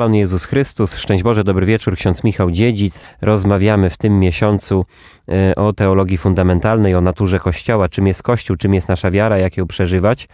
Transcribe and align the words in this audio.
Pan 0.00 0.14
Jezus 0.14 0.44
Chrystus, 0.44 0.96
szczęść 0.96 1.22
Boże, 1.22 1.44
dobry 1.44 1.66
wieczór, 1.66 1.96
ksiądz 1.96 2.24
Michał 2.24 2.50
Dziedzic. 2.50 3.06
Rozmawiamy 3.20 3.90
w 3.90 3.96
tym 3.96 4.18
miesiącu 4.18 4.84
e, 5.28 5.54
o 5.54 5.72
teologii 5.72 6.18
fundamentalnej, 6.18 6.94
o 6.94 7.00
naturze 7.00 7.38
Kościoła, 7.38 7.88
czym 7.88 8.06
jest 8.06 8.22
Kościół, 8.22 8.56
czym 8.56 8.74
jest 8.74 8.88
nasza 8.88 9.10
wiara, 9.10 9.38
jak 9.38 9.56
ją 9.56 9.66
przeżywać. 9.66 10.28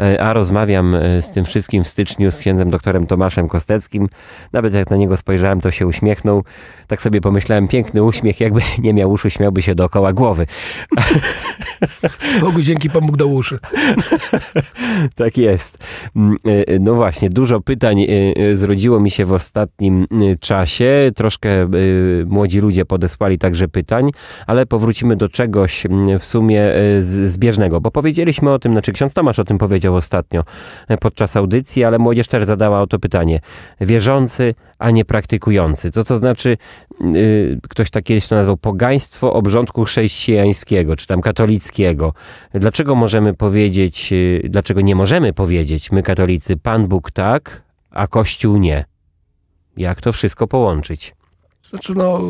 E, 0.00 0.22
a 0.22 0.32
rozmawiam 0.32 0.94
e, 0.94 1.22
z 1.22 1.30
tym 1.30 1.44
wszystkim 1.44 1.84
w 1.84 1.88
styczniu 1.88 2.30
z 2.30 2.38
księdzem 2.38 2.70
doktorem 2.70 3.06
Tomaszem 3.06 3.48
Kosteckim. 3.48 4.08
Nawet 4.52 4.74
jak 4.74 4.90
na 4.90 4.96
niego 4.96 5.16
spojrzałem, 5.16 5.60
to 5.60 5.70
się 5.70 5.86
uśmiechnął. 5.86 6.44
Tak 6.86 7.02
sobie 7.02 7.20
pomyślałem, 7.20 7.68
piękny 7.68 8.02
uśmiech, 8.02 8.40
jakby 8.40 8.60
nie 8.84 8.94
miał 8.94 9.10
uszu, 9.10 9.30
śmiałby 9.30 9.62
się 9.62 9.74
dookoła 9.74 10.12
głowy. 10.12 10.46
Bogu 12.40 12.62
dzięki, 12.62 12.90
Pan 12.90 13.06
Bóg 13.06 13.16
dał 13.16 13.34
uszy. 13.34 13.58
tak 15.16 15.38
jest. 15.38 15.78
Mm, 16.16 16.36
no 16.80 16.94
właśnie, 16.94 17.30
dużo 17.30 17.60
pytań 17.60 18.06
zrodziło 18.54 19.00
mi 19.00 19.09
się 19.10 19.24
w 19.24 19.32
ostatnim 19.32 20.06
y, 20.22 20.38
czasie. 20.40 21.10
Troszkę 21.16 21.74
y, 21.74 22.26
młodzi 22.28 22.60
ludzie 22.60 22.84
podesłali 22.84 23.38
także 23.38 23.68
pytań, 23.68 24.10
ale 24.46 24.66
powrócimy 24.66 25.16
do 25.16 25.28
czegoś 25.28 25.86
mm, 25.86 26.18
w 26.18 26.26
sumie 26.26 26.76
y, 26.76 27.04
zbieżnego, 27.04 27.80
bo 27.80 27.90
powiedzieliśmy 27.90 28.50
o 28.50 28.58
tym, 28.58 28.72
znaczy 28.72 28.92
ksiądz 28.92 29.14
Tomasz 29.14 29.38
o 29.38 29.44
tym 29.44 29.58
powiedział 29.58 29.96
ostatnio 29.96 30.44
podczas 31.00 31.36
audycji, 31.36 31.84
ale 31.84 31.98
młodzież 31.98 32.28
też 32.28 32.44
zadała 32.44 32.80
o 32.80 32.86
to 32.86 32.98
pytanie. 32.98 33.40
Wierzący, 33.80 34.54
a 34.78 34.90
nie 34.90 35.04
praktykujący. 35.04 35.90
Co 35.90 36.04
to 36.04 36.16
znaczy, 36.16 36.56
ktoś 37.68 37.90
tak 37.90 38.04
kiedyś 38.04 38.28
to 38.28 38.34
nazwał, 38.34 38.56
pogaństwo 38.56 39.32
obrządku 39.32 39.84
chrześcijańskiego, 39.84 40.96
czy 40.96 41.06
tam 41.06 41.20
katolickiego. 41.20 42.12
Dlaczego 42.54 42.94
możemy 42.94 43.34
powiedzieć, 43.34 44.14
dlaczego 44.44 44.80
nie 44.80 44.94
możemy 44.94 45.32
powiedzieć, 45.32 45.92
my 45.92 46.02
katolicy, 46.02 46.56
Pan 46.56 46.88
Bóg 46.88 47.10
tak, 47.10 47.62
a 47.90 48.06
Kościół 48.06 48.56
nie? 48.56 48.89
Jak 49.76 50.00
to 50.00 50.12
wszystko 50.12 50.46
połączyć? 50.46 51.14
Znaczy, 51.62 51.94
no, 51.94 52.20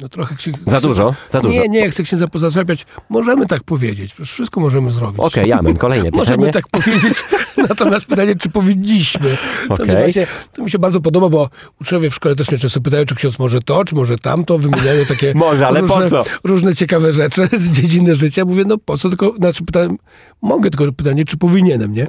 no 0.00 0.08
trochę 0.08 0.38
się... 0.38 0.52
Za 0.66 0.80
dużo? 0.80 1.14
Za 1.28 1.40
dużo. 1.40 1.54
Nie, 1.54 1.68
nie, 1.68 1.90
chcę 1.90 2.06
się 2.06 2.16
zapozaczepiać. 2.16 2.86
Możemy 3.08 3.46
tak 3.46 3.64
powiedzieć. 3.64 4.14
Wszystko 4.24 4.60
możemy 4.60 4.90
zrobić. 4.90 5.20
Okej, 5.20 5.44
okay, 5.44 5.58
amen. 5.58 5.76
Kolejne 5.76 6.04
pytanie. 6.10 6.20
Możemy 6.20 6.52
tak 6.52 6.68
powiedzieć. 6.68 7.24
Natomiast 7.68 8.06
pytanie, 8.06 8.36
czy 8.36 8.50
powinniśmy. 8.50 9.36
To, 9.68 9.74
okay. 9.74 9.86
mi 9.86 9.94
właśnie, 9.94 10.26
to 10.52 10.62
mi 10.62 10.70
się 10.70 10.78
bardzo 10.78 11.00
podoba, 11.00 11.28
bo 11.28 11.50
uczniowie 11.80 12.10
w 12.10 12.14
szkole 12.14 12.36
też 12.36 12.50
mnie 12.50 12.58
często 12.58 12.80
pytają, 12.80 13.04
czy 13.04 13.14
ksiądz 13.14 13.38
może 13.38 13.62
to, 13.62 13.84
czy 13.84 13.94
może 13.94 14.18
tamto. 14.18 14.58
Wymieniają 14.58 15.04
takie 15.04 15.34
może, 15.44 15.66
ale 15.66 15.80
różne, 15.80 15.96
po 15.96 16.10
co? 16.10 16.24
różne 16.44 16.74
ciekawe 16.74 17.12
rzeczy 17.12 17.48
z 17.52 17.70
dziedziny 17.70 18.14
życia. 18.14 18.44
Mówię, 18.44 18.64
no 18.66 18.78
po 18.78 18.98
co? 18.98 19.08
Tylko, 19.08 19.34
znaczy 19.36 19.64
pytałem, 19.64 19.98
mogę, 20.42 20.70
tylko 20.70 20.92
pytanie, 20.92 21.24
czy 21.24 21.36
powinienem, 21.36 21.92
nie? 21.92 22.06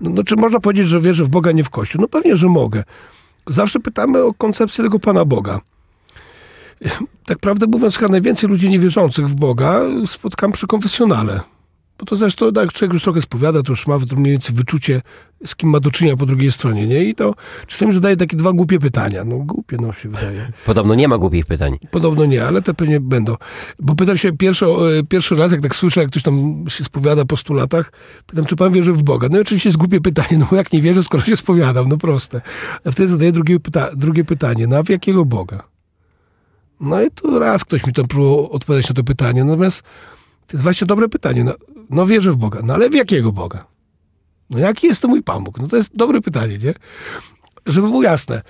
No, 0.00 0.10
no, 0.10 0.22
czy 0.22 0.36
można 0.36 0.60
powiedzieć, 0.60 0.88
że 0.88 1.00
wierzę 1.00 1.24
w 1.24 1.28
Boga, 1.28 1.52
nie 1.52 1.64
w 1.64 1.70
Kościół? 1.70 2.00
No 2.00 2.08
pewnie, 2.08 2.36
że 2.36 2.48
mogę. 2.48 2.84
Zawsze 3.46 3.80
pytamy 3.80 4.22
o 4.22 4.34
koncepcję 4.34 4.84
tego 4.84 4.98
Pana 4.98 5.24
Boga. 5.24 5.60
Tak 7.26 7.38
prawdę 7.38 7.66
mówiąc, 7.66 7.96
chyba 7.96 8.10
najwięcej 8.10 8.50
ludzi 8.50 8.70
niewierzących 8.70 9.28
w 9.28 9.34
Boga 9.34 9.82
spotkam 10.06 10.52
przy 10.52 10.66
konfesjonale. 10.66 11.40
Bo 11.98 12.06
to 12.06 12.16
zresztą, 12.16 12.50
jak 12.56 12.72
człowiek 12.72 12.92
już 12.92 13.02
trochę 13.02 13.20
spowiada, 13.20 13.62
to 13.62 13.72
już 13.72 13.86
ma 13.86 13.98
mniej 14.16 14.32
więcej 14.32 14.56
wyczucie, 14.56 15.02
z 15.44 15.56
kim 15.56 15.70
ma 15.70 15.80
do 15.80 15.90
czynienia 15.90 16.16
po 16.16 16.26
drugiej 16.26 16.52
stronie, 16.52 16.86
nie? 16.86 17.04
I 17.04 17.14
to 17.14 17.34
czasami 17.66 17.94
zadaje 17.94 18.16
takie 18.16 18.36
dwa 18.36 18.52
głupie 18.52 18.78
pytania. 18.78 19.24
No 19.24 19.38
głupie, 19.38 19.76
no 19.80 19.92
się 19.92 20.08
wydaje. 20.08 20.52
Podobno 20.64 20.94
nie 20.94 21.08
ma 21.08 21.18
głupich 21.18 21.46
pytań. 21.46 21.78
Podobno 21.90 22.24
nie, 22.24 22.44
ale 22.44 22.62
te 22.62 22.74
pewnie 22.74 23.00
będą. 23.00 23.36
Bo 23.78 23.94
pytam 23.94 24.16
się 24.16 24.32
pierwszy, 24.32 24.66
pierwszy 25.08 25.36
raz, 25.36 25.52
jak 25.52 25.60
tak 25.60 25.76
słyszę, 25.76 26.00
jak 26.00 26.10
ktoś 26.10 26.22
tam 26.22 26.64
się 26.68 26.84
spowiada 26.84 27.24
po 27.24 27.36
stu 27.36 27.54
latach, 27.54 27.92
pytam, 28.26 28.44
czy 28.44 28.56
pan 28.56 28.72
wierzy 28.72 28.92
w 28.92 29.02
Boga? 29.02 29.28
No 29.32 29.38
i 29.38 29.40
oczywiście 29.40 29.68
jest 29.68 29.78
głupie 29.78 30.00
pytanie, 30.00 30.38
no 30.38 30.56
jak 30.56 30.72
nie 30.72 30.82
wierzę, 30.82 31.02
skoro 31.02 31.24
się 31.24 31.36
spowiadam, 31.36 31.88
no 31.88 31.98
proste. 31.98 32.40
A 32.84 32.90
wtedy 32.90 33.08
zadaję 33.08 33.32
drugie, 33.32 33.60
pyta 33.60 33.90
drugie 33.96 34.24
pytanie, 34.24 34.66
no 34.66 34.76
a 34.76 34.82
w 34.82 34.88
jakiego 34.88 35.24
Boga? 35.24 35.62
No 36.80 37.02
i 37.02 37.10
tu 37.10 37.38
raz 37.38 37.64
ktoś 37.64 37.86
mi 37.86 37.92
tam 37.92 38.06
próbował 38.06 38.52
odpowiadać 38.52 38.88
na 38.88 38.94
to 38.94 39.04
pytanie, 39.04 39.44
natomiast 39.44 39.82
to 40.46 40.56
jest 40.56 40.62
właśnie 40.62 40.86
dobre 40.86 41.08
pytanie. 41.08 41.44
No, 41.44 41.54
no 41.90 42.06
wierzę 42.06 42.32
w 42.32 42.36
Boga. 42.36 42.60
No 42.64 42.74
ale 42.74 42.90
w 42.90 42.94
jakiego 42.94 43.32
Boga? 43.32 43.66
No 44.50 44.58
jaki 44.58 44.86
jest 44.86 45.02
to 45.02 45.08
mój 45.08 45.22
Pan 45.22 45.44
Bóg? 45.44 45.60
No 45.60 45.68
to 45.68 45.76
jest 45.76 45.96
dobre 45.96 46.20
pytanie, 46.20 46.58
nie? 46.58 46.74
Żeby 47.66 47.88
było 47.88 48.02
jasne. 48.02 48.42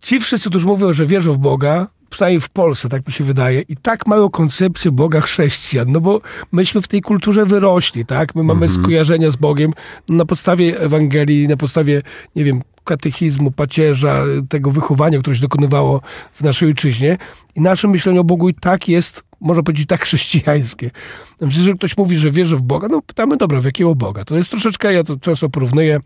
Ci 0.00 0.20
wszyscy, 0.20 0.50
którzy 0.50 0.66
mówią, 0.66 0.92
że 0.92 1.06
wierzą 1.06 1.32
w 1.32 1.38
Boga, 1.38 1.86
przynajmniej 2.10 2.40
w 2.40 2.48
Polsce, 2.48 2.88
tak 2.88 3.06
mi 3.06 3.12
się 3.12 3.24
wydaje, 3.24 3.60
i 3.60 3.76
tak 3.76 4.06
mają 4.06 4.30
koncepcję 4.30 4.92
Boga 4.92 5.20
chrześcijan, 5.20 5.92
no 5.92 6.00
bo 6.00 6.20
myśmy 6.52 6.82
w 6.82 6.88
tej 6.88 7.00
kulturze 7.00 7.46
wyrośli, 7.46 8.04
tak? 8.04 8.34
My 8.34 8.42
mamy 8.42 8.66
mhm. 8.66 8.82
skojarzenia 8.82 9.30
z 9.30 9.36
Bogiem 9.36 9.72
na 10.08 10.24
podstawie 10.24 10.80
Ewangelii, 10.80 11.48
na 11.48 11.56
podstawie, 11.56 12.02
nie 12.36 12.44
wiem, 12.44 12.62
katechizmu, 12.84 13.50
pacierza, 13.50 14.24
tego 14.48 14.70
wychowania, 14.70 15.18
które 15.18 15.36
się 15.36 15.42
dokonywało 15.42 16.00
w 16.32 16.40
naszej 16.40 16.68
ojczyźnie. 16.68 17.18
I 17.54 17.60
nasze 17.60 17.88
myślenie 17.88 18.20
o 18.20 18.24
Bogu 18.24 18.48
i 18.48 18.54
tak 18.54 18.88
jest, 18.88 19.24
można 19.42 19.62
powiedzieć, 19.62 19.88
tak 19.88 20.02
chrześcijańskie. 20.02 20.90
Znaczy, 21.38 21.60
że 21.60 21.74
ktoś 21.74 21.96
mówi, 21.96 22.18
że 22.18 22.30
wierzy 22.30 22.56
w 22.56 22.62
Boga, 22.62 22.88
no 22.88 23.02
pytamy, 23.02 23.36
dobra, 23.36 23.60
w 23.60 23.64
jakiego 23.64 23.94
Boga? 23.94 24.24
To 24.24 24.36
jest 24.36 24.50
troszeczkę, 24.50 24.92
ja 24.92 25.04
to 25.04 25.16
często 25.16 25.48
porównuję, 25.48 26.00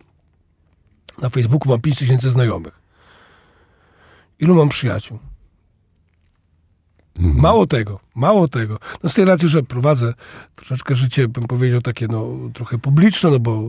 na 1.22 1.28
Facebooku 1.28 1.68
mam 1.68 1.80
5 1.80 1.98
tysięcy 1.98 2.30
znajomych. 2.30 2.80
Ilu 4.38 4.54
mam 4.54 4.68
przyjaciół? 4.68 5.18
Mhm. 7.18 7.42
Mało 7.42 7.66
tego, 7.66 8.00
mało 8.14 8.48
tego. 8.48 8.78
No 9.02 9.08
z 9.08 9.14
tej 9.14 9.24
racji, 9.24 9.48
że 9.48 9.62
prowadzę 9.62 10.14
troszeczkę 10.54 10.94
życie, 10.94 11.28
bym 11.28 11.44
powiedział, 11.44 11.80
takie 11.80 12.08
no 12.08 12.26
trochę 12.54 12.78
publiczne, 12.78 13.30
no 13.30 13.38
bo... 13.38 13.62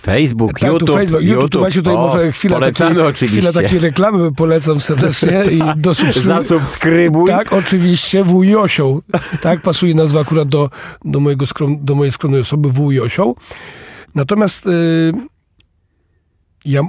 Facebook, 0.00 0.60
tak, 0.60 0.72
YouTube, 0.72 0.90
Facebook, 0.90 1.22
YouTube, 1.22 1.42
YouTube. 1.42 1.60
Właśnie 1.60 1.82
tutaj 1.82 1.94
o, 1.94 1.98
może 1.98 2.32
chwila 2.32 2.60
takiej, 2.60 3.00
oczywiście. 3.00 3.40
Chwila 3.40 3.52
takiej 3.52 3.78
reklamy 3.78 4.32
polecam 4.32 4.80
serdecznie 4.80 5.42
i 5.58 5.62
dosubskrybuj. 5.76 6.22
Zasubskrybuj. 6.22 7.30
Tak, 7.30 7.52
oczywiście, 7.52 8.24
wuj 8.24 8.48
Josią. 8.48 9.00
Tak, 9.42 9.60
pasuje 9.60 9.94
nazwa 9.94 10.20
akurat 10.20 10.48
do, 10.48 10.70
do, 11.04 11.20
mojego 11.20 11.46
skrom, 11.46 11.84
do 11.84 11.94
mojej 11.94 12.12
skromnej 12.12 12.40
osoby, 12.40 12.70
wuj 12.70 12.94
Josią. 12.94 13.34
Natomiast 14.14 14.66
yy, 14.66 14.72
ja 16.64 16.82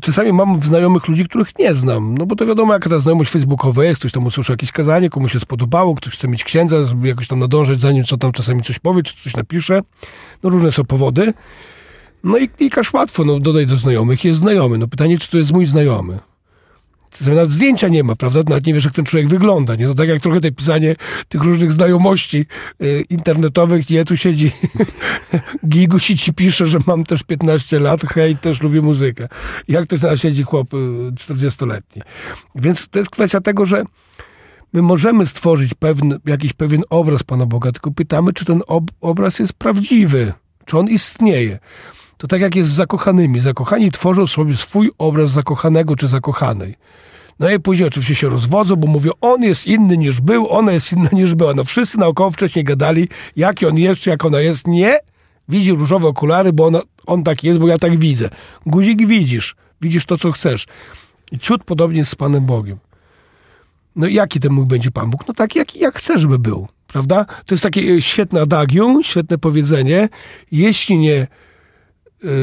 czasami 0.00 0.32
mam 0.32 0.60
znajomych 0.60 1.08
ludzi, 1.08 1.24
których 1.24 1.58
nie 1.58 1.74
znam. 1.74 2.18
No 2.18 2.26
bo 2.26 2.36
to 2.36 2.46
wiadomo, 2.46 2.72
jaka 2.72 2.90
ta 2.90 2.98
znajomość 2.98 3.30
facebookowa 3.30 3.84
jest. 3.84 4.00
Ktoś 4.00 4.12
tam 4.12 4.26
usłyszał 4.26 4.54
jakieś 4.54 4.72
kazanie, 4.72 5.10
komuś 5.10 5.32
się 5.32 5.40
spodobało, 5.40 5.94
ktoś 5.94 6.12
chce 6.12 6.28
mieć 6.28 6.44
księdza, 6.44 6.84
żeby 6.84 7.08
jakoś 7.08 7.28
tam 7.28 7.38
nadążyć, 7.38 7.80
zanim 7.80 8.04
co 8.04 8.16
tam 8.16 8.32
czasami 8.32 8.62
coś 8.62 8.78
powie, 8.78 9.02
czy 9.02 9.16
coś 9.16 9.36
napisze. 9.36 9.80
No 10.42 10.50
różne 10.50 10.72
są 10.72 10.84
powody. 10.84 11.32
No 12.24 12.38
i 12.38 12.48
klikasz 12.48 12.92
łatwo, 12.92 13.24
no 13.24 13.40
dodaj 13.40 13.66
do 13.66 13.76
znajomych, 13.76 14.24
jest 14.24 14.38
znajomy. 14.38 14.78
No 14.78 14.88
pytanie, 14.88 15.18
czy 15.18 15.30
to 15.30 15.38
jest 15.38 15.52
mój 15.52 15.66
znajomy. 15.66 16.18
Czasami 17.10 17.36
nawet 17.36 17.50
zdjęcia 17.50 17.88
nie 17.88 18.04
ma, 18.04 18.16
prawda? 18.16 18.40
Nawet 18.48 18.66
nie 18.66 18.74
wiesz, 18.74 18.84
jak 18.84 18.94
ten 18.94 19.04
człowiek 19.04 19.28
wygląda. 19.28 19.74
Nie? 19.74 19.86
To 19.86 19.94
tak 19.94 20.08
jak 20.08 20.20
trochę 20.20 20.40
te 20.40 20.52
pisanie 20.52 20.96
tych 21.28 21.42
różnych 21.42 21.72
znajomości 21.72 22.46
y, 22.82 23.04
internetowych. 23.10 23.90
Nie, 23.90 24.04
tu 24.04 24.16
siedzi 24.16 24.50
Giguś 25.68 26.10
i 26.10 26.16
ci 26.16 26.32
pisze, 26.32 26.66
że 26.66 26.78
mam 26.86 27.04
też 27.04 27.22
15 27.22 27.78
lat, 27.78 28.02
hej, 28.02 28.36
też 28.36 28.62
lubię 28.62 28.82
muzykę. 28.82 29.28
Jak 29.68 29.86
to 29.86 29.94
jest, 29.94 30.22
siedzi 30.22 30.42
chłop 30.42 30.74
y, 30.74 30.76
40-letni. 31.12 32.02
Więc 32.54 32.88
to 32.88 32.98
jest 32.98 33.10
kwestia 33.10 33.40
tego, 33.40 33.66
że 33.66 33.84
my 34.72 34.82
możemy 34.82 35.26
stworzyć 35.26 35.74
pewny, 35.74 36.16
jakiś 36.26 36.52
pewien 36.52 36.82
obraz 36.90 37.22
Pana 37.22 37.46
Boga, 37.46 37.72
tylko 37.72 37.90
pytamy, 37.90 38.32
czy 38.32 38.44
ten 38.44 38.62
ob 38.66 38.84
obraz 39.00 39.38
jest 39.38 39.52
prawdziwy, 39.52 40.32
czy 40.64 40.78
on 40.78 40.88
istnieje. 40.88 41.58
To 42.18 42.26
tak 42.26 42.40
jak 42.40 42.56
jest 42.56 42.70
z 42.70 42.74
zakochanymi. 42.74 43.40
Zakochani 43.40 43.90
tworzą 43.90 44.26
sobie 44.26 44.56
swój 44.56 44.90
obraz 44.98 45.30
zakochanego 45.30 45.96
czy 45.96 46.08
zakochanej. 46.08 46.74
No 47.38 47.50
i 47.50 47.60
później 47.60 47.88
oczywiście 47.88 48.14
się 48.14 48.28
rozwodzą, 48.28 48.76
bo 48.76 48.86
mówią, 48.86 49.12
on 49.20 49.42
jest 49.42 49.66
inny 49.66 49.96
niż 49.96 50.20
był, 50.20 50.48
ona 50.50 50.72
jest 50.72 50.92
inna 50.92 51.08
niż 51.12 51.34
była. 51.34 51.54
No 51.54 51.64
wszyscy 51.64 51.98
naokoło 51.98 52.30
wcześniej 52.30 52.64
gadali, 52.64 53.08
jaki 53.36 53.66
on 53.66 53.78
jest, 53.78 54.06
jak 54.06 54.24
ona 54.24 54.40
jest. 54.40 54.66
Nie, 54.66 54.98
widzi 55.48 55.72
różowe 55.72 56.08
okulary, 56.08 56.52
bo 56.52 56.66
ona, 56.66 56.80
on 57.06 57.22
tak 57.22 57.44
jest, 57.44 57.60
bo 57.60 57.68
ja 57.68 57.78
tak 57.78 57.98
widzę. 57.98 58.30
Guzik 58.66 59.06
widzisz, 59.06 59.56
widzisz 59.80 60.06
to, 60.06 60.18
co 60.18 60.32
chcesz. 60.32 60.66
I 61.32 61.38
ciut 61.38 61.64
podobnie 61.64 61.98
jest 61.98 62.10
z 62.10 62.14
Panem 62.14 62.46
Bogiem. 62.46 62.78
No 63.96 64.06
jaki 64.06 64.40
ten 64.40 64.52
mój 64.52 64.66
będzie 64.66 64.90
Pan 64.90 65.10
Bóg? 65.10 65.28
No 65.28 65.34
taki, 65.34 65.58
jak, 65.58 65.76
jak 65.76 65.94
chcę, 65.94 66.18
żeby 66.18 66.38
był. 66.38 66.68
Prawda? 66.86 67.24
To 67.24 67.54
jest 67.54 67.62
takie 67.62 67.80
e, 67.80 68.02
świetne 68.02 68.40
adagium, 68.40 69.02
świetne 69.02 69.38
powiedzenie. 69.38 70.08
Jeśli 70.52 70.98
nie 70.98 71.26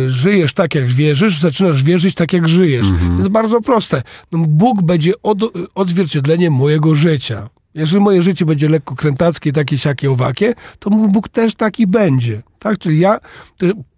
żyjesz 0.07 0.53
tak, 0.53 0.75
jak 0.75 0.87
wierzysz, 0.87 1.39
zaczynasz 1.39 1.83
wierzyć 1.83 2.15
tak, 2.15 2.33
jak 2.33 2.47
żyjesz. 2.47 2.87
Mhm. 2.89 3.11
To 3.11 3.17
jest 3.17 3.29
bardzo 3.29 3.61
proste. 3.61 4.03
No, 4.31 4.39
Bóg 4.47 4.81
będzie 4.81 5.13
od, 5.23 5.37
odzwierciedleniem 5.75 6.53
mojego 6.53 6.95
życia. 6.95 7.49
Jeżeli 7.75 8.01
moje 8.01 8.21
życie 8.21 8.45
będzie 8.45 8.69
lekko 8.69 8.95
krętackie, 8.95 9.51
takie, 9.51 9.77
siakie, 9.77 10.11
owakie, 10.11 10.53
to 10.79 10.89
mój 10.89 11.07
Bóg 11.07 11.29
też 11.29 11.55
taki 11.55 11.87
będzie. 11.87 12.41
Tak? 12.59 12.77
Czyli 12.77 12.99
ja, 12.99 13.19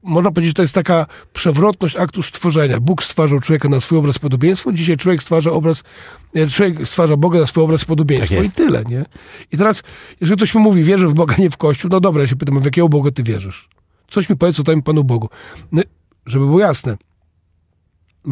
można 0.03 0.31
powiedzieć, 0.31 0.49
że 0.49 0.53
to 0.53 0.61
jest 0.61 0.75
taka 0.75 1.05
przewrotność 1.33 1.95
aktu 1.95 2.23
stworzenia. 2.23 2.79
Bóg 2.79 3.03
stwarzał 3.03 3.39
człowieka 3.39 3.69
na 3.69 3.79
swój 3.79 3.97
obraz 3.97 4.19
podobieństwo, 4.19 4.71
dzisiaj 4.71 4.97
człowiek 4.97 5.21
stwarza 5.21 5.51
obraz, 5.51 5.83
e, 6.35 6.47
człowiek 6.47 6.87
stwarza 6.87 7.17
Boga 7.17 7.39
na 7.39 7.45
swój 7.45 7.63
obraz 7.63 7.85
podobieństwo 7.85 8.35
tak 8.35 8.45
i 8.45 8.51
tyle, 8.51 8.83
nie? 8.89 9.05
I 9.51 9.57
teraz, 9.57 9.83
jeżeli 10.21 10.37
ktoś 10.37 10.55
mi 10.55 10.61
mówi, 10.61 10.83
wierzę 10.83 11.07
w 11.07 11.13
Boga, 11.13 11.35
nie 11.39 11.49
w 11.49 11.57
Kościół, 11.57 11.91
no 11.91 11.99
dobra, 11.99 12.21
ja 12.21 12.27
się 12.27 12.35
pytam, 12.35 12.59
w 12.59 12.65
jakiego 12.65 12.89
Boga 12.89 13.11
ty 13.11 13.23
wierzysz? 13.23 13.69
Coś 14.07 14.29
mi 14.29 14.35
powiedz 14.35 14.59
o 14.59 14.63
tym 14.63 14.81
Panu 14.81 15.03
Bogu. 15.03 15.29
No, 15.71 15.81
żeby 16.25 16.45
było 16.45 16.59
jasne. 16.59 16.97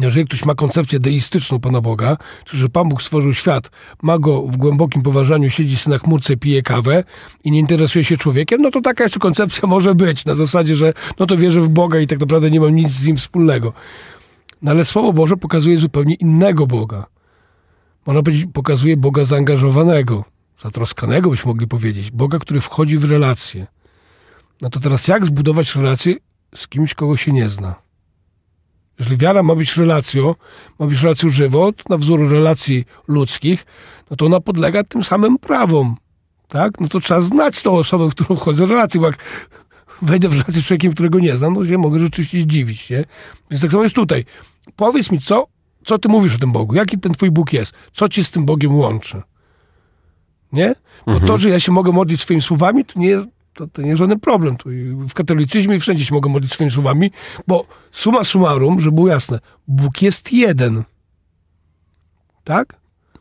jeżeli 0.00 0.26
ktoś 0.26 0.44
ma 0.44 0.54
koncepcję 0.54 1.00
deistyczną 1.00 1.60
Pana 1.60 1.80
Boga, 1.80 2.16
czyli 2.44 2.60
że 2.60 2.68
Pan 2.68 2.88
Bóg 2.88 3.02
stworzył 3.02 3.32
świat, 3.32 3.70
ma 4.02 4.18
go 4.18 4.42
w 4.42 4.56
głębokim 4.56 5.02
poważaniu, 5.02 5.50
siedzi 5.50 5.76
sobie 5.76 5.94
na 5.94 5.98
chmurce, 5.98 6.36
pije 6.36 6.62
kawę 6.62 7.04
i 7.44 7.50
nie 7.50 7.58
interesuje 7.58 8.04
się 8.04 8.16
człowiekiem, 8.16 8.62
no 8.62 8.70
to 8.70 8.80
taka 8.80 9.04
jeszcze 9.04 9.20
koncepcja 9.20 9.68
może 9.76 9.94
być, 9.94 10.24
na 10.24 10.34
zasadzie, 10.34 10.76
że 10.76 10.92
no 11.18 11.26
to 11.26 11.36
wierzę 11.36 11.60
w 11.60 11.68
Boga 11.68 12.00
i 12.00 12.06
tak 12.06 12.20
naprawdę 12.20 12.50
nie 12.50 12.60
mam 12.60 12.74
nic 12.74 12.90
z 12.90 13.06
nim 13.06 13.16
wspólnego. 13.16 13.72
No 14.62 14.70
ale 14.70 14.84
Słowo 14.84 15.12
Boże 15.12 15.36
pokazuje 15.36 15.78
zupełnie 15.78 16.14
innego 16.14 16.66
Boga. 16.66 17.06
Można 18.06 18.22
powiedzieć, 18.22 18.46
pokazuje 18.52 18.96
Boga 18.96 19.24
zaangażowanego, 19.24 20.24
zatroskanego 20.58 21.30
byśmy 21.30 21.48
mogli 21.48 21.66
powiedzieć. 21.66 22.10
Boga, 22.10 22.38
który 22.38 22.60
wchodzi 22.60 22.98
w 22.98 23.04
relacje. 23.04 23.66
No 24.60 24.70
to 24.70 24.80
teraz 24.80 25.08
jak 25.08 25.26
zbudować 25.26 25.76
relację 25.76 26.14
z 26.54 26.68
kimś, 26.68 26.94
kogo 26.94 27.16
się 27.16 27.32
nie 27.32 27.48
zna? 27.48 27.74
Jeżeli 28.98 29.16
wiara 29.16 29.42
ma 29.42 29.54
być 29.54 29.76
relacją, 29.76 30.34
ma 30.78 30.86
być 30.86 31.02
relacją 31.02 31.28
żywą, 31.28 31.70
na 31.88 31.96
wzór 31.98 32.30
relacji 32.30 32.84
ludzkich, 33.08 33.66
no 34.10 34.16
to 34.16 34.26
ona 34.26 34.40
podlega 34.40 34.84
tym 34.84 35.04
samym 35.04 35.38
prawom. 35.38 35.96
Tak? 36.48 36.80
No 36.80 36.88
to 36.88 37.00
trzeba 37.00 37.20
znać 37.20 37.62
tą 37.62 37.72
osobę, 37.72 38.08
którą 38.10 38.36
wchodzę 38.36 38.66
w 38.66 38.70
relację, 38.70 39.00
bo 39.00 39.06
jak 39.06 39.18
wejdę 40.02 40.28
w 40.28 40.32
relację 40.32 40.62
z 40.62 40.64
człowiekiem, 40.64 40.92
którego 40.92 41.18
nie 41.18 41.36
znam, 41.36 41.54
no 41.54 41.66
się 41.66 41.78
mogę 41.78 41.98
rzeczywiście 41.98 42.40
zdziwić, 42.40 42.90
nie? 42.90 43.04
Więc 43.50 43.62
tak 43.62 43.70
samo 43.70 43.82
jest 43.82 43.94
tutaj. 43.94 44.24
Powiedz 44.76 45.10
mi, 45.10 45.20
co, 45.20 45.46
co 45.84 45.98
ty 45.98 46.08
mówisz 46.08 46.34
o 46.34 46.38
tym 46.38 46.52
Bogu? 46.52 46.74
Jaki 46.74 46.98
ten 46.98 47.12
twój 47.12 47.30
Bóg 47.30 47.52
jest? 47.52 47.74
Co 47.92 48.08
ci 48.08 48.24
z 48.24 48.30
tym 48.30 48.44
Bogiem 48.44 48.74
łączy? 48.76 49.22
Nie? 50.52 50.74
Bo 51.06 51.12
Mhm. 51.12 51.28
to, 51.28 51.38
że 51.38 51.50
ja 51.50 51.60
się 51.60 51.72
mogę 51.72 51.92
modlić 51.92 52.20
swoimi 52.20 52.42
słowami, 52.42 52.84
to 52.84 53.00
nie, 53.00 53.24
to, 53.56 53.66
to 53.66 53.82
nie 53.82 53.88
jest 53.88 53.98
żaden 53.98 54.20
problem. 54.20 54.56
Tu 54.56 54.68
w 55.08 55.14
katolicyzmie 55.14 55.80
wszędzie 55.80 56.04
się 56.04 56.14
mogę 56.14 56.30
modlić 56.30 56.52
swoimi 56.52 56.70
słowami, 56.70 57.10
bo 57.46 57.66
summa 57.90 58.24
summarum, 58.24 58.80
żeby 58.80 58.94
było 58.94 59.08
jasne, 59.08 59.40
Bóg 59.68 60.02
jest 60.02 60.32
jeden. 60.32 60.82
Tak? 62.44 62.76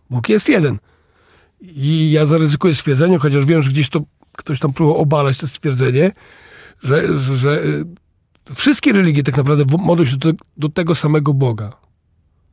Bóg 0.09 0.29
jest 0.29 0.49
jeden. 0.49 0.79
I 1.61 2.11
ja 2.11 2.25
zaryzykuję 2.25 2.75
stwierdzenie, 2.75 3.17
chociaż 3.19 3.45
wiem, 3.45 3.61
że 3.61 3.69
gdzieś 3.69 3.89
to 3.89 3.99
ktoś 4.31 4.59
tam 4.59 4.73
próbował 4.73 5.01
obalać 5.01 5.37
to 5.37 5.47
stwierdzenie, 5.47 6.11
że, 6.83 7.17
że, 7.17 7.37
że 7.37 7.63
wszystkie 8.55 8.93
religie 8.93 9.23
tak 9.23 9.37
naprawdę 9.37 9.77
modlą 9.77 10.05
się 10.05 10.17
do, 10.17 10.31
do 10.57 10.69
tego 10.69 10.95
samego 10.95 11.33
Boga. 11.33 11.71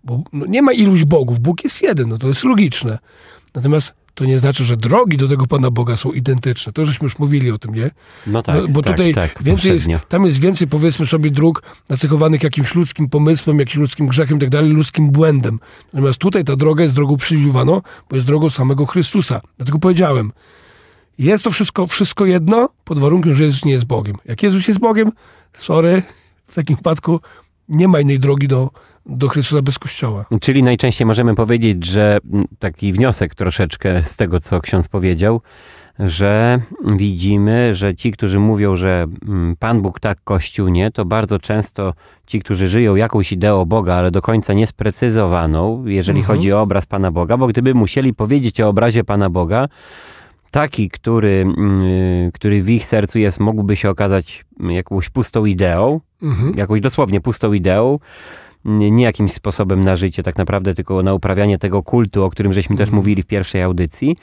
Bo 0.04 0.22
no, 0.32 0.46
nie 0.46 0.62
ma 0.62 0.72
iluś 0.72 1.04
bogów, 1.04 1.38
Bóg 1.40 1.64
jest 1.64 1.82
jeden, 1.82 2.08
no 2.08 2.18
to 2.18 2.28
jest 2.28 2.44
logiczne. 2.44 2.98
Natomiast 3.54 3.94
to 4.14 4.24
nie 4.24 4.38
znaczy, 4.38 4.64
że 4.64 4.76
drogi 4.76 5.16
do 5.16 5.28
tego 5.28 5.46
Pana 5.46 5.70
Boga 5.70 5.96
są 5.96 6.12
identyczne. 6.12 6.72
To 6.72 6.84
żeśmy 6.84 7.04
już 7.04 7.18
mówili 7.18 7.50
o 7.50 7.58
tym, 7.58 7.74
nie? 7.74 7.90
No 8.26 8.42
tak, 8.42 8.56
No, 8.56 8.68
bo 8.68 8.82
tak, 8.82 8.92
tutaj 8.92 9.14
tak, 9.14 9.42
więcej 9.42 9.72
jest, 9.72 9.86
tam 10.08 10.24
jest 10.26 10.40
więcej, 10.40 10.68
powiedzmy 10.68 11.06
sobie, 11.06 11.30
dróg 11.30 11.62
nacechowanych 11.88 12.42
jakimś 12.42 12.74
ludzkim 12.74 13.08
pomysłem, 13.08 13.58
jakimś 13.58 13.76
ludzkim 13.76 14.06
grzechem 14.06 14.36
i 14.36 14.40
tak 14.40 14.50
dalej, 14.50 14.70
ludzkim 14.70 15.10
błędem. 15.10 15.58
Natomiast 15.92 16.18
tutaj 16.18 16.44
ta 16.44 16.56
droga 16.56 16.84
jest 16.84 16.94
drogą 16.94 17.16
przywilejowaną, 17.16 17.80
bo 18.10 18.16
jest 18.16 18.26
drogą 18.26 18.50
samego 18.50 18.86
Chrystusa. 18.86 19.40
Dlatego 19.56 19.78
powiedziałem, 19.78 20.32
jest 21.18 21.44
to 21.44 21.50
wszystko, 21.50 21.86
wszystko 21.86 22.26
jedno, 22.26 22.68
pod 22.84 22.98
warunkiem, 22.98 23.34
że 23.34 23.44
Jezus 23.44 23.64
nie 23.64 23.72
jest 23.72 23.84
Bogiem. 23.84 24.16
Jak 24.24 24.42
Jezus 24.42 24.68
jest 24.68 24.80
Bogiem, 24.80 25.12
sorry, 25.54 26.02
w 26.46 26.54
takim 26.54 26.76
przypadku 26.76 27.20
nie 27.68 27.88
ma 27.88 28.00
innej 28.00 28.18
drogi 28.18 28.48
do, 28.48 28.70
do 29.06 29.28
Chrystusa 29.28 29.62
bez 29.62 29.78
Kościoła. 29.78 30.24
Czyli 30.40 30.62
najczęściej 30.62 31.06
możemy 31.06 31.34
powiedzieć, 31.34 31.86
że 31.86 32.18
mm, 32.32 32.44
taki 32.58 32.92
wniosek 32.92 33.34
troszeczkę 33.34 34.02
z 34.02 34.16
tego, 34.16 34.40
co 34.40 34.60
ksiądz 34.60 34.88
powiedział, 34.88 35.40
że 35.98 36.60
widzimy, 36.96 37.74
że 37.74 37.94
ci, 37.94 38.12
którzy 38.12 38.38
mówią, 38.40 38.76
że 38.76 39.06
mm, 39.28 39.56
Pan 39.58 39.82
Bóg 39.82 40.00
tak, 40.00 40.18
Kościół 40.24 40.68
nie, 40.68 40.90
to 40.90 41.04
bardzo 41.04 41.38
często 41.38 41.94
ci, 42.26 42.40
którzy 42.40 42.68
żyją 42.68 42.96
jakąś 42.96 43.32
ideą 43.32 43.64
Boga, 43.64 43.94
ale 43.94 44.10
do 44.10 44.22
końca 44.22 44.52
niesprecyzowaną, 44.52 45.84
jeżeli 45.86 46.18
Mhm. 46.20 46.36
chodzi 46.38 46.52
o 46.52 46.60
obraz 46.60 46.86
Pana 46.86 47.10
Boga, 47.10 47.36
bo 47.36 47.46
gdyby 47.46 47.74
musieli 47.74 48.14
powiedzieć 48.14 48.60
o 48.60 48.68
obrazie 48.68 49.04
Pana 49.04 49.30
Boga, 49.30 49.68
taki, 50.50 50.90
który, 50.90 51.44
mm, 51.58 52.32
który 52.32 52.62
w 52.62 52.70
ich 52.70 52.86
sercu 52.86 53.18
jest, 53.18 53.40
mógłby 53.40 53.76
się 53.76 53.90
okazać 53.90 54.44
jakąś 54.60 55.08
pustą 55.10 55.44
ideą, 55.44 56.00
Mhm. 56.22 56.58
jakąś 56.58 56.80
dosłownie 56.80 57.20
pustą 57.20 57.52
ideą, 57.52 57.98
nie 58.64 59.04
jakimś 59.04 59.32
sposobem 59.32 59.84
na 59.84 59.96
życie 59.96 60.22
tak 60.22 60.38
naprawdę, 60.38 60.74
tylko 60.74 61.02
na 61.02 61.14
uprawianie 61.14 61.58
tego 61.58 61.82
kultu, 61.82 62.24
o 62.24 62.30
którym 62.30 62.52
żeśmy 62.52 62.76
też 62.76 62.90
mówili 62.90 63.22
w 63.22 63.26
pierwszej 63.26 63.62
audycji. 63.62 64.16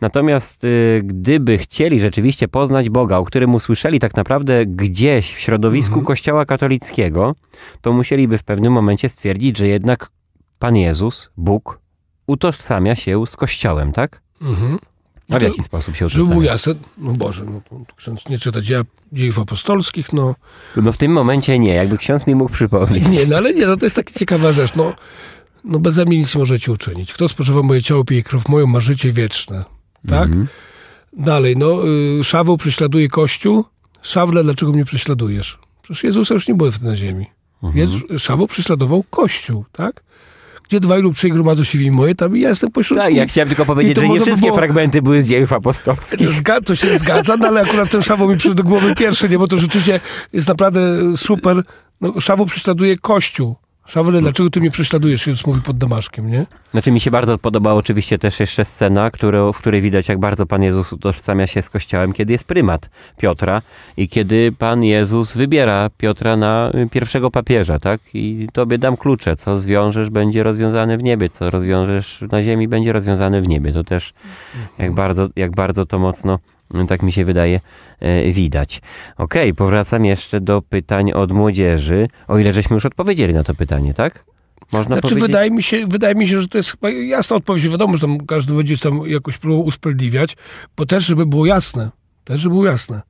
Natomiast 0.00 0.64
y, 0.64 1.02
gdyby 1.04 1.58
chcieli 1.58 2.00
rzeczywiście 2.00 2.48
poznać 2.48 2.90
Boga, 2.90 3.16
o 3.16 3.24
którym 3.24 3.54
usłyszeli 3.54 4.00
tak 4.00 4.16
naprawdę 4.16 4.66
gdzieś 4.66 5.34
w 5.34 5.40
środowisku 5.40 5.90
Mhm. 5.94 6.06
Kościoła 6.06 6.44
katolickiego, 6.46 7.34
to 7.80 7.92
musieliby 7.92 8.38
w 8.38 8.42
pewnym 8.42 8.72
momencie 8.72 9.08
stwierdzić, 9.08 9.58
że 9.58 9.68
jednak 9.68 10.10
Pan 10.58 10.76
Jezus, 10.76 11.30
Bóg, 11.36 11.80
utożsamia 12.26 12.96
się 12.96 13.26
z 13.26 13.36
Kościołem, 13.36 13.92
tak? 13.92 14.22
Mhm. 14.40 14.78
A 15.30 15.36
w 15.36 15.38
To- 15.40 15.44
jaki 15.48 15.62
sposób 15.62 15.96
się 15.96 16.08
Żeby 16.08 16.24
było 16.24 16.40
utożsamia? 16.40 16.52
jasne, 16.52 16.74
no 16.98 17.12
Boże, 17.12 17.44
no 17.44 17.60
to, 17.70 17.76
to 17.88 17.94
ksiądz 17.96 18.28
nie 18.28 18.38
czyta 18.38 18.60
dzieła, 18.60 18.82
dziejów 19.12 19.38
apostolskich, 19.38 20.12
no 20.12 20.34
No 20.76 20.92
w 20.92 20.96
tym 20.96 21.12
momencie 21.12 21.58
nie, 21.58 21.74
jakby 21.74 21.98
ksiądz 21.98 22.26
mi 22.26 22.34
mógł 22.34 22.52
przypomnieć. 22.52 23.08
Nie, 23.08 23.26
no 23.26 23.36
ale 23.36 23.52
nie, 23.54 23.66
no 23.66 23.76
to 23.76 23.86
jest 23.86 23.96
taka 23.96 24.12
ciekawa 24.18 24.52
rzecz. 24.52 24.74
No, 24.74 24.94
no 25.64 25.78
beze 25.78 26.04
mnie 26.04 26.18
nic 26.18 26.34
nie 26.34 26.38
możecie 26.38 26.72
uczynić. 26.72 27.12
Kto 27.12 27.28
spożywa 27.28 27.62
moje 27.62 27.82
ciało, 27.82 28.04
pije 28.04 28.22
krew 28.22 28.48
moją, 28.48 28.66
ma 28.66 28.80
życie 28.80 29.12
wieczne. 29.12 29.64
Tak? 30.08 30.24
Mhm. 30.26 30.46
Dalej, 31.12 31.56
no, 31.56 31.88
y, 32.20 32.24
Szaweł 32.24 32.56
prześladuje 32.56 33.08
Kościół. 33.08 33.64
Szawle, 34.02 34.44
dlaczego 34.44 34.72
mnie 34.72 34.84
prześladujesz? 34.84 35.58
Przecież 35.82 36.04
Jezusa 36.04 36.34
już 36.34 36.48
nie 36.48 36.54
było 36.54 36.70
wtedy 36.70 36.86
na 36.86 36.96
ziemi. 36.96 37.26
Jezus, 37.74 38.02
Szaweł 38.18 38.46
prześladował 38.46 39.04
Kościół, 39.10 39.64
tak? 39.72 40.02
Gdzie 40.70 40.80
dwaj 40.80 41.02
lub 41.02 41.14
trzej 41.16 41.32
gromadzą 41.32 41.64
się 41.64 41.78
w 41.78 41.90
moje, 41.90 42.14
tam 42.14 42.36
ja 42.36 42.48
jestem 42.48 42.70
pośród 42.72 42.98
Tak, 42.98 43.14
ja 43.14 43.26
chciałem 43.26 43.48
tylko 43.48 43.66
powiedzieć, 43.66 43.96
że 43.96 44.08
nie 44.08 44.20
wszystkie 44.20 44.46
było- 44.46 44.56
fragmenty 44.58 45.02
były 45.02 45.22
z 45.22 45.26
dziejów 45.26 45.52
apostolskich. 45.52 46.28
Zga- 46.30 46.62
to 46.64 46.74
się 46.74 46.98
zgadza, 46.98 47.36
no 47.36 47.48
ale 47.48 47.60
akurat 47.60 47.90
ten 47.90 48.02
Szaweł 48.02 48.28
mi 48.28 48.36
przyszedł 48.36 48.54
do 48.54 48.64
głowy 48.64 48.94
pierwszy, 48.94 49.28
nie? 49.28 49.38
Bo 49.38 49.48
to 49.48 49.58
rzeczywiście 49.58 50.00
jest 50.32 50.48
naprawdę 50.48 50.80
super. 51.16 51.62
No, 52.00 52.20
Szaweł 52.20 52.46
prześladuje 52.46 52.98
Kościół. 52.98 53.56
Szawle, 53.90 54.20
dlaczego 54.20 54.50
ty 54.50 54.60
mnie 54.60 54.70
prześladujesz? 54.70 55.26
Jezus 55.26 55.46
mówi 55.46 55.60
pod 55.60 55.78
Damaszkiem, 55.78 56.30
nie? 56.30 56.46
Znaczy 56.70 56.92
mi 56.92 57.00
się 57.00 57.10
bardzo 57.10 57.38
podobała 57.38 57.76
oczywiście 57.76 58.18
też 58.18 58.40
jeszcze 58.40 58.64
scena, 58.64 59.10
w 59.54 59.58
której 59.58 59.82
widać 59.82 60.08
jak 60.08 60.18
bardzo 60.18 60.46
Pan 60.46 60.62
Jezus 60.62 60.92
utożsamia 60.92 61.46
się 61.46 61.62
z 61.62 61.70
Kościołem, 61.70 62.12
kiedy 62.12 62.32
jest 62.32 62.44
prymat 62.44 62.90
Piotra 63.18 63.62
i 63.96 64.08
kiedy 64.08 64.52
Pan 64.58 64.84
Jezus 64.84 65.36
wybiera 65.36 65.90
Piotra 65.96 66.36
na 66.36 66.70
y, 66.74 66.88
pierwszego 66.90 67.30
papieża, 67.30 67.78
tak? 67.78 68.00
I 68.14 68.48
tobie 68.52 68.78
dam 68.78 68.96
klucze, 68.96 69.36
co 69.36 69.58
zwiążesz 69.58 70.10
będzie 70.10 70.42
rozwiązane 70.42 70.98
w 70.98 71.02
niebie, 71.02 71.28
co 71.28 71.50
rozwiążesz 71.50 72.24
na 72.32 72.42
ziemi 72.42 72.68
będzie 72.68 72.92
rozwiązane 72.92 73.42
w 73.42 73.48
niebie. 73.48 73.72
To 73.72 73.84
też 73.84 74.12
jak 74.78 74.92
bardzo, 74.92 75.28
jak 75.36 75.54
bardzo 75.54 75.86
to 75.86 75.98
mocno, 75.98 76.38
tak 76.88 77.02
mi 77.02 77.12
się 77.12 77.24
wydaje, 77.24 77.60
y, 78.02 78.32
widać. 78.32 78.80
Okej, 79.16 79.54
powracam 79.54 80.04
jeszcze 80.04 80.40
do 80.40 80.62
pytań 80.62 81.12
od 81.12 81.32
młodzieży, 81.32 82.08
o 82.28 82.38
ile 82.38 82.52
żeśmy 82.52 82.74
już 82.74 82.86
odpowiedzieli 82.86 83.34
na 83.34 83.44
to 83.44 83.54
pytanie, 83.54 83.94
tak? 83.94 84.24
Można 84.72 84.86
Znaczy, 84.86 85.02
powiedzieć? 85.02 85.22
wydaje 85.22 85.50
mi, 85.50 85.62
się, 85.62 85.86
wydaje 85.86 86.14
mi 86.14 86.28
się, 86.28 86.40
że 86.40 86.48
to 86.48 86.58
jest 86.58 86.70
chyba 86.70 86.90
jasna 86.90 87.36
odpowiedź. 87.36 87.68
Wiadomo, 87.68 87.96
że 87.96 88.00
tam 88.00 88.26
każdy 88.26 88.54
będzie 88.54 88.78
tam 88.78 89.08
jakoś 89.08 89.38
próbował 89.38 89.66
usprawiedliwiać, 89.66 90.36
bo 90.76 90.86
też, 90.86 91.06
żeby 91.06 91.26
było 91.26 91.46
jasne, 91.46 91.90
też, 92.24 92.40
żeby 92.40 92.54
było 92.54 92.66
jasne. 92.66 93.02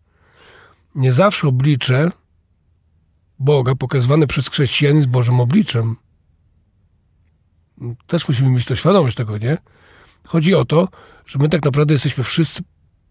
Nie 0.94 1.12
zawsze 1.12 1.48
oblicze 1.48 2.10
Boga 3.38 3.74
pokazywane 3.74 4.26
przez 4.26 4.48
chrześcijan 4.48 4.96
jest 4.96 5.08
Bożym 5.08 5.40
obliczem. 5.40 5.96
Też 8.06 8.28
musimy 8.28 8.50
mieć 8.50 8.64
to 8.64 8.76
świadomość 8.76 9.16
tego, 9.16 9.38
nie? 9.38 9.58
Chodzi 10.26 10.54
o 10.54 10.64
to, 10.64 10.88
że 11.26 11.38
my 11.38 11.48
tak 11.48 11.64
naprawdę 11.64 11.94
jesteśmy 11.94 12.24
wszyscy 12.24 12.62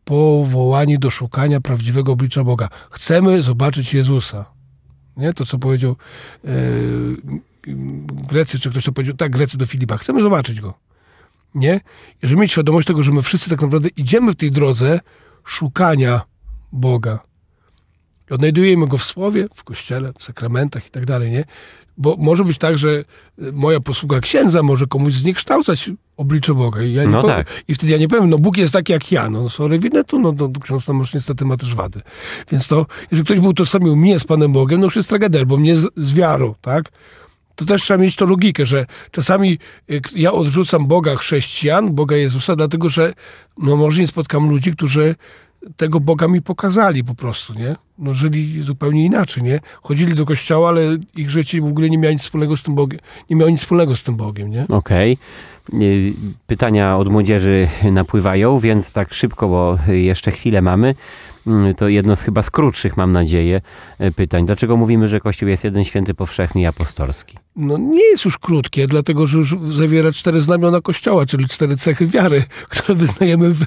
powołani 0.10 1.00
do 1.00 1.10
szukania 1.10 1.62
prawdziwego 1.62 2.12
oblicza 2.12 2.44
Boga. 2.44 2.70
Chcemy 2.92 3.42
zobaczyć 3.42 3.94
Jezusa. 3.94 4.46
Nie? 5.18 5.34
To, 5.34 5.46
co 5.46 5.60
powiedział 5.60 5.96
e, 6.46 6.50
Grecy, 8.08 8.60
czy 8.60 8.70
ktoś 8.70 8.86
to 8.86 8.92
powiedział, 8.92 9.16
tak, 9.16 9.32
Grecy 9.32 9.58
do 9.58 9.66
Filipa. 9.66 9.98
Chcemy 9.98 10.22
zobaczyć 10.22 10.62
go. 10.62 10.74
Nie? 11.56 11.82
I 12.24 12.28
żeby 12.28 12.42
mieć 12.42 12.52
świadomość 12.52 12.88
tego, 12.88 13.04
że 13.04 13.12
my 13.12 13.22
wszyscy 13.22 13.50
tak 13.50 13.62
naprawdę 13.62 13.90
idziemy 13.98 14.32
w 14.32 14.36
tej 14.36 14.52
drodze 14.52 15.00
szukania 15.44 16.22
Boga. 16.72 17.20
I 18.32 18.34
odnajdujemy 18.34 18.88
go 18.88 18.98
w 18.98 19.04
słowie, 19.04 19.48
w 19.54 19.64
kościele, 19.64 20.14
w 20.20 20.24
sakramentach 20.24 20.88
i 20.88 20.90
tak 20.90 21.06
dalej, 21.06 21.32
nie? 21.32 21.44
Bo 22.00 22.16
może 22.20 22.46
być 22.46 22.58
tak, 22.58 22.78
że 22.78 22.90
y, 22.90 23.04
moja 23.54 23.80
posługa 23.80 24.20
księdza 24.20 24.64
może 24.64 24.88
komuś 24.88 25.14
zniekształcać 25.14 25.92
oblicze 26.18 26.54
Boga. 26.54 26.82
I, 26.84 26.94
ja 26.94 27.04
No 27.04 27.22
powiem, 27.22 27.38
tak. 27.38 27.64
I 27.68 27.74
wtedy 27.74 27.92
ja 27.92 27.98
nie 27.98 28.08
powiem, 28.08 28.30
no 28.30 28.38
Bóg 28.38 28.58
jest 28.58 28.74
taki 28.74 28.92
jak 28.92 29.12
ja. 29.12 29.30
No 29.30 29.50
sorry, 29.50 29.80
winę 29.80 30.04
tu, 30.04 30.20
no 30.20 30.34
to 30.34 30.50
ksiądz 30.62 30.86
tam 30.86 31.00
już 31.00 31.14
niestety 31.14 31.46
ma 31.46 31.58
też 31.58 31.76
wady. 31.76 32.02
Więc 32.52 32.68
to, 32.68 32.86
jeżeli 33.12 33.26
ktoś 33.26 33.40
był 33.40 33.54
tożsamił 33.54 33.96
mnie 33.96 34.20
z 34.20 34.24
Panem 34.24 34.52
Bogiem, 34.52 34.80
no 34.80 34.86
już 34.86 34.96
jest 34.96 35.10
tragedia, 35.10 35.40
albo 35.40 35.58
mnie 35.58 35.76
z, 35.76 35.88
z 35.96 36.14
wiarą, 36.14 36.56
tak? 36.62 36.92
to 37.60 37.66
też 37.66 37.82
trzeba 37.84 38.04
mieć 38.04 38.16
to 38.16 38.26
logikę, 38.26 38.66
że 38.66 38.86
czasami 39.12 39.58
y, 39.90 40.02
ja 40.16 40.32
odrzucam 40.32 40.88
Boga 40.88 41.16
chrześcijan, 41.16 41.96
Boga 41.96 42.16
Jezusa, 42.16 42.56
dlatego 42.56 42.90
że 42.90 43.14
no 43.58 43.76
może 43.76 44.02
nie 44.02 44.08
spotkam 44.08 44.50
ludzi, 44.50 44.72
którzy 44.72 45.16
tego 45.78 46.00
Boga 46.00 46.28
mi 46.28 46.42
pokazali 46.42 47.04
po 47.04 47.16
prostu, 47.16 47.54
nie? 47.54 47.76
No 47.98 48.14
żyli 48.14 48.62
zupełnie 48.62 49.06
inaczej, 49.06 49.44
nie? 49.44 49.60
Chodzili 49.82 50.14
do 50.14 50.26
kościoła, 50.26 50.70
ale 50.70 50.98
ich 51.16 51.30
życie 51.30 51.62
w 51.62 51.66
ogóle 51.66 51.90
nie 51.90 51.98
miało 51.98 52.14
nic 52.14 52.22
wspólnego 52.22 52.58
z 52.58 52.64
tym 52.64 52.76
Bogiem, 52.76 53.00
nie 53.30 53.36
miało 53.36 53.52
nic 53.52 53.60
wspólnego 53.60 53.96
z 53.96 54.04
tym 54.04 54.16
Bogiem, 54.16 54.50
nie? 54.50 54.66
Okej. 54.70 55.18
Y, 55.74 56.14
Pytania 56.48 56.98
od 56.98 57.10
młodzieży 57.10 57.68
napływają, 57.92 58.60
więc 58.60 58.92
tak 58.92 59.14
szybko, 59.14 59.48
bo 59.48 59.78
jeszcze 59.88 60.32
chwilę 60.32 60.62
mamy. 60.62 60.96
Mm, 61.48 61.76
To 61.76 61.88
jedno 61.88 62.16
z 62.16 62.22
chyba 62.22 62.44
z 62.44 62.50
krótszych, 62.50 62.98
mam 62.98 63.12
nadzieję, 63.12 63.62
y, 64.02 64.12
pytań. 64.12 64.46
Dlaczego 64.46 64.76
mówimy, 64.78 65.08
że 65.10 65.20
Kościół 65.20 65.50
jest 65.50 65.64
jeden 65.64 65.84
święty, 65.84 66.14
powszechny 66.14 66.62
i 66.62 66.66
apostolski? 66.66 67.38
No 67.56 67.78
nie 67.78 68.04
jest 68.04 68.26
już 68.26 68.38
krótkie, 68.38 68.88
dlatego 68.88 69.28
że 69.28 69.38
już 69.38 69.56
zawiera 69.70 70.12
cztery 70.12 70.42
znamiona 70.42 70.82
Kościoła, 70.82 71.26
czyli 71.26 71.48
cztery 71.48 71.78
cechy 71.78 72.08
wiary, 72.08 72.44
które 72.70 72.96
wyznajemy 72.96 73.50
w 73.52 73.66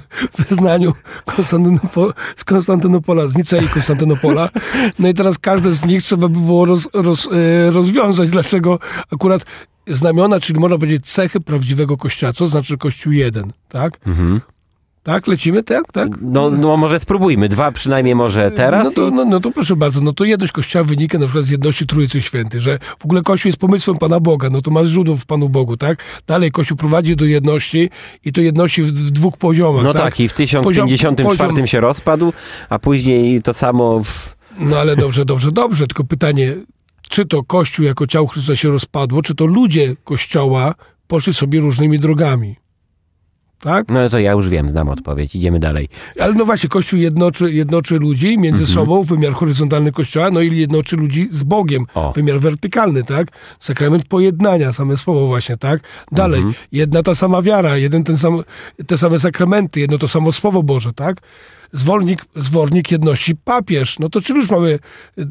wyznaniu 0.49 0.93
Konstantynopo, 1.25 2.13
z 2.35 2.43
Konstantynopola, 2.43 3.27
z 3.27 3.35
Nicei 3.35 3.67
Konstantynopola. 3.67 4.49
No 4.99 5.07
i 5.07 5.13
teraz 5.13 5.37
każde 5.37 5.71
z 5.71 5.85
nich 5.85 6.03
trzeba 6.03 6.27
by 6.27 6.39
było 6.39 6.65
roz, 6.65 6.89
roz, 6.93 7.29
e, 7.31 7.71
rozwiązać, 7.71 8.29
dlaczego 8.29 8.79
akurat 9.11 9.45
znamiona, 9.87 10.39
czyli 10.39 10.59
można 10.59 10.77
powiedzieć 10.77 11.05
cechy 11.05 11.39
prawdziwego 11.39 11.97
Kościoła, 11.97 12.33
co 12.33 12.47
znaczy 12.47 12.77
Kościół 12.77 13.13
jeden, 13.13 13.51
tak? 13.69 13.99
Mhm. 14.07 14.41
Tak, 15.03 15.27
lecimy, 15.27 15.63
tak, 15.63 15.91
tak? 15.91 16.09
No, 16.21 16.49
no 16.49 16.77
może 16.77 16.99
spróbujmy. 16.99 17.49
Dwa 17.49 17.71
przynajmniej 17.71 18.15
może 18.15 18.51
teraz. 18.51 18.85
No 18.85 18.91
to, 18.91 19.15
no, 19.15 19.25
no 19.25 19.39
to 19.39 19.51
proszę 19.51 19.75
bardzo, 19.75 20.01
no 20.01 20.13
to 20.13 20.25
jedność 20.25 20.53
Kościoła 20.53 20.83
wynika 20.83 21.17
na 21.17 21.25
przykład 21.25 21.45
z 21.45 21.49
jedności 21.49 21.85
Trójcy 21.87 22.21
Świętej, 22.21 22.61
że 22.61 22.79
w 22.99 23.05
ogóle 23.05 23.21
Kościół 23.21 23.49
jest 23.49 23.59
pomysłem 23.59 23.97
Pana 23.97 24.19
Boga, 24.19 24.49
no 24.49 24.61
to 24.61 24.71
ma 24.71 24.85
źródło 24.85 25.15
w 25.15 25.25
Panu 25.25 25.49
Bogu, 25.49 25.77
tak? 25.77 26.03
Dalej 26.27 26.51
Kościół 26.51 26.77
prowadzi 26.77 27.15
do 27.15 27.25
jedności 27.25 27.89
i 28.25 28.33
to 28.33 28.41
jedności 28.41 28.83
w, 28.83 28.87
w 28.87 29.11
dwóch 29.11 29.37
poziomach, 29.37 29.83
No 29.83 29.93
tak, 29.93 30.03
tak? 30.03 30.19
i 30.19 30.29
w 30.29 30.33
1054 30.33 31.53
poziom- 31.53 31.65
się 31.65 31.79
rozpadł, 31.79 32.33
a 32.69 32.79
później 32.79 33.41
to 33.41 33.53
samo 33.53 34.03
w... 34.03 34.35
No 34.59 34.77
ale 34.79 34.95
dobrze, 34.95 35.25
dobrze, 35.25 35.51
dobrze, 35.51 35.87
tylko 35.87 36.03
pytanie, 36.03 36.55
czy 37.01 37.25
to 37.25 37.43
Kościół 37.43 37.85
jako 37.85 38.07
ciało 38.07 38.27
Chrystusa 38.27 38.55
się 38.55 38.69
rozpadło, 38.69 39.21
czy 39.21 39.35
to 39.35 39.45
ludzie 39.45 39.95
Kościoła 40.03 40.75
poszli 41.07 41.33
sobie 41.33 41.59
różnymi 41.59 41.99
drogami, 41.99 42.55
tak? 43.63 43.85
No 43.89 44.09
to 44.09 44.19
ja 44.19 44.31
już 44.31 44.49
wiem, 44.49 44.69
znam 44.69 44.89
odpowiedź. 44.89 45.35
Idziemy 45.35 45.59
dalej. 45.59 45.87
Ale 46.19 46.33
no 46.33 46.45
właśnie, 46.45 46.69
Kościół 46.69 46.99
jednoczy, 46.99 47.51
jednoczy 47.53 47.95
ludzi 47.95 48.37
między 48.37 48.63
Mhm. 48.63 48.75
sobą, 48.75 49.03
wymiar 49.03 49.33
horyzontalny 49.33 49.91
Kościoła, 49.91 50.31
no 50.31 50.41
i 50.41 50.57
jednoczy 50.57 50.95
ludzi 50.97 51.27
z 51.31 51.43
Bogiem, 51.43 51.85
O. 51.93 52.11
wymiar 52.15 52.39
wertykalny, 52.39 53.03
tak? 53.03 53.27
Sakrament 53.59 54.05
pojednania, 54.07 54.71
same 54.71 54.97
słowo 54.97 55.27
właśnie, 55.27 55.57
tak? 55.57 55.79
Dalej, 56.11 56.39
Mhm. 56.39 56.55
jedna 56.71 57.03
ta 57.03 57.15
sama 57.15 57.41
wiara, 57.41 57.77
jeden 57.77 58.03
ten 58.03 58.17
sam, 58.17 58.43
te 58.87 58.97
same 58.97 59.19
sakramenty, 59.19 59.79
jedno 59.79 59.97
to 59.97 60.07
samo 60.07 60.31
Słowo 60.31 60.63
Boże, 60.63 60.93
tak? 60.93 61.17
Zwornik, 61.71 62.25
zwornik 62.35 62.91
jedności 62.91 63.35
papież. 63.35 63.99
No 63.99 64.09
to 64.09 64.21
czy 64.21 64.33
już 64.33 64.49
mamy 64.51 64.79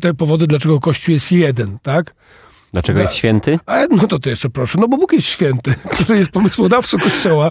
te 0.00 0.14
powody, 0.14 0.46
dlaczego 0.46 0.80
Kościół 0.80 1.12
jest 1.12 1.32
jeden, 1.32 1.78
tak? 1.82 2.14
Dlaczego 2.72 2.98
Da- 2.98 3.02
jest 3.02 3.14
święty? 3.14 3.58
A 3.66 3.78
no 3.90 4.08
to, 4.08 4.18
to 4.18 4.30
jeszcze 4.30 4.50
proszę, 4.50 4.78
no 4.80 4.88
bo 4.88 4.96
Bóg 4.96 5.12
jest 5.12 5.26
święty, 5.26 5.74
który 5.92 6.18
jest 6.18 6.30
pomysłodawcą 6.30 6.98
Kościoła. 6.98 7.50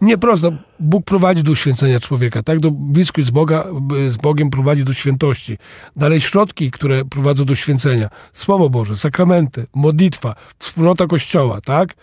Nie 0.00 0.18
prosto, 0.18 0.52
Bóg 0.80 1.04
prowadzi 1.04 1.42
do 1.42 1.52
uświęcenia 1.52 2.00
człowieka, 2.00 2.42
tak? 2.42 2.60
Do 2.60 2.70
bliskość 2.70 3.26
z, 3.26 3.30
Boga, 3.30 3.66
z 4.08 4.16
Bogiem 4.16 4.50
prowadzi 4.50 4.84
do 4.84 4.92
świętości. 4.92 5.58
Dalej 5.96 6.20
środki, 6.20 6.70
które 6.70 7.04
prowadzą 7.04 7.44
do 7.44 7.54
święcenia. 7.54 8.08
Słowo 8.32 8.70
Boże, 8.70 8.96
sakramenty, 8.96 9.66
modlitwa, 9.74 10.34
wspólnota 10.58 11.06
Kościoła, 11.06 11.60
tak? 11.60 11.94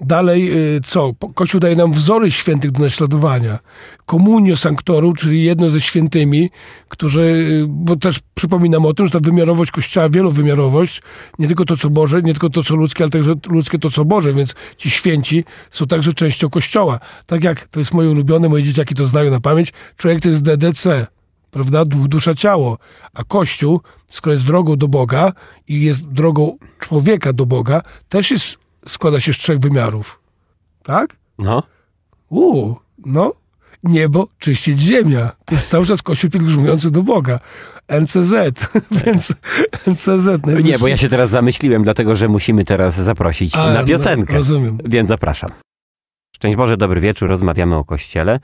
Dalej, 0.00 0.52
y, 0.76 0.80
co? 0.80 1.12
Kościół 1.34 1.60
daje 1.60 1.76
nam 1.76 1.92
wzory 1.92 2.30
świętych 2.30 2.70
do 2.70 2.82
naśladowania. 2.82 3.58
Komunio 4.06 4.56
sanctorum, 4.56 5.14
czyli 5.14 5.44
jedno 5.44 5.68
ze 5.68 5.80
świętymi, 5.80 6.50
którzy, 6.88 7.46
bo 7.68 7.96
też 7.96 8.20
przypominam 8.34 8.86
o 8.86 8.94
tym, 8.94 9.06
że 9.06 9.12
ta 9.12 9.20
wymiarowość 9.20 9.70
Kościoła, 9.70 10.08
wielowymiarowość, 10.08 11.02
nie 11.38 11.46
tylko 11.46 11.64
to, 11.64 11.76
co 11.76 11.90
Boże, 11.90 12.22
nie 12.22 12.32
tylko 12.32 12.50
to, 12.50 12.62
co 12.62 12.74
ludzkie, 12.74 13.04
ale 13.04 13.10
także 13.10 13.32
ludzkie 13.46 13.78
to, 13.78 13.90
co 13.90 14.04
Boże, 14.04 14.32
więc 14.32 14.54
ci 14.76 14.90
święci 14.90 15.44
są 15.70 15.86
także 15.86 16.12
częścią 16.12 16.50
Kościoła. 16.50 17.00
Tak 17.26 17.44
jak, 17.44 17.68
to 17.68 17.80
jest 17.80 17.94
moje 17.94 18.10
ulubione, 18.10 18.48
moje 18.48 18.62
dzieciaki 18.62 18.94
to 18.94 19.06
znają 19.06 19.30
na 19.30 19.40
pamięć, 19.40 19.72
człowiek 19.96 20.20
to 20.22 20.28
jest 20.28 20.42
DDC, 20.42 21.06
prawda? 21.50 21.84
Duch, 21.84 22.08
dusza, 22.08 22.34
ciało. 22.34 22.78
A 23.14 23.24
Kościół, 23.24 23.80
skoro 24.10 24.32
jest 24.32 24.46
drogą 24.46 24.76
do 24.76 24.88
Boga 24.88 25.32
i 25.68 25.80
jest 25.80 26.08
drogą 26.08 26.58
człowieka 26.78 27.32
do 27.32 27.46
Boga, 27.46 27.82
też 28.08 28.30
jest, 28.30 28.58
składa 28.88 29.20
się 29.20 29.32
z 29.32 29.36
trzech 29.38 29.58
wymiarów. 29.58 30.20
Tak? 30.82 31.16
No. 31.38 31.62
Uuu, 32.30 32.76
no. 33.06 33.32
Niebo 33.84 34.28
czyścić 34.38 34.78
ziemia. 34.78 35.32
To 35.44 35.54
jest 35.54 35.68
cały 35.68 35.86
czas 35.86 36.02
Kościół 36.02 36.30
pielgrzymujący 36.30 36.90
do 36.90 37.02
Boga. 37.02 37.40
NCZ, 38.00 38.34
więc 39.04 39.32
NCZ. 39.86 40.28
Nie, 40.64 40.78
bo 40.78 40.88
ja 40.88 40.96
się 40.96 41.08
teraz 41.08 41.30
zamyśliłem, 41.30 41.82
dlatego 41.82 42.16
że 42.16 42.28
musimy 42.28 42.64
teraz 42.64 42.94
zaprosić 42.94 43.56
A, 43.56 43.72
na 43.72 43.80
no, 43.80 43.86
piosenkę. 43.86 44.34
rozumiem. 44.34 44.78
Więc 44.84 45.08
zapraszam. 45.08 45.50
Szczęść 46.44 46.56
Boże, 46.56 46.76
dobry 46.76 47.00
wieczór. 47.00 47.28
Rozmawiamy 47.28 47.76
o 47.76 47.84
Kościele. 47.84 48.40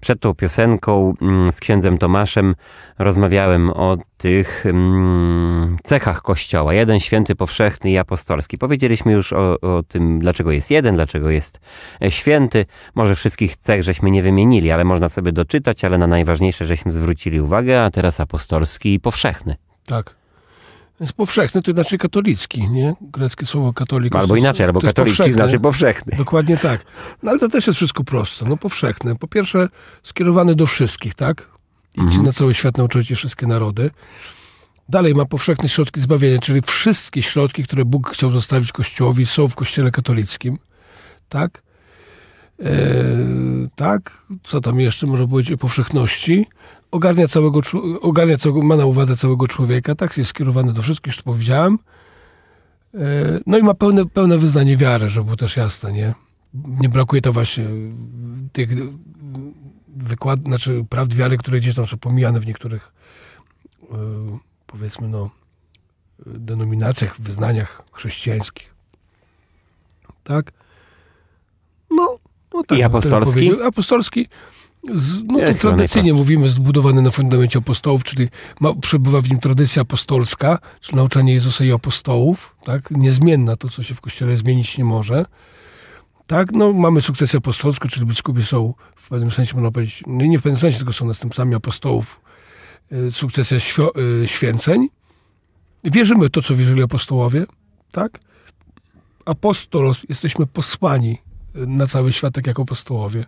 Przed 0.00 0.20
tą 0.20 0.34
piosenką 0.34 1.14
mm, 1.22 1.52
z 1.52 1.60
księdzem 1.60 1.98
Tomaszem 1.98 2.54
rozmawiałem 2.98 3.70
o 3.70 3.96
tych 4.16 4.66
mm, 4.66 5.76
cechach 5.84 6.22
Kościoła. 6.22 6.74
Jeden 6.74 7.00
święty, 7.00 7.34
powszechny 7.34 7.90
i 7.90 7.98
apostolski. 7.98 8.58
Powiedzieliśmy 8.58 9.12
już 9.12 9.32
o, 9.32 9.60
o 9.60 9.82
tym, 9.82 10.18
dlaczego 10.18 10.50
jest 10.52 10.70
jeden, 10.70 10.94
dlaczego 10.94 11.30
jest 11.30 11.60
e, 12.02 12.10
święty. 12.10 12.66
Może 12.94 13.14
wszystkich 13.14 13.56
cech 13.56 13.82
żeśmy 13.82 14.10
nie 14.10 14.22
wymienili, 14.22 14.70
ale 14.70 14.84
można 14.84 15.08
sobie 15.08 15.32
doczytać, 15.32 15.84
ale 15.84 15.98
na 15.98 16.06
najważniejsze 16.06 16.66
żeśmy 16.66 16.92
zwrócili 16.92 17.40
uwagę, 17.40 17.84
a 17.84 17.90
teraz 17.90 18.20
apostolski 18.20 18.94
i 18.94 19.00
powszechny. 19.00 19.56
Tak. 19.86 20.14
Więc 21.00 21.12
powszechny 21.12 21.62
to 21.62 21.72
znaczy 21.72 21.98
katolicki, 21.98 22.70
nie? 22.70 22.94
Greckie 23.00 23.46
słowo 23.46 23.72
katolik. 23.72 24.14
Albo 24.16 24.28
to 24.28 24.34
jest- 24.34 24.44
inaczej, 24.44 24.66
albo 24.66 24.80
to 24.80 24.86
jest 24.86 24.96
katolicki 24.96 25.18
powszechny. 25.18 25.42
znaczy 25.42 25.60
powszechny. 25.60 26.16
Dokładnie 26.16 26.56
tak. 26.56 26.84
No 27.22 27.30
ale 27.30 27.40
to 27.40 27.48
też 27.48 27.66
jest 27.66 27.76
wszystko 27.76 28.04
proste. 28.04 28.44
No 28.48 28.56
powszechne. 28.56 29.16
Po 29.16 29.28
pierwsze 29.28 29.68
skierowany 30.02 30.54
do 30.54 30.66
wszystkich, 30.66 31.14
tak? 31.14 31.48
Idźcie 31.94 32.02
Mhm. 32.02 32.22
na 32.22 32.32
cały 32.32 32.54
świat, 32.54 32.78
nauczycie 32.78 33.14
wszystkie 33.14 33.46
narody. 33.46 33.90
Dalej 34.88 35.14
ma 35.14 35.24
powszechne 35.24 35.68
środki 35.68 36.00
zbawienia, 36.00 36.38
czyli 36.38 36.60
wszystkie 36.62 37.22
środki, 37.22 37.64
które 37.64 37.84
Bóg 37.84 38.10
chciał 38.10 38.32
zostawić 38.32 38.72
Kościołowi, 38.72 39.26
są 39.26 39.48
w 39.48 39.54
Kościele 39.54 39.90
katolickim. 39.90 40.58
Tak? 41.28 41.62
E, 42.62 42.70
tak? 43.76 44.22
Co 44.42 44.60
tam 44.60 44.80
jeszcze 44.80 45.06
można 45.06 45.26
powiedzieć 45.26 45.52
o 45.52 45.56
powszechności? 45.56 46.46
Ogarnia 46.96 47.28
całego, 47.28 47.60
ogarnia 48.00 48.38
całego, 48.38 48.62
ma 48.62 48.76
na 48.76 48.86
uwadze 48.86 49.16
całego 49.16 49.48
człowieka, 49.48 49.94
tak? 49.94 50.18
Jest 50.18 50.30
skierowany 50.30 50.72
do 50.72 50.82
wszystkich, 50.82 51.06
już 51.06 51.16
to 51.16 51.22
powiedziałem. 51.22 51.78
E, 52.94 52.98
No 53.46 53.58
i 53.58 53.62
ma 53.62 53.74
pełne, 53.74 54.06
pełne 54.06 54.38
wyznanie 54.38 54.76
wiary, 54.76 55.08
żeby 55.08 55.24
było 55.24 55.36
też 55.36 55.56
jasne, 55.56 55.92
nie? 55.92 56.14
Nie 56.54 56.88
brakuje 56.88 57.20
to 57.22 57.32
właśnie 57.32 57.64
tych 58.52 58.70
wykład, 59.88 60.40
znaczy 60.40 60.84
prawd 60.88 61.14
wiary, 61.14 61.38
które 61.38 61.58
gdzieś 61.58 61.74
tam 61.74 61.86
są 61.86 61.96
pomijane 61.98 62.40
w 62.40 62.46
niektórych 62.46 62.92
e, 63.82 63.96
powiedzmy 64.66 65.08
no 65.08 65.30
denominacjach, 66.26 67.20
wyznaniach 67.20 67.82
chrześcijańskich. 67.92 68.74
Tak? 70.24 70.52
No, 71.90 72.18
no 72.54 72.62
tak. 72.62 72.78
I 72.78 72.82
bym 72.82 72.90
apostolski? 72.90 73.62
Apostolski, 73.62 74.28
z, 74.94 75.22
no 75.22 75.38
to 75.38 75.44
tradycyjnie 75.44 75.76
najprościej. 75.76 76.12
mówimy, 76.12 76.48
zbudowany 76.48 77.02
na 77.02 77.10
fundamencie 77.10 77.58
apostołów, 77.58 78.04
czyli 78.04 78.28
ma, 78.60 78.74
przebywa 78.74 79.20
w 79.20 79.28
nim 79.30 79.38
tradycja 79.38 79.82
apostolska, 79.82 80.58
czyli 80.80 80.96
nauczanie 80.96 81.32
Jezusa 81.34 81.64
i 81.64 81.72
apostołów, 81.72 82.56
tak? 82.64 82.90
Niezmienna, 82.90 83.56
to 83.56 83.68
co 83.68 83.82
się 83.82 83.94
w 83.94 84.00
Kościele 84.00 84.36
zmienić 84.36 84.78
nie 84.78 84.84
może. 84.84 85.24
Tak, 86.26 86.52
no 86.52 86.72
mamy 86.72 87.02
sukcesję 87.02 87.38
apostolską, 87.38 87.88
czyli 87.88 88.06
biskupi 88.06 88.42
są 88.42 88.74
w 88.96 89.08
pewnym 89.08 89.30
sensie, 89.30 89.54
można 89.54 89.70
powiedzieć, 89.70 90.02
no 90.06 90.26
nie 90.26 90.38
w 90.38 90.42
pewnym 90.42 90.60
sensie, 90.60 90.76
tylko 90.76 90.92
są 90.92 91.06
następcami 91.06 91.54
apostołów, 91.54 92.20
y, 92.92 93.10
sukcesja 93.10 93.58
świ- 93.58 94.22
y, 94.22 94.26
święceń. 94.26 94.88
Wierzymy 95.84 96.26
w 96.28 96.30
to, 96.30 96.42
co 96.42 96.56
wierzyli 96.56 96.82
apostołowie, 96.82 97.46
tak? 97.92 98.20
Apostolos, 99.24 100.06
jesteśmy 100.08 100.46
posłani 100.46 101.18
y, 101.56 101.66
na 101.66 101.86
cały 101.86 102.12
świat, 102.12 102.34
tak 102.34 102.46
jak 102.46 102.60
apostołowie. 102.60 103.24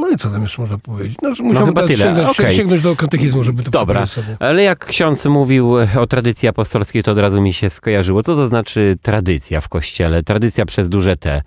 No, 0.00 0.06
no 0.06 0.14
i 0.14 0.16
co 0.16 0.30
tam 0.30 0.42
jeszcze 0.42 0.62
można 0.62 0.78
powiedzieć? 0.78 1.18
No, 1.22 1.28
musiałbym 1.28 1.66
chyba 1.66 1.82
tyle. 1.86 1.96
Sięgnąć, 2.04 2.28
Okej. 2.28 2.56
sięgnąć 2.56 2.82
do 2.82 2.96
katechizmu, 2.96 3.44
żeby 3.44 3.62
to 3.62 3.70
Dobra. 3.70 4.06
sobie. 4.06 4.36
Ale 4.40 4.62
jak 4.62 4.86
ksiądz 4.86 5.26
mówił 5.26 5.74
o 5.98 6.06
tradycji 6.06 6.48
apostolskiej, 6.48 7.02
to 7.02 7.12
od 7.12 7.18
razu 7.18 7.40
mi 7.40 7.52
się 7.52 7.70
skojarzyło. 7.70 8.22
Co 8.22 8.36
to 8.36 8.48
znaczy 8.48 8.98
tradycja 9.02 9.60
w 9.60 9.68
kościele? 9.68 10.22
Tradycja 10.22 10.66
przez 10.66 10.88
duże 10.88 11.16
T. 11.16 11.42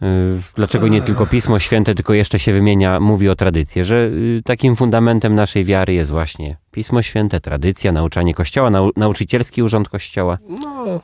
Yy, 0.00 0.08
Dlaczego 0.56 0.88
nie 0.88 1.02
tylko 1.02 1.26
Pismo 1.26 1.58
Święte, 1.58 1.94
tylko 1.94 2.14
jeszcze 2.14 2.38
się 2.38 2.52
wymienia, 2.52 3.00
mówi 3.00 3.28
o 3.28 3.34
tradycji, 3.34 3.84
że 3.84 3.94
yy, 3.94 4.42
takim 4.44 4.76
fundamentem 4.76 5.34
naszej 5.34 5.64
wiary 5.64 5.94
jest 5.94 6.10
właśnie 6.10 6.56
Pismo 6.70 7.02
Święte, 7.02 7.40
tradycja, 7.40 7.92
nauczanie 7.92 8.34
Kościoła, 8.34 8.70
nau 8.70 8.90
nauczycielski 8.96 9.62
urząd 9.62 9.88
Kościoła. 9.88 10.38
No, 10.48 11.00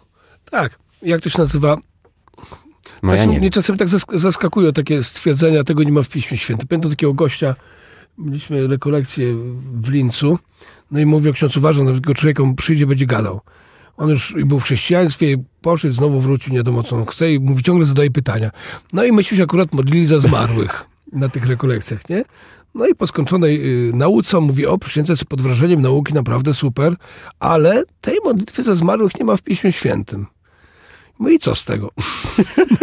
tak. 0.51 0.79
Jak 1.03 1.21
to 1.21 1.29
się 1.31 1.39
nazywa? 1.39 1.77
No 3.03 3.15
ja 3.15 3.25
nie 3.25 3.39
mnie 3.39 3.51
czasem 3.51 3.77
tak 3.77 3.89
zask- 3.89 4.19
zaskakują 4.19 4.73
takie 4.73 5.03
stwierdzenia, 5.03 5.65
tego 5.65 5.83
nie 5.83 5.93
ma 5.93 6.03
w 6.03 6.09
Piśmie 6.09 6.39
Świętym. 6.39 6.69
Pamiętam 6.69 6.91
takiego 6.91 7.15
gościa, 7.15 7.55
mieliśmy 8.19 8.67
rekolekcję 8.67 9.35
w 9.81 9.89
Lincu, 9.89 10.39
no 10.91 11.01
i 11.01 11.07
mówił, 11.07 11.33
ksiądz 11.33 11.57
uważa 11.57 11.85
na 11.85 11.91
takiego 11.91 12.15
człowieka, 12.15 12.43
przyjdzie, 12.57 12.87
będzie 12.87 13.07
gadał. 13.07 13.41
On 13.97 14.09
już 14.09 14.35
był 14.45 14.61
w 14.61 14.65
chrześcijaństwie, 14.65 15.37
poszedł, 15.61 15.95
znowu 15.95 16.21
wrócił, 16.21 16.53
nie 16.53 16.59
wiadomo 16.59 16.83
co 16.83 16.97
on 16.97 17.07
chce 17.07 17.33
i 17.33 17.39
mówi, 17.41 17.63
ciągle 17.63 17.87
zadaje 17.87 18.11
pytania. 18.11 18.51
No 18.93 19.05
i 19.05 19.13
myśmy 19.13 19.37
się 19.37 19.43
akurat 19.43 19.73
modlili 19.75 20.07
za 20.07 20.19
zmarłych 20.19 20.87
na 21.13 21.29
tych 21.29 21.47
rekolekcjach, 21.47 22.09
nie? 22.09 22.25
No 22.75 22.87
i 22.87 22.95
po 22.95 23.07
skończonej 23.07 23.89
y, 23.89 23.93
nauce 23.95 24.39
on 24.39 24.45
mówi, 24.45 24.67
o, 24.67 24.79
przysiędzę 24.79 25.17
sobie 25.17 25.29
pod 25.29 25.43
wrażeniem 25.43 25.83
nauki, 25.83 26.15
naprawdę 26.15 26.55
super, 26.55 26.97
ale 27.41 27.83
tej 28.01 28.17
modlitwy 28.25 28.63
za 28.63 28.75
zmarłych 28.75 29.19
nie 29.19 29.25
ma 29.25 29.37
w 29.37 29.43
Piśmie 29.43 29.73
Świętym. 29.73 30.27
No 31.21 31.29
i 31.29 31.39
co 31.39 31.55
z 31.55 31.65
tego? 31.65 31.91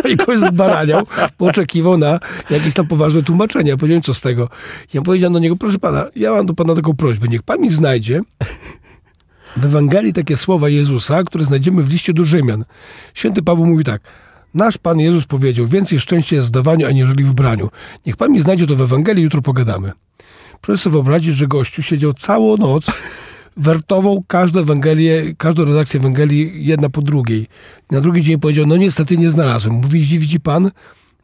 No 0.03 0.10
i 0.10 0.15
gość 0.15 0.41
zbaraniał, 0.41 1.08
oczekiwał 1.39 1.98
na 1.98 2.20
jakieś 2.50 2.74
tam 2.74 2.88
poważne 2.88 3.24
tłumaczenie. 3.24 3.70
Ja 3.70 3.77
powiedziałem, 3.77 4.01
co 4.01 4.13
z 4.13 4.22
tego? 4.22 4.50
Ja 4.94 5.01
powiedziałem 5.01 5.34
do 5.34 5.39
niego, 5.39 5.56
proszę 5.56 5.79
pana, 5.79 6.06
ja 6.15 6.32
mam 6.32 6.46
do 6.46 6.53
pana 6.53 6.75
taką 6.75 6.96
prośbę, 6.96 7.27
niech 7.27 7.44
pan 7.44 7.62
mi 7.62 7.70
znajdzie 7.70 8.22
w 9.58 9.65
Ewangelii 9.65 10.13
takie 10.13 10.38
słowa 10.38 10.70
Jezusa, 10.70 11.24
które 11.24 11.46
znajdziemy 11.46 11.84
w 11.84 11.89
liście 11.89 12.13
do 12.13 12.24
Rzymian. 12.24 12.65
Święty 13.13 13.44
Paweł 13.44 13.65
mówi 13.65 13.84
tak, 13.84 14.01
nasz 14.53 14.77
Pan 14.77 15.00
Jezus 15.00 15.25
powiedział, 15.25 15.67
więcej 15.67 16.00
szczęścia 16.00 16.36
jest 16.36 16.48
w 16.48 16.50
zdawaniu, 16.50 16.88
aniżeli 16.88 17.24
w 17.24 17.34
braniu. 17.34 17.70
Niech 18.06 18.17
pan 18.17 18.32
mi 18.32 18.39
znajdzie 18.39 18.67
to 18.67 18.75
w 18.75 18.82
Ewangelii, 18.82 19.24
jutro 19.24 19.41
pogadamy. 19.41 19.91
Proszę 20.62 20.84
sobie 20.84 20.94
wyobrazić, 20.94 21.36
że 21.36 21.48
gościu 21.48 21.84
siedział 21.84 22.13
całą 22.13 22.58
noc, 22.58 22.86
wertował 23.58 24.24
każdą 24.28 24.60
Ewangelię, 24.60 25.36
każdą 25.38 25.66
redakcję 25.66 26.00
Ewangelii 26.00 26.66
jedna 26.66 26.90
po 26.90 27.02
drugiej. 27.02 27.48
Na 27.92 28.02
drugi 28.02 28.22
dzień 28.22 28.40
powiedział, 28.40 28.66
no 28.66 28.78
niestety 28.78 29.18
nie 29.18 29.30
znalazłem. 29.30 29.76
Mówi, 29.76 30.02
widzi, 30.02 30.40
pan? 30.40 30.72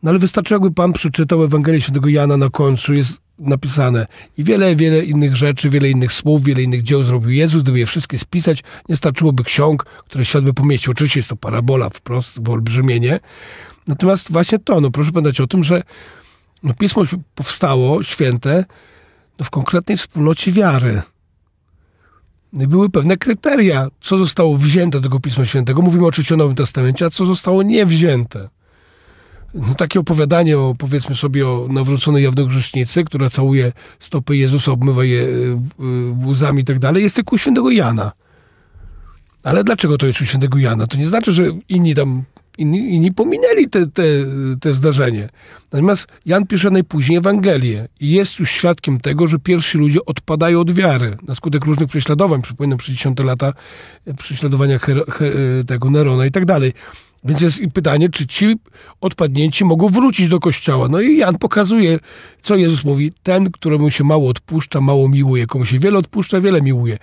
No 0.03 0.09
ale 0.09 0.19
wystarczy, 0.19 0.53
jakby 0.53 0.71
pan 0.71 0.93
przeczytał 0.93 1.43
Ewangelię 1.43 1.81
Świętego 1.81 2.09
Jana 2.09 2.37
na 2.37 2.49
końcu, 2.49 2.93
jest 2.93 3.21
napisane 3.39 4.07
i 4.37 4.43
wiele, 4.43 4.75
wiele 4.75 5.05
innych 5.05 5.35
rzeczy, 5.35 5.69
wiele 5.69 5.89
innych 5.89 6.13
słów, 6.13 6.43
wiele 6.43 6.63
innych 6.63 6.81
dzieł 6.81 7.03
zrobił 7.03 7.29
Jezus, 7.29 7.63
gdyby 7.63 7.79
je 7.79 7.85
wszystkie 7.85 8.19
spisać, 8.19 8.63
nie 8.89 8.95
starczyłoby 8.95 9.43
ksiąg, 9.43 9.85
które 10.05 10.25
świat 10.25 10.43
by 10.43 10.53
pomieścił. 10.53 10.91
Oczywiście 10.91 11.19
jest 11.19 11.29
to 11.29 11.35
parabola 11.35 11.89
wprost, 11.89 12.43
wyolbrzymienie. 12.43 13.19
Natomiast 13.87 14.31
właśnie 14.31 14.59
to, 14.59 14.81
no 14.81 14.91
proszę 14.91 15.11
pamiętać 15.11 15.41
o 15.41 15.47
tym, 15.47 15.63
że 15.63 15.83
no, 16.63 16.73
Pismo 16.73 17.03
powstało, 17.35 18.03
święte, 18.03 18.65
no, 19.39 19.45
w 19.45 19.49
konkretnej 19.49 19.97
wspólnocie 19.97 20.51
wiary. 20.51 21.01
Były 22.53 22.89
pewne 22.89 23.17
kryteria, 23.17 23.87
co 23.99 24.17
zostało 24.17 24.57
wzięte 24.57 24.99
do 24.99 25.03
tego 25.03 25.19
Pisma 25.19 25.45
Świętego. 25.45 25.81
Mówimy 25.81 26.05
oczywiście 26.05 26.35
o 26.35 26.37
Nowym 26.37 26.55
Testamencie, 26.55 27.05
a 27.05 27.09
co 27.09 27.25
zostało 27.25 27.63
niewzięte. 27.63 28.49
No, 29.53 29.75
takie 29.75 29.99
opowiadanie 29.99 30.57
o, 30.57 30.75
powiedzmy 30.77 31.15
sobie, 31.15 31.47
o 31.47 31.67
nawróconej 31.69 32.23
jawnogrzesznicy, 32.23 33.03
która 33.03 33.29
całuje 33.29 33.71
stopy 33.99 34.37
Jezusa, 34.37 34.71
obmywa 34.71 35.03
je 35.03 35.21
y, 35.21 35.57
łzami 36.25 36.61
i 36.61 36.65
tak 36.65 36.79
dalej, 36.79 37.03
jest 37.03 37.15
tylko 37.15 37.35
u 37.35 37.39
świętego 37.39 37.71
Jana. 37.71 38.11
Ale 39.43 39.63
dlaczego 39.63 39.97
to 39.97 40.07
jest 40.07 40.21
u 40.21 40.25
świętego 40.25 40.57
Jana? 40.57 40.87
To 40.87 40.97
nie 40.97 41.07
znaczy, 41.07 41.31
że 41.31 41.43
inni 41.69 41.95
tam, 41.95 42.23
inni, 42.57 42.93
inni 42.95 43.11
pominęli 43.11 43.69
te, 43.69 43.87
te, 43.87 44.03
te 44.61 44.73
zdarzenie. 44.73 45.29
Natomiast 45.71 46.07
Jan 46.25 46.47
pisze 46.47 46.69
najpóźniej 46.69 47.17
Ewangelię 47.17 47.87
i 47.99 48.11
jest 48.11 48.39
już 48.39 48.51
świadkiem 48.51 48.99
tego, 48.99 49.27
że 49.27 49.39
pierwsi 49.39 49.77
ludzie 49.77 50.05
odpadają 50.05 50.59
od 50.59 50.71
wiary 50.71 51.17
na 51.27 51.35
skutek 51.35 51.65
różnych 51.65 51.89
prześladowań. 51.89 52.41
Przypominam, 52.41 52.77
przez 52.77 53.19
lata 53.23 53.53
prześladowania 54.17 54.79
Her, 54.79 55.05
Her, 55.09 55.33
tego 55.67 55.89
Nerona 55.89 56.25
i 56.25 56.31
tak 56.31 56.45
dalej. 56.45 56.73
Więc 57.25 57.41
jest 57.41 57.61
pytanie, 57.73 58.09
czy 58.09 58.27
ci 58.27 58.55
odpadnięci 59.01 59.65
mogą 59.65 59.87
wrócić 59.87 60.27
do 60.27 60.39
kościoła. 60.39 60.87
No 60.89 61.01
i 61.01 61.17
Jan 61.17 61.37
pokazuje, 61.37 61.99
co 62.41 62.55
Jezus 62.55 62.83
mówi. 62.83 63.13
Ten, 63.23 63.51
któremu 63.51 63.91
się 63.91 64.03
mało 64.03 64.29
odpuszcza, 64.29 64.81
mało 64.81 65.09
miłuje. 65.09 65.45
Komu 65.45 65.65
się 65.65 65.79
wiele 65.79 65.97
odpuszcza, 65.97 66.41
wiele 66.41 66.61
miłuje. 66.61 66.97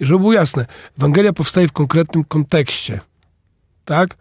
I 0.00 0.06
żeby 0.06 0.18
było 0.18 0.32
jasne, 0.32 0.66
Ewangelia 0.98 1.32
powstaje 1.32 1.68
w 1.68 1.72
konkretnym 1.72 2.24
kontekście. 2.24 3.00
Tak? 3.84 4.16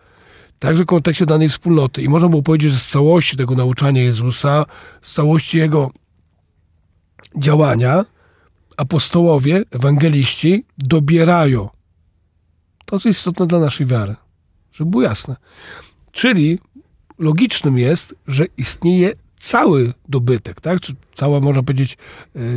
Także 0.63 0.83
w 0.83 0.87
kontekście 0.87 1.25
danej 1.25 1.49
wspólnoty. 1.49 2.01
I 2.01 2.09
można 2.09 2.29
było 2.29 2.41
powiedzieć, 2.41 2.71
że 2.71 2.79
z 2.79 2.87
całości 2.87 3.37
tego 3.37 3.55
nauczania 3.55 4.01
Jezusa, 4.01 4.65
z 5.01 5.13
całości 5.13 5.57
Jego 5.57 5.91
działania, 7.37 8.05
apostołowie, 8.77 9.63
ewangeliści 9.71 10.65
dobierają 10.77 11.69
to, 12.85 12.99
co 12.99 13.09
jest 13.09 13.19
istotne 13.19 13.47
dla 13.47 13.59
naszej 13.59 13.85
wiary. 13.85 14.15
Żeby 14.73 14.91
było 14.91 15.03
jasne. 15.03 15.35
Czyli 16.11 16.59
logicznym 17.19 17.77
jest, 17.77 18.15
że 18.27 18.45
istnieje 18.57 19.11
cały 19.35 19.93
dobytek, 20.09 20.61
tak? 20.61 20.81
Czy 20.81 20.95
całe, 21.15 21.41
można 21.41 21.63
powiedzieć, 21.63 21.97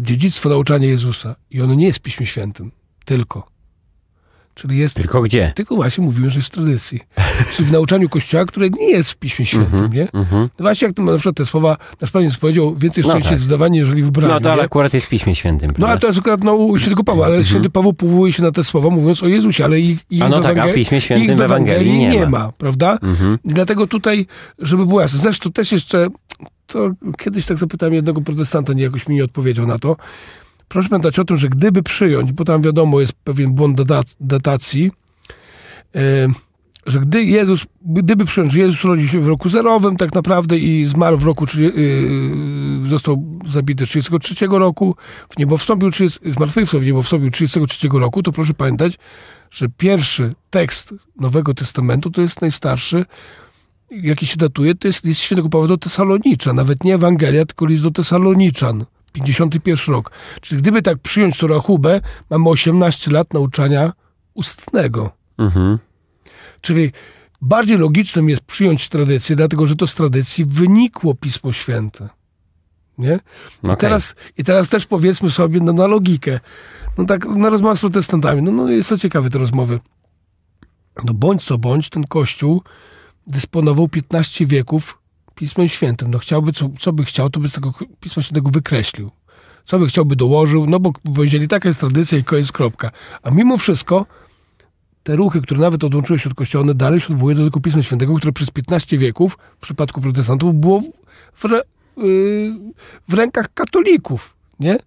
dziedzictwo 0.03 0.49
nauczania 0.49 0.89
Jezusa. 0.89 1.37
I 1.51 1.63
ono 1.63 1.75
nie 1.75 1.87
jest 1.87 1.99
w 1.99 2.03
Piśmie 2.03 2.27
Świętym. 2.27 2.73
Tylko. 3.05 3.56
Czyli 4.57 4.79
jest... 4.79 4.97
Tylko 4.97 5.23
gdzie? 5.23 5.53
Tylko 5.55 5.75
właśnie 5.77 6.05
mówiłem, 6.05 6.31
że 6.31 6.39
jest 6.39 6.49
w 6.49 6.53
tradycji. 6.53 7.01
Czyli 7.53 7.69
w 7.69 7.73
nauczaniu 7.73 8.09
Kościoła, 8.09 8.45
które 8.45 8.71
nie 8.71 8.91
jest 8.91 9.11
w 9.11 9.17
Piśmie 9.17 9.47
Świętym, 9.47 9.73
Mhm, 9.75 9.93
nie? 9.93 10.13
mhm. 10.13 10.43
No 10.43 10.49
właśnie 10.63 10.87
jak 10.87 10.97
to, 10.97 11.03
na 11.03 11.15
przykład 11.15 11.37
te 11.37 11.47
słowa, 11.47 11.77
nasz 12.01 12.11
Pan 12.11 12.23
Jezus 12.23 12.39
powiedział, 12.39 12.77
więcej 12.77 13.05
No 13.05 13.11
szczęścia 13.11 13.29
tak. 13.29 13.33
jest 13.33 13.43
w 13.45 13.47
zdawaniu, 13.47 13.75
jeżeli 13.77 14.03
w 14.03 14.11
braniu, 14.11 14.35
No 14.35 14.41
to 14.41 14.53
ale 14.53 14.63
nie? 14.63 14.67
akurat 14.67 14.95
jest 14.95 15.07
w 15.07 15.09
Piśmie 15.09 15.35
Świętym. 15.35 15.69
No 15.69 15.75
prawda? 15.75 15.91
ale 15.91 16.01
to 16.01 16.07
jest 16.07 16.19
akurat 16.19 16.45
no, 16.45 16.79
świętego 16.79 17.05
Pawła, 17.05 17.27
ale 17.27 17.45
święty 17.45 17.71
Paweł 17.71 17.93
powołuje 17.93 18.33
się 18.33 18.43
na 18.43 18.51
te 18.51 18.65
słowa, 18.65 18.91
mówiąc 18.91 19.23
o 19.23 19.27
Jezusie, 19.29 19.65
ale 19.65 19.81
ich, 19.81 20.01
ich 20.11 20.23
A 20.23 20.29
no 20.29 20.41
w 20.41 20.43
tak, 20.43 20.59
a 20.59 20.67
w 20.69 20.75
Piśmie 20.75 21.01
Świętym 21.01 21.31
ich 21.31 21.37
w 21.37 21.41
Ewangelii 21.41 21.99
nie 21.99 22.27
ma. 22.27 22.53
prawda? 22.53 22.99
Mhm. 23.03 23.39
I 23.45 23.49
dlatego 23.49 23.87
tutaj, 23.87 24.27
żeby 24.59 24.87
było 24.87 25.01
jasne, 25.01 25.19
zresztą 25.19 25.53
też 25.53 25.73
jeszcze, 25.73 26.07
to 26.67 26.91
kiedyś 27.19 27.47
tak 27.47 27.59
zapytałem 27.59 27.95
jednego 27.95 28.21
protestanta, 28.21 28.73
nie 28.73 28.83
jakoś 28.83 29.09
mi 29.09 29.15
nie 29.15 29.25
odpowiedział 29.25 29.67
na 29.67 29.79
to. 29.79 29.97
Proszę 30.69 30.89
pamiętać 30.89 31.19
o 31.19 31.25
tym, 31.25 31.37
że 31.37 31.49
gdyby 31.49 31.83
przyjąć, 31.83 32.33
bo 32.33 32.45
tam 32.45 32.63
wiadomo 32.63 33.01
jest 33.01 33.13
pewien 33.13 33.53
błąd 33.55 33.83
data- 33.83 34.15
datacji, 34.21 34.91
e, 35.95 36.29
że 36.87 37.01
gdy 37.01 37.25
Jezus, 37.25 37.67
gdyby 37.83 38.25
przyjąć, 38.25 38.53
że 38.53 38.59
Jezus 38.59 38.85
urodził 38.85 39.09
się 39.09 39.21
w 39.21 39.29
roku 39.29 39.49
zerowym 39.49 39.97
tak 39.97 40.15
naprawdę 40.15 40.59
i 40.59 40.85
zmarł 40.85 41.17
w 41.17 41.23
roku, 41.23 41.47
yy, 41.59 42.87
został 42.87 43.41
zabity 43.47 43.87
33 43.87 44.59
roku, 44.59 44.97
w 45.29 45.39
niebo 45.39 45.57
wstąpił, 45.57 45.91
30, 45.91 46.33
zmartwychwstał 46.33 46.81
w 46.81 46.85
niebo 46.85 47.03
wstąpił 47.03 47.31
33 47.31 47.89
roku, 47.93 48.23
to 48.23 48.33
proszę 48.33 48.55
pamiętać, 48.55 48.99
że 49.51 49.67
pierwszy 49.77 50.33
tekst 50.51 50.95
Nowego 51.21 51.55
Testamentu 51.55 52.11
to 52.11 52.21
jest 52.21 52.41
najstarszy, 52.41 53.05
jaki 53.91 54.27
się 54.27 54.37
datuje, 54.37 54.75
to 54.75 54.89
jest 54.89 55.05
list 55.05 55.21
świętego 55.21 55.49
Pawła 55.49 55.69
do 55.69 55.77
Tesaloniczan, 55.77 56.57
nawet 56.57 56.85
nie 56.85 56.95
Ewangelia, 56.95 57.47
tylko 57.47 57.67
list 57.67 57.83
do 57.83 57.91
Tesaloniczan. 57.91 58.85
51 59.17 59.95
rok. 59.95 60.11
Czyli 60.41 60.63
gdyby 60.63 60.83
tak 60.83 60.99
przyjąć 60.99 61.39
tą 61.39 61.47
rachubę, 61.47 62.01
mamy 62.31 62.49
18 62.49 63.11
lat 63.11 63.35
nauczania 63.35 63.93
ustnego. 64.35 65.11
Mhm. 65.39 65.79
Czyli 66.61 66.93
bardziej 67.41 67.79
logicznym 67.79 68.29
jest 68.29 68.43
przyjąć 68.43 68.89
tradycję, 68.89 69.37
dlatego 69.37 69.67
że 69.67 69.77
to 69.77 69.87
z 69.87 69.95
tradycji 69.95 70.45
wynikło 70.45 71.15
Pismo 71.15 71.53
Święte. 71.53 72.09
Nie? 72.99 73.15
I, 73.63 73.67
Okej. 73.67 73.77
teraz, 73.77 74.15
I 74.39 74.45
teraz 74.45 74.69
też 74.69 74.87
powiedzmy 74.87 75.31
sobie 75.31 75.61
no, 75.61 75.73
na 75.73 75.87
logikę. 75.87 76.41
No 76.99 77.05
tak, 77.05 77.27
na 77.27 77.51
rozmowę 77.51 77.77
z 77.77 77.81
protestantami. 77.81 78.43
No, 78.43 78.53
no 78.53 78.71
jest 78.71 78.89
to 78.89 78.99
ciekawe 78.99 79.31
te 79.31 79.39
rozmowy. 79.39 79.81
No 81.05 81.15
bądź 81.15 81.45
co 81.45 81.59
bądź, 81.59 81.91
ten 81.91 82.05
kościół 82.05 82.63
dysponował 83.27 83.89
15 83.89 84.47
wieków 84.47 84.99
Pismem 85.37 85.69
Świętym. 85.69 86.11
No 86.11 86.19
chciałby, 86.19 86.53
co, 86.53 86.71
co 86.81 86.93
by 86.93 87.05
chciał, 87.05 87.31
to 87.31 87.41
by 87.41 87.49
z 87.49 87.53
tego 87.53 87.73
Pisma 88.01 88.23
Świętego 88.23 88.51
wykreślił. 88.51 89.11
Co 89.65 89.79
by 89.79 89.87
chciał, 89.87 90.05
by 90.05 90.17
dołożył, 90.17 90.67
no 90.67 90.81
bo 90.81 90.93
powiedzieli, 91.15 91.49
taka 91.49 91.69
jest 91.69 91.81
tradycja 91.81 92.19
i 92.19 92.25
koniec, 92.25 92.53
kropka. 92.53 92.91
A 93.23 93.31
mimo 93.31 93.59
wszystko 93.59 94.07
te 95.03 95.17
ruchy, 95.17 95.43
które 95.43 95.61
nawet 95.61 95.85
odłączyły 95.85 96.19
się 96.19 96.31
od 96.31 96.35
Kościoła, 96.35 96.63
one 96.63 96.75
dalej 96.75 97.01
się 97.01 97.09
odwołują 97.09 97.37
do 97.37 97.45
tego 97.45 97.61
Pisma 97.61 97.83
Świętego, 97.83 98.15
które 98.15 98.33
przez 98.33 98.51
15 98.51 98.99
wieków, 98.99 99.39
w 99.59 99.63
przypadku 99.63 100.01
protestantów, 100.01 100.55
było 100.55 100.83
w, 101.33 101.45
re, 101.45 101.61
yy, 101.97 102.55
w 103.09 103.15
rękach 103.15 103.55
katolików, 103.55 104.37
nie? 104.61 104.79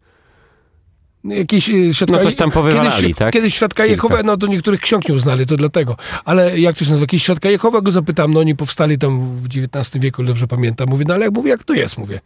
Jakieś 1.23 1.67
yy, 1.67 1.93
świadka, 1.93 2.17
No 2.17 2.23
coś 2.23 2.36
tam 2.36 2.51
powywalali, 2.51 3.01
kiedyś, 3.01 3.15
tak? 3.15 3.32
Kiedyś 3.32 3.55
świadka 3.55 3.84
Kilka. 3.84 4.08
Jehowe, 4.08 4.23
no 4.23 4.38
to 4.38 4.47
niektórych 4.47 4.82
ksiąg 4.82 5.10
nie 5.10 5.15
uznali, 5.15 5.45
to 5.45 5.58
dlatego. 5.58 5.97
Ale 6.25 6.60
jak 6.60 6.77
to 6.77 6.86
się 6.86 6.91
nazywa, 6.91 7.03
jakiś 7.03 7.23
świadka 7.23 7.49
Jehowe 7.49 7.82
go 7.82 7.91
zapytam, 7.91 8.34
no 8.34 8.39
oni 8.39 8.55
powstali 8.55 8.97
tam 8.97 9.38
w 9.38 9.45
XIX 9.45 10.03
wieku, 10.03 10.23
dobrze 10.23 10.47
pamiętam. 10.47 10.89
Mówię, 10.89 11.05
no 11.08 11.13
ale 11.13 11.25
jak 11.25 11.34
mówię, 11.34 11.49
jak 11.49 11.63
to 11.63 11.73
jest, 11.73 11.97
mówię. 11.97 12.19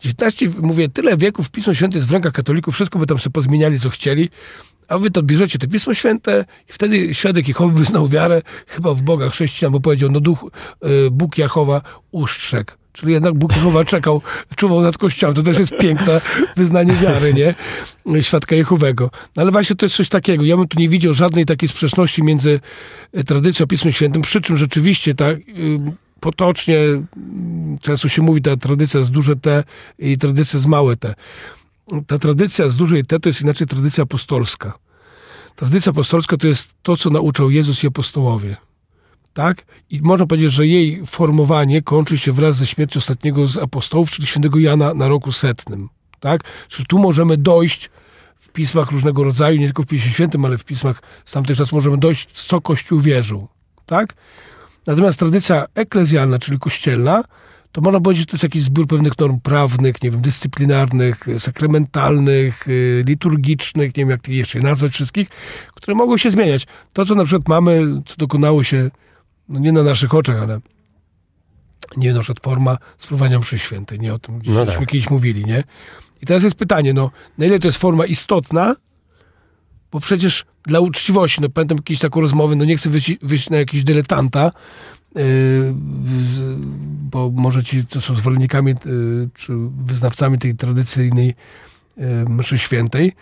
19, 0.00 0.50
mówię, 0.62 0.88
tyle 0.88 1.16
wieków 1.16 1.50
Pismo 1.50 1.74
Święte 1.74 1.98
jest 1.98 2.08
w 2.08 2.12
rękach 2.12 2.32
katolików, 2.32 2.74
wszystko 2.74 2.98
by 2.98 3.06
tam 3.06 3.18
sobie 3.18 3.32
pozmieniali, 3.32 3.80
co 3.80 3.90
chcieli, 3.90 4.28
a 4.88 4.98
wy 4.98 5.10
to 5.10 5.22
bierzecie 5.22 5.58
te 5.58 5.68
Pismo 5.68 5.94
Święte 5.94 6.44
i 6.68 6.72
wtedy 6.72 7.14
świadek 7.14 7.48
Jehowy 7.48 7.74
wyznał 7.80 8.08
wiarę 8.08 8.42
chyba 8.66 8.94
w 8.94 9.02
Boga 9.02 9.30
chrześcijan, 9.30 9.72
bo 9.72 9.80
powiedział, 9.80 10.10
no 10.10 10.20
duch, 10.20 10.50
y, 10.84 11.10
Bóg 11.10 11.38
Jachowa 11.38 11.82
ustrzegł. 12.10 12.72
Czyli 12.92 13.12
jednak 13.12 13.34
Bóg 13.34 13.56
Jehowa 13.56 13.84
czekał, 13.84 14.22
czuwał 14.56 14.80
nad 14.80 14.98
kościołem. 14.98 15.36
To 15.36 15.42
też 15.42 15.58
jest 15.58 15.78
piękne 15.78 16.20
wyznanie 16.56 16.92
wiary, 16.92 17.34
nie? 17.34 17.54
Świadka 18.22 18.56
Jehowego. 18.56 19.10
No 19.36 19.42
ale 19.42 19.50
właśnie 19.50 19.76
to 19.76 19.86
jest 19.86 19.96
coś 19.96 20.08
takiego. 20.08 20.44
Ja 20.44 20.56
bym 20.56 20.68
tu 20.68 20.78
nie 20.78 20.88
widział 20.88 21.12
żadnej 21.12 21.46
takiej 21.46 21.68
sprzeczności 21.68 22.22
między 22.22 22.60
y, 23.18 23.24
tradycją 23.24 23.64
a 23.64 23.66
Pismem 23.66 23.92
Świętym, 23.92 24.22
przy 24.22 24.40
czym 24.40 24.56
rzeczywiście 24.56 25.14
ta, 25.14 25.30
y, 25.30 25.40
potocznie 26.20 26.78
często 27.80 28.08
się 28.08 28.22
mówi 28.22 28.42
ta 28.42 28.56
tradycja 28.56 29.02
z 29.02 29.10
duże 29.10 29.36
T 29.36 29.64
i 29.98 30.18
tradycja 30.18 30.58
z 30.58 30.66
małe 30.66 30.96
T. 30.96 31.14
Ta 32.06 32.18
tradycja 32.18 32.68
z 32.68 32.76
dużej 32.76 33.04
T 33.04 33.20
to 33.20 33.28
jest 33.28 33.40
inaczej 33.40 33.66
tradycja 33.66 34.04
apostolska. 34.04 34.78
Tradycja 35.56 35.90
apostolska 35.90 36.36
to 36.36 36.48
jest 36.48 36.74
to, 36.82 36.96
co 36.96 37.10
nauczał 37.10 37.50
Jezus 37.50 37.84
i 37.84 37.86
apostołowie. 37.86 38.56
Tak? 39.32 39.64
I 39.90 40.00
można 40.02 40.26
powiedzieć, 40.26 40.52
że 40.52 40.66
jej 40.66 41.06
formowanie 41.06 41.82
kończy 41.82 42.18
się 42.18 42.32
wraz 42.32 42.56
ze 42.56 42.66
śmiercią 42.66 42.98
ostatniego 42.98 43.46
z 43.46 43.58
apostołów, 43.58 44.10
czyli 44.10 44.26
świętego 44.26 44.58
Jana 44.58 44.94
na 44.94 45.08
roku 45.08 45.32
setnym. 45.32 45.88
Tak? 46.20 46.40
Czyli 46.68 46.86
tu 46.86 46.98
możemy 46.98 47.36
dojść 47.36 47.90
w 48.36 48.48
pismach 48.48 48.90
różnego 48.90 49.24
rodzaju, 49.24 49.60
nie 49.60 49.66
tylko 49.66 49.82
w 49.82 49.86
Piśmie 49.86 50.10
Świętym, 50.10 50.44
ale 50.44 50.58
w 50.58 50.64
pismach 50.64 51.02
z 51.24 51.32
tamtych 51.32 51.56
czasów 51.56 51.72
możemy 51.72 51.98
dojść, 51.98 52.28
co 52.32 52.60
Kościół 52.60 53.00
wierzył. 53.00 53.48
Tak? 53.86 54.14
Natomiast 54.86 55.18
tradycja 55.18 55.66
eklezjalna, 55.74 56.38
czyli 56.38 56.58
kościelna, 56.58 57.24
to 57.72 57.80
można 57.80 58.00
powiedzieć, 58.00 58.22
że 58.22 58.26
to 58.26 58.32
jest 58.32 58.42
jakiś 58.42 58.62
zbiór 58.62 58.86
pewnych 58.86 59.18
norm 59.18 59.40
prawnych, 59.40 60.02
nie 60.02 60.10
wiem, 60.10 60.20
dyscyplinarnych, 60.20 61.26
sakramentalnych, 61.38 62.68
y, 62.68 63.04
liturgicznych, 63.06 63.96
nie 63.96 64.02
wiem, 64.02 64.10
jak 64.10 64.28
jeszcze 64.28 64.60
nazwać 64.60 64.92
wszystkich, 64.92 65.28
które 65.74 65.94
mogą 65.94 66.18
się 66.18 66.30
zmieniać. 66.30 66.66
To, 66.92 67.04
co 67.04 67.14
na 67.14 67.24
przykład 67.24 67.48
mamy, 67.48 68.02
co 68.06 68.16
dokonało 68.16 68.64
się, 68.64 68.90
no 69.50 69.58
nie 69.58 69.72
na 69.72 69.82
naszych 69.82 70.14
oczach, 70.14 70.42
ale 70.42 70.60
nie 71.96 72.06
wiem, 72.06 72.16
na 72.16 72.22
przykład 72.22 72.44
forma 72.44 72.78
spływania 72.98 73.38
mszy 73.38 73.58
świętej, 73.58 74.00
nie 74.00 74.14
o 74.14 74.18
tym 74.18 74.40
No 74.46 74.54
no 74.54 74.66
tak. 74.66 74.86
kiedyś 74.86 75.10
mówili, 75.10 75.44
nie? 75.44 75.64
I 76.22 76.26
teraz 76.26 76.42
jest 76.42 76.56
pytanie, 76.56 76.94
no, 76.94 77.10
na 77.38 77.46
ile 77.46 77.58
to 77.58 77.68
jest 77.68 77.78
forma 77.78 78.06
istotna, 78.06 78.76
bo 79.92 80.00
przecież 80.00 80.44
dla 80.66 80.80
uczciwości, 80.80 81.40
no 81.40 81.48
pamiętam 81.48 81.78
jakieś 81.78 81.98
taką 81.98 82.20
rozmowę, 82.20 82.56
no 82.56 82.64
nie 82.64 82.76
chcę 82.76 82.90
wyjść, 82.90 83.16
wyjść 83.22 83.50
na 83.50 83.56
jakiś 83.56 83.84
dyletanta, 83.84 84.50
yy, 85.14 85.22
z, 86.22 86.60
bo 87.10 87.30
może 87.30 87.64
ci, 87.64 87.86
co 87.86 88.00
są 88.00 88.14
zwolennikami 88.14 88.74
yy, 88.84 89.28
czy 89.34 89.52
wyznawcami 89.84 90.38
tej 90.38 90.54
tradycyjnej 90.54 91.34
yy, 91.96 92.24
mszy 92.28 92.58
świętej, 92.58 93.12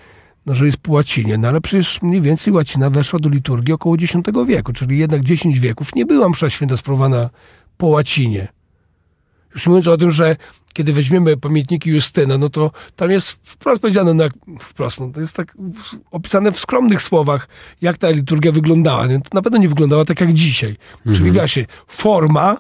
no, 0.49 0.55
że 0.55 0.67
jest 0.67 0.79
po 0.79 0.93
łacinie, 0.93 1.39
no 1.39 1.49
ale 1.49 1.61
przecież 1.61 2.03
mniej 2.03 2.21
więcej 2.21 2.53
łacina 2.53 2.91
weszła 2.91 3.19
do 3.19 3.29
liturgii 3.29 3.75
około 3.75 3.97
X 3.97 4.15
wieku, 4.47 4.73
czyli 4.73 4.99
jednak 4.99 5.25
10 5.25 5.61
wieków 5.61 5.95
nie 5.95 6.07
była 6.07 6.29
msza 6.29 6.51
święta 6.51 6.77
sprawowana 6.77 7.31
po 7.77 7.87
łacinie. 7.87 8.49
Już 9.55 9.67
mówiąc 9.67 9.87
o 9.87 9.97
tym, 9.97 10.11
że 10.11 10.37
kiedy 10.73 10.93
weźmiemy 10.93 11.37
pamiętniki 11.37 11.91
Justyna, 11.91 12.39
no 12.39 12.49
to 12.49 12.71
tam 12.97 13.11
jest 13.11 13.39
wprost 13.43 13.83
powiedziane, 13.83 14.15
no 14.15 14.25
wprost, 14.61 15.01
no 15.01 15.11
to 15.15 15.21
jest 15.21 15.37
tak 15.37 15.57
opisane 16.11 16.53
w 16.53 16.59
skromnych 16.59 17.03
słowach, 17.03 17.49
jak 17.81 17.99
ta 17.99 18.11
liturgia 18.11 18.53
wyglądała. 18.53 19.07
Nie? 19.07 19.21
To 19.21 19.31
na 19.35 19.43
pewno 19.43 19.59
nie 19.59 19.69
wyglądała 19.69 20.05
tak 20.05 20.21
jak 20.21 20.33
dzisiaj. 20.33 20.77
Czyli 21.15 21.31
właśnie 21.31 21.67
forma 21.87 22.57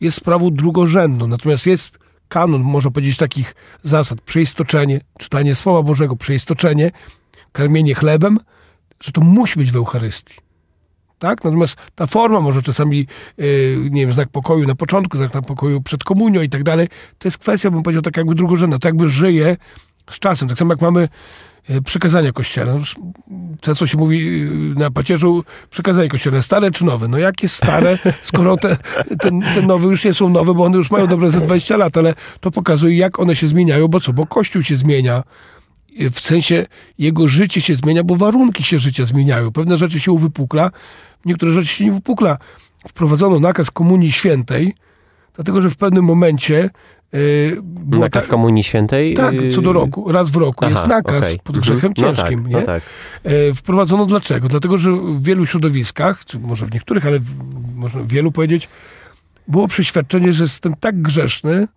jest 0.00 0.16
sprawą 0.16 0.50
drugorzędną, 0.50 1.26
natomiast 1.26 1.66
jest 1.66 2.03
kanon, 2.34 2.62
można 2.62 2.90
powiedzieć, 2.90 3.16
takich 3.16 3.54
zasad. 3.82 4.20
Przeistoczenie, 4.20 5.00
czytanie 5.18 5.54
Słowa 5.54 5.82
Bożego, 5.82 6.16
przeistoczenie, 6.16 6.90
karmienie 7.52 7.94
chlebem, 7.94 8.38
że 9.00 9.12
to 9.12 9.20
musi 9.20 9.58
być 9.58 9.72
w 9.72 9.76
Eucharystii. 9.76 10.34
Tak? 11.18 11.44
Natomiast 11.44 11.76
ta 11.94 12.06
forma 12.06 12.40
może 12.40 12.62
czasami, 12.62 13.06
yy, 13.36 13.88
nie 13.90 14.00
wiem, 14.00 14.12
znak 14.12 14.28
pokoju 14.28 14.66
na 14.66 14.74
początku, 14.74 15.16
znak 15.16 15.32
pokoju 15.46 15.82
przed 15.82 16.04
komunią 16.04 16.42
i 16.42 16.48
tak 16.48 16.62
dalej, 16.62 16.88
to 17.18 17.28
jest 17.28 17.38
kwestia, 17.38 17.70
bym 17.70 17.82
powiedział, 17.82 18.02
tak 18.02 18.16
jakby 18.16 18.34
drugorzędna, 18.34 18.78
to 18.78 18.88
jakby 18.88 19.08
żyje 19.08 19.56
z 20.10 20.18
czasem. 20.18 20.48
Tak 20.48 20.58
samo 20.58 20.72
jak 20.72 20.80
mamy 20.80 21.08
przekazania 21.84 22.32
kościelne. 22.32 22.72
No, 22.72 22.78
już 22.78 22.96
Często 23.60 23.86
się 23.86 23.98
mówi 23.98 24.40
yy, 24.40 24.74
na 24.74 24.90
pacierzu 24.90 25.44
przekazanie 25.70 26.08
kościelne, 26.08 26.42
stare 26.42 26.70
czy 26.70 26.84
nowe? 26.84 27.08
No 27.08 27.18
jakie 27.18 27.48
stare, 27.48 27.98
skoro 28.22 28.56
te, 28.56 28.76
te, 29.20 29.30
te 29.54 29.62
nowe 29.62 29.88
już 29.88 30.04
nie 30.04 30.14
są 30.14 30.28
nowe, 30.28 30.54
bo 30.54 30.64
one 30.64 30.76
już 30.76 30.90
mają 30.90 31.06
dobre 31.06 31.30
ze 31.30 31.40
20 31.40 31.76
lat, 31.76 31.96
ale 31.96 32.14
to 32.40 32.50
pokazuje, 32.50 32.96
jak 32.96 33.20
one 33.20 33.36
się 33.36 33.48
zmieniają, 33.48 33.88
bo 33.88 34.00
co? 34.00 34.12
Bo 34.12 34.26
Kościół 34.26 34.62
się 34.62 34.76
zmienia, 34.76 35.22
w 36.12 36.20
sensie 36.20 36.66
jego 36.98 37.28
życie 37.28 37.60
się 37.60 37.74
zmienia, 37.74 38.04
bo 38.04 38.16
warunki 38.16 38.62
się 38.62 38.78
życia 38.78 39.04
zmieniają. 39.04 39.52
Pewne 39.52 39.76
rzeczy 39.76 40.00
się 40.00 40.12
uwypukla, 40.12 40.70
niektóre 41.24 41.52
rzeczy 41.52 41.68
się 41.68 41.84
nie 41.84 41.92
wypukla. 41.92 42.38
Wprowadzono 42.88 43.40
nakaz 43.40 43.70
Komunii 43.70 44.12
Świętej, 44.12 44.74
dlatego 45.34 45.60
że 45.60 45.70
w 45.70 45.76
pewnym 45.76 46.04
momencie 46.04 46.70
było 47.62 48.00
Nakaz 48.02 48.22
tak, 48.22 48.30
Komunii 48.30 48.64
Świętej? 48.64 49.14
tak, 49.14 49.34
co 49.54 49.62
do 49.62 49.72
roku, 49.72 50.12
raz 50.12 50.30
w 50.30 50.36
roku 50.36 50.64
jest 50.64 50.76
aha, 50.78 50.86
nakaz 50.88 51.24
okej. 51.24 51.38
pod 51.44 51.56
Mhm. 51.56 51.62
grzechem 51.62 51.92
No 51.98 52.04
ciężkim. 52.04 52.42
tak, 52.42 52.50
nie? 52.52 52.56
No 52.60 52.62
tak. 52.62 52.82
Wprowadzono 53.54 54.06
dlaczego? 54.06 54.48
Dlatego, 54.48 54.78
że 54.78 54.92
w 54.92 55.22
wielu 55.22 55.46
środowiskach, 55.46 56.24
czy 56.24 56.38
może 56.38 56.66
w 56.66 56.72
niektórych, 56.72 57.06
ale 57.06 57.18
w, 57.18 57.30
można 57.76 58.00
wielu 58.04 58.32
powiedzieć, 58.32 58.68
było 59.48 59.68
przeświadczenie, 59.68 60.32
że 60.32 60.44
jestem 60.44 60.74
tak 60.80 61.02
grzeszny, 61.02 61.68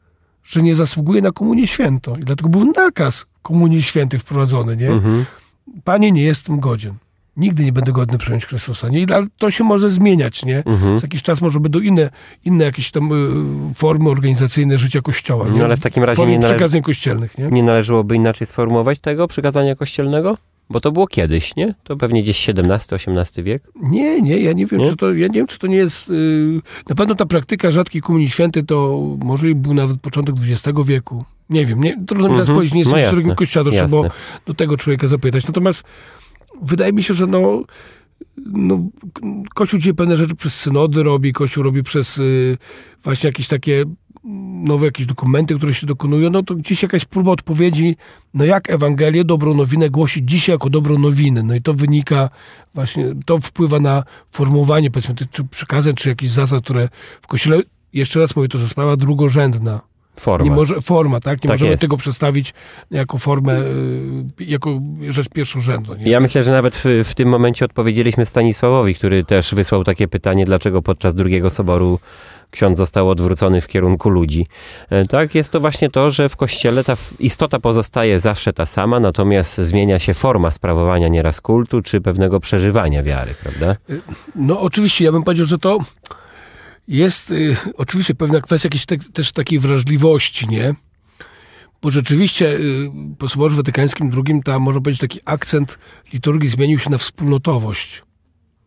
że 0.44 0.62
nie 0.62 0.76
zasługuję 0.76 1.22
na 1.22 1.32
komunię 1.32 1.68
świętą. 1.68 2.16
I 2.16 2.20
dlatego 2.24 2.50
był 2.50 2.72
nakaz 2.76 3.26
komunii 3.42 3.84
świętej 3.84 4.20
wprowadzony, 4.20 4.78
nie? 4.78 4.90
Mhm. 4.90 5.26
Panie, 5.84 6.12
nie 6.12 6.24
jestem 6.24 6.60
godzien. 6.60 6.94
Nigdy 7.38 7.66
nie 7.66 7.72
będę 7.72 7.92
godny 7.92 8.18
przyjąć 8.18 8.46
Chrystusa. 8.46 8.90
Nie? 8.90 9.06
Ale 9.16 9.28
to 9.38 9.52
się 9.52 9.64
może 9.64 9.90
zmieniać, 9.90 10.46
nie? 10.46 10.64
Mhm. 10.66 11.00
Za 11.00 11.06
jakiś 11.08 11.24
czas 11.24 11.42
może 11.42 11.60
będą 11.60 11.80
inne, 11.80 12.10
inne 12.46 12.66
jakieś 12.66 12.92
tam 12.92 13.12
y, 13.72 13.74
formy 13.76 14.10
organizacyjne 14.10 14.78
życia 14.78 15.02
Kościoła, 15.02 15.48
nie? 15.50 15.60
No, 15.60 15.66
ale 15.66 15.78
w 15.78 15.82
takim 15.82 16.04
razie 16.04 16.26
nie 16.26 16.40
należy- 16.40 16.82
kościelnych, 16.82 17.38
nie? 17.38 17.48
Nie 17.48 17.64
należałoby 17.64 18.16
inaczej 18.16 18.48
sformułować 18.48 19.00
tego 19.00 19.28
przykazania 19.28 19.76
kościelnego? 19.76 20.38
Bo 20.70 20.82
to 20.82 20.92
było 20.92 21.08
kiedyś, 21.08 21.56
nie? 21.56 21.76
To 21.84 21.98
pewnie 21.98 22.24
gdzieś 22.24 22.50
XVII-XVIII 22.50 23.44
wiek. 23.44 23.64
Nie, 23.76 24.22
nie, 24.22 24.38
ja 24.38 24.54
nie 24.54 24.66
wiem, 24.66 24.80
Nie? 24.82 24.90
czy 24.90 24.96
to, 24.96 25.14
ja 25.14 25.28
nie 25.28 25.34
wiem, 25.34 25.48
czy 25.48 25.60
to 25.60 25.68
nie 25.68 25.76
jest... 25.78 26.10
Yy, 26.10 26.62
na 26.90 26.96
pewno 26.96 27.16
ta 27.16 27.26
praktyka 27.26 27.72
rzadkiej 27.72 28.02
komunii 28.02 28.30
świętej 28.30 28.64
to 28.66 29.02
może 29.24 29.50
i 29.50 29.56
był 29.56 29.74
nawet 29.74 30.02
początek 30.02 30.36
XX 30.52 30.78
wieku. 30.86 31.26
Nie 31.50 31.66
wiem, 31.66 31.84
nie, 31.84 32.06
trudno 32.08 32.28
mi 32.28 32.34
teraz 32.34 32.50
Mhm. 32.50 32.56
powiedzieć, 32.56 32.74
nie 32.74 32.80
jestem 32.80 33.00
No 33.00 33.06
jasne, 33.06 33.36
kościoła, 33.36 33.66
było 33.90 34.10
do 34.46 34.54
tego 34.54 34.78
człowieka 34.78 35.08
zapytać. 35.08 35.48
Natomiast 35.48 35.84
wydaje 36.62 36.94
mi 36.94 37.04
się, 37.04 37.14
że 37.14 37.28
no, 37.28 37.64
no, 38.46 38.80
Kościół 39.56 39.80
dzisiaj 39.80 39.94
pewne 39.94 40.18
rzeczy 40.18 40.36
przez 40.36 40.60
synody 40.60 41.04
robi, 41.04 41.34
Kościół 41.34 41.64
robi 41.64 41.84
przez 41.84 42.18
y, 42.18 42.58
właśnie 43.04 43.28
jakieś 43.28 43.48
takie 43.48 43.86
nowe 44.64 44.86
jakieś 44.86 45.06
dokumenty, 45.06 45.56
które 45.56 45.74
się 45.74 45.88
dokonują, 45.88 46.30
no 46.30 46.44
to 46.44 46.56
gdzieś 46.56 46.84
jakaś 46.84 47.06
próba 47.06 47.32
odpowiedzi, 47.32 47.96
no 48.34 48.46
jak 48.46 48.70
Ewangelię, 48.70 49.26
dobrą 49.26 49.54
nowinę 49.54 49.90
głosić 49.90 50.30
dzisiaj 50.30 50.54
jako 50.54 50.70
dobrą 50.70 50.98
nowinę. 50.98 51.44
No 51.44 51.56
i 51.56 51.62
to 51.62 51.74
wynika 51.74 52.30
właśnie, 52.74 53.14
to 53.26 53.38
wpływa 53.38 53.80
na 53.80 54.04
formułowanie 54.32 54.92
powiedzmy 54.92 55.16
tych 55.16 55.30
czy 55.30 55.44
przykazań, 55.44 55.94
czy 55.94 56.10
jakichś 56.10 56.32
zasad, 56.32 56.64
które 56.64 56.90
w 57.22 57.28
Kościele, 57.28 57.62
jeszcze 57.94 58.20
raz 58.20 58.36
mówię, 58.36 58.48
to 58.48 58.58
jest 58.58 58.72
sprawa 58.72 58.98
drugorzędna. 58.98 59.82
Nie 60.44 60.52
może, 60.52 60.82
forma, 60.82 61.20
tak? 61.20 61.44
Nie 61.44 61.48
Tak 61.48 61.52
możemy 61.52 61.72
jest. 61.72 61.82
tego 61.82 61.98
przedstawić 61.98 62.54
jako 62.92 63.18
formę, 63.18 63.62
y, 63.62 64.46
jako 64.46 64.80
rzecz 65.10 65.30
pierwszorzędną. 65.30 65.96
Nie? 65.96 66.12
Ja 66.12 66.20
myślę, 66.20 66.44
że 66.44 66.52
nawet 66.52 66.76
w, 66.76 66.86
w 67.04 67.14
tym 67.16 67.30
momencie 67.30 67.66
odpowiedzieliśmy 67.66 68.26
Stanisławowi, 68.26 68.96
który 68.96 69.24
też 69.24 69.56
wysłał 69.56 69.84
takie 69.84 70.08
pytanie, 70.08 70.46
dlaczego 70.46 70.82
podczas 70.82 71.16
drugiego 71.16 71.50
soboru 71.50 72.00
ksiądz 72.52 72.78
został 72.78 73.10
odwrócony 73.10 73.62
w 73.62 73.68
kierunku 73.68 74.10
ludzi. 74.10 74.46
E, 74.90 75.06
Tak, 75.06 75.36
jest 75.36 75.52
to 75.52 75.60
właśnie 75.60 75.90
to, 75.90 76.12
że 76.12 76.30
w 76.30 76.36
kościele 76.36 76.84
ta 76.84 76.94
istota 77.20 77.60
pozostaje 77.60 78.20
zawsze 78.20 78.54
ta 78.54 78.66
sama, 78.66 79.00
natomiast 79.00 79.58
zmienia 79.58 80.00
się 80.00 80.14
forma 80.14 80.52
sprawowania 80.52 81.08
nieraz 81.08 81.42
kultu, 81.42 81.82
czy 81.82 82.02
pewnego 82.02 82.40
przeżywania 82.40 83.04
wiary, 83.04 83.36
prawda? 83.44 83.76
No 84.36 84.62
oczywiście, 84.62 85.06
ja 85.06 85.12
bym 85.12 85.24
powiedział, 85.24 85.46
że 85.46 85.58
to 85.58 85.80
jest 86.88 87.32
y, 87.32 87.56
oczywiście 87.78 88.16
pewna 88.16 88.42
kwestia 88.42 88.68
jakiejś 88.68 88.86
te, 88.86 88.98
też 88.98 89.32
takiej 89.32 89.60
wrażliwości, 89.60 90.48
nie? 90.50 90.76
Bo 91.82 91.90
rzeczywiście 91.90 92.58
y, 92.58 92.90
po 93.18 93.30
Soborze 93.30 93.56
Watykańskim 93.56 94.12
II 94.28 94.42
tam 94.44 94.62
można 94.62 94.82
powiedzieć 94.82 95.02
taki 95.02 95.20
akcent 95.26 95.80
liturgii 96.14 96.50
zmienił 96.50 96.80
się 96.80 96.90
na 96.90 96.98
wspólnotowość, 96.98 98.04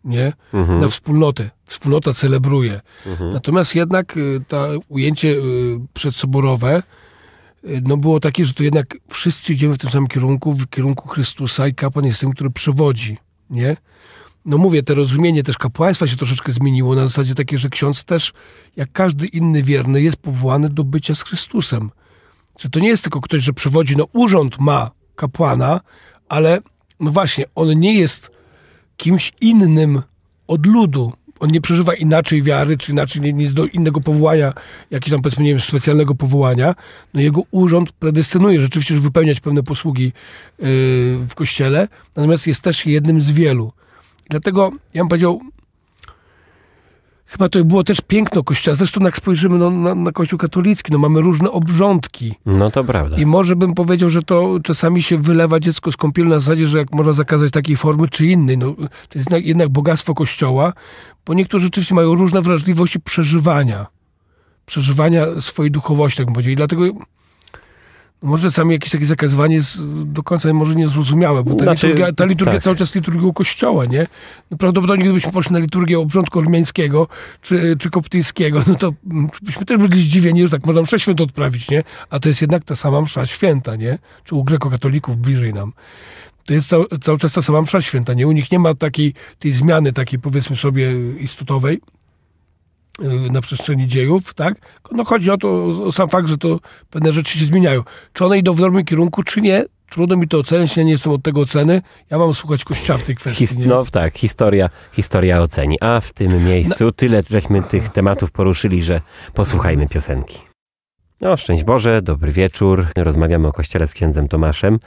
nie? 0.04 0.32
Mhm. 0.54 0.78
Na 0.78 0.88
wspólnotę. 0.88 1.50
Wspólnota 1.64 2.12
celebruje. 2.12 2.80
Mhm. 3.06 3.30
Natomiast 3.30 3.74
jednak 3.74 4.16
y, 4.16 4.40
to 4.48 4.68
ujęcie 4.88 5.28
y, 5.28 5.78
przedsoborowe 5.94 6.82
y, 7.64 7.82
no 7.84 7.96
było 7.96 8.20
takie, 8.20 8.44
że 8.44 8.54
to 8.54 8.62
jednak 8.62 8.96
wszyscy 9.08 9.52
idziemy 9.52 9.74
w 9.74 9.78
tym 9.78 9.90
samym 9.90 10.08
kierunku, 10.08 10.52
w 10.52 10.68
kierunku 10.68 11.08
Chrystusa 11.08 11.68
i 11.68 11.74
kapłan 11.74 12.06
jest 12.06 12.20
tym, 12.20 12.32
który 12.32 12.50
przewodzi, 12.50 13.18
nie? 13.50 13.76
No 14.44 14.58
mówię, 14.58 14.82
to 14.82 14.94
rozumienie 14.94 15.42
też 15.42 15.58
kapłaństwa 15.58 16.06
się 16.06 16.16
troszeczkę 16.16 16.52
zmieniło 16.52 16.94
na 16.94 17.06
zasadzie 17.06 17.34
takiej, 17.34 17.58
że 17.58 17.68
ksiądz 17.68 18.04
też, 18.04 18.32
jak 18.76 18.92
każdy 18.92 19.26
inny 19.26 19.62
wierny, 19.62 20.02
jest 20.02 20.16
powołany 20.16 20.68
do 20.68 20.84
bycia 20.84 21.14
z 21.14 21.22
Chrystusem. 21.22 21.90
Że 22.60 22.68
to 22.68 22.80
nie 22.80 22.88
jest 22.88 23.02
tylko 23.02 23.20
ktoś, 23.20 23.42
że 23.42 23.52
przewodzi, 23.52 23.96
no 23.96 24.06
urząd 24.12 24.58
ma 24.58 24.90
kapłana, 25.16 25.80
ale 26.28 26.60
no 27.00 27.10
właśnie, 27.10 27.44
on 27.54 27.80
nie 27.80 27.94
jest 27.94 28.30
kimś 28.96 29.32
innym 29.40 30.02
od 30.46 30.66
ludu. 30.66 31.12
On 31.40 31.50
nie 31.50 31.60
przeżywa 31.60 31.94
inaczej 31.94 32.42
wiary, 32.42 32.76
czy 32.76 32.92
inaczej 32.92 33.22
nie, 33.22 33.32
nie 33.32 33.48
do 33.48 33.66
innego 33.66 34.00
powołania, 34.00 34.52
jakiegoś 34.90 35.10
tam 35.10 35.22
powiedzmy, 35.22 35.44
nie 35.44 35.50
wiem, 35.50 35.60
specjalnego 35.60 36.14
powołania. 36.14 36.74
No 37.14 37.20
jego 37.20 37.42
urząd 37.50 37.92
predestynuje 37.92 38.60
rzeczywiście, 38.60 38.94
żeby 38.94 39.06
wypełniać 39.06 39.40
pewne 39.40 39.62
posługi 39.62 40.04
yy, 40.04 40.12
w 41.28 41.34
kościele, 41.34 41.88
natomiast 42.16 42.46
jest 42.46 42.60
też 42.62 42.86
jednym 42.86 43.20
z 43.20 43.32
wielu. 43.32 43.72
Dlatego 44.30 44.70
ja 44.94 45.02
bym 45.02 45.08
powiedział, 45.08 45.40
chyba 47.26 47.48
to 47.48 47.64
było 47.64 47.84
też 47.84 48.00
piękno 48.00 48.44
Kościoła. 48.44 48.74
Zresztą 48.74 49.04
jak 49.04 49.16
spojrzymy 49.16 49.58
no, 49.58 49.70
na, 49.70 49.94
na 49.94 50.12
Kościół 50.12 50.38
katolicki, 50.38 50.92
no 50.92 50.98
mamy 50.98 51.20
różne 51.20 51.50
obrządki. 51.50 52.34
No 52.46 52.70
to 52.70 52.84
prawda. 52.84 53.16
I 53.16 53.26
może 53.26 53.56
bym 53.56 53.74
powiedział, 53.74 54.10
że 54.10 54.22
to 54.22 54.58
czasami 54.62 55.02
się 55.02 55.18
wylewa 55.18 55.60
dziecko 55.60 55.92
z 55.92 55.96
kąpieli 55.96 56.28
na 56.28 56.38
zasadzie, 56.38 56.68
że 56.68 56.78
jak 56.78 56.92
można 56.92 57.12
zakazać 57.12 57.52
takiej 57.52 57.76
formy 57.76 58.08
czy 58.08 58.26
innej. 58.26 58.58
No, 58.58 58.74
to 58.74 59.18
jest 59.18 59.30
jednak, 59.30 59.46
jednak 59.46 59.68
bogactwo 59.68 60.14
Kościoła, 60.14 60.72
bo 61.26 61.34
niektórzy 61.34 61.66
rzeczywiście 61.66 61.94
mają 61.94 62.14
różne 62.14 62.42
wrażliwości 62.42 63.00
przeżywania. 63.00 63.86
Przeżywania 64.66 65.26
swojej 65.40 65.70
duchowości, 65.70 66.16
tak 66.16 66.26
bym 66.26 66.34
powiedział. 66.34 66.52
I 66.52 66.56
dlatego 66.56 66.84
może 68.22 68.50
sami 68.50 68.72
jakieś 68.72 68.92
takie 68.92 69.06
zakazywanie 69.06 69.54
jest 69.54 70.04
do 70.04 70.22
końca 70.22 70.52
może 70.52 70.74
niezrozumiałe, 70.74 71.42
bo 71.44 71.54
ta 71.54 71.64
Znaczy, 71.64 71.86
liturgia, 71.86 72.12
ta 72.12 72.24
liturgia 72.24 72.54
tak. 72.54 72.62
cały 72.62 72.76
czas 72.76 72.94
liturgią 72.94 73.32
kościoła, 73.32 73.86
nie? 73.86 74.06
No 74.50 74.56
prawdopodobnie 74.56 75.04
gdybyśmy 75.04 75.32
poszli 75.32 75.52
na 75.52 75.58
liturgię 75.58 75.98
obrządku 75.98 76.38
ormiańskiego 76.38 77.08
czy, 77.42 77.76
czy 77.78 77.90
koptyjskiego, 77.90 78.62
no 78.66 78.74
to 78.74 78.92
byśmy 79.42 79.64
też 79.64 79.78
byli 79.78 80.02
zdziwieni, 80.02 80.44
że 80.44 80.50
tak 80.50 80.66
można 80.66 80.82
mszę 80.82 81.00
świętą 81.00 81.24
odprawić, 81.24 81.70
nie? 81.70 81.82
A 82.10 82.18
to 82.18 82.28
jest 82.28 82.40
jednak 82.40 82.64
ta 82.64 82.76
sama 82.76 83.00
msza 83.00 83.26
święta, 83.26 83.76
nie? 83.76 83.98
Czy 84.24 84.34
u 84.34 84.44
grekokatolików 84.44 85.16
bliżej 85.16 85.54
nam. 85.54 85.72
To 86.46 86.54
jest 86.54 86.68
cał, 86.68 86.86
cały 87.00 87.18
czas 87.18 87.32
ta 87.32 87.42
sama 87.42 87.62
msza 87.62 87.80
święta, 87.80 88.14
nie? 88.14 88.26
U 88.26 88.32
nich 88.32 88.52
nie 88.52 88.58
ma 88.58 88.74
takiej, 88.74 89.14
tej 89.38 89.52
zmiany 89.52 89.92
takiej 89.92 90.18
powiedzmy 90.18 90.56
sobie 90.56 90.92
istotowej, 91.18 91.80
na 93.30 93.40
przestrzeni 93.40 93.86
dziejów, 93.86 94.34
tak? 94.34 94.54
No 94.92 95.04
chodzi 95.04 95.30
o 95.30 95.36
to, 95.38 95.64
o- 95.66 95.92
sam 95.92 96.08
fakt, 96.08 96.28
że 96.28 96.38
to 96.38 96.58
pewne 96.90 97.12
rzeczy 97.12 97.38
się 97.38 97.44
zmieniają. 97.44 97.82
Czy 98.12 98.24
one 98.24 98.38
idą 98.38 98.52
w 98.54 98.60
dobrym 98.60 98.84
kierunku, 98.84 99.22
czy 99.22 99.40
nie? 99.40 99.64
Trudno 99.90 100.16
mi 100.16 100.28
to 100.28 100.38
ocenić, 100.38 100.76
ja 100.76 100.82
nie 100.82 100.90
jestem 100.92 101.12
od 101.12 101.22
tego 101.22 101.40
oceny. 101.40 101.82
Ja 102.10 102.18
mam 102.18 102.34
słuchać 102.34 102.64
Kościoła 102.64 102.98
w 102.98 103.02
tej 103.02 103.16
kwestii. 103.16 103.46
His, 103.46 103.58
no 103.58 103.84
tak, 103.84 104.18
historia, 104.18 104.70
historia 104.92 105.40
oceni. 105.42 105.76
A 105.80 106.00
w 106.00 106.12
tym 106.12 106.44
miejscu 106.44 106.92
tyle 106.92 107.20
żeśmy 107.30 107.62
tych 107.62 107.88
tematów 107.88 108.30
poruszyli, 108.30 108.82
że 108.82 109.00
posłuchajmy 109.34 109.88
piosenki. 109.88 110.38
No, 111.20 111.36
szczęść 111.36 111.64
Boże, 111.64 112.02
dobry 112.02 112.32
wieczór. 112.32 112.86
Rozmawiamy 112.96 113.48
o 113.48 113.52
kościele 113.52 113.86
z 113.86 113.94
księdzem 113.94 114.28
Tomaszem. 114.28 114.78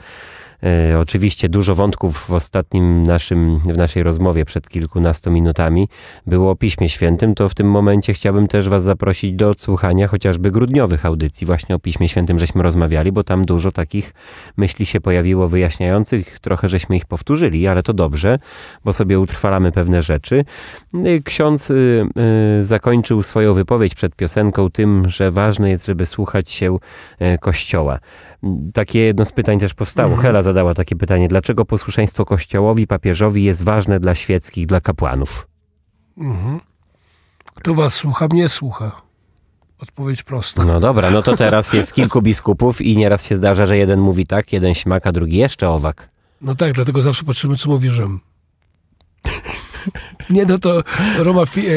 E, 0.62 0.98
oczywiście 0.98 1.48
dużo 1.48 1.74
wątków 1.74 2.18
w 2.18 2.30
ostatnim 2.30 3.02
naszym, 3.02 3.58
w 3.58 3.76
naszej 3.76 4.02
rozmowie 4.02 4.44
przed 4.44 4.68
kilkunastu 4.68 5.30
minutami 5.30 5.88
było 6.26 6.50
o 6.50 6.56
Piśmie 6.56 6.88
Świętym, 6.88 7.34
to 7.34 7.48
w 7.48 7.54
tym 7.54 7.70
momencie 7.70 8.14
chciałbym 8.14 8.48
też 8.48 8.68
Was 8.68 8.82
zaprosić 8.82 9.32
do 9.32 9.50
odsłuchania 9.50 10.08
chociażby 10.08 10.50
grudniowych 10.50 11.06
audycji. 11.06 11.46
Właśnie 11.46 11.74
o 11.74 11.78
Piśmie 11.78 12.08
Świętym 12.08 12.38
żeśmy 12.38 12.62
rozmawiali, 12.62 13.12
bo 13.12 13.24
tam 13.24 13.44
dużo 13.44 13.72
takich 13.72 14.14
myśli 14.56 14.86
się 14.86 15.00
pojawiło 15.00 15.48
wyjaśniających. 15.48 16.40
Trochę 16.40 16.68
żeśmy 16.68 16.96
ich 16.96 17.06
powtórzyli, 17.06 17.66
ale 17.66 17.82
to 17.82 17.92
dobrze, 17.92 18.38
bo 18.84 18.92
sobie 18.92 19.20
utrwalamy 19.20 19.72
pewne 19.72 20.02
rzeczy. 20.02 20.44
Y, 20.94 21.22
Ksiądz 21.24 21.70
y, 21.70 22.06
y, 22.60 22.64
zakończył 22.64 23.22
swoją 23.22 23.54
wypowiedź 23.54 23.94
przed 23.94 24.16
piosenką 24.16 24.70
tym, 24.70 25.10
że 25.10 25.30
ważne 25.30 25.70
jest, 25.70 25.86
żeby 25.86 26.06
słuchać 26.06 26.50
się 26.50 26.76
y, 27.22 27.38
Kościoła. 27.38 27.98
Takie 28.74 28.98
jedno 28.98 29.24
z 29.24 29.32
pytań 29.32 29.58
też 29.58 29.74
powstało. 29.74 30.08
Mhm. 30.08 30.22
Hela 30.22 30.42
zadała 30.42 30.74
takie 30.74 30.96
pytanie, 30.96 31.28
dlaczego 31.28 31.64
posłuszeństwo 31.64 32.24
Kościołowi, 32.24 32.86
papieżowi 32.86 33.44
jest 33.44 33.64
ważne 33.64 34.00
dla 34.00 34.14
świeckich, 34.14 34.66
dla 34.66 34.80
kapłanów? 34.80 35.48
Mhm. 36.18 36.60
Kto 37.54 37.74
was 37.74 37.94
słucha, 37.94 38.28
mnie 38.28 38.48
słucha. 38.48 39.02
Odpowiedź 39.78 40.22
prosta. 40.22 40.64
No 40.64 40.80
dobra, 40.80 41.10
no 41.10 41.22
to 41.22 41.36
teraz 41.36 41.72
jest 41.72 41.92
kilku 41.92 42.22
biskupów 42.22 42.80
i 42.80 42.96
nieraz 42.96 43.24
się 43.24 43.36
zdarza, 43.36 43.66
że 43.66 43.76
jeden 43.76 44.00
mówi 44.00 44.26
tak, 44.26 44.52
jeden 44.52 44.74
śmak, 44.74 45.06
a 45.06 45.12
drugi 45.12 45.36
jeszcze 45.36 45.70
owak. 45.70 46.10
No 46.40 46.54
tak, 46.54 46.72
dlatego 46.72 47.02
zawsze 47.02 47.24
patrzymy, 47.24 47.56
co 47.56 47.70
mówi 47.70 47.90
Rzym. 47.90 48.20
Nie, 50.30 50.44
no 50.46 50.58
to 50.58 50.82
Roma, 51.18 51.46
fi, 51.46 51.66
e, 51.66 51.72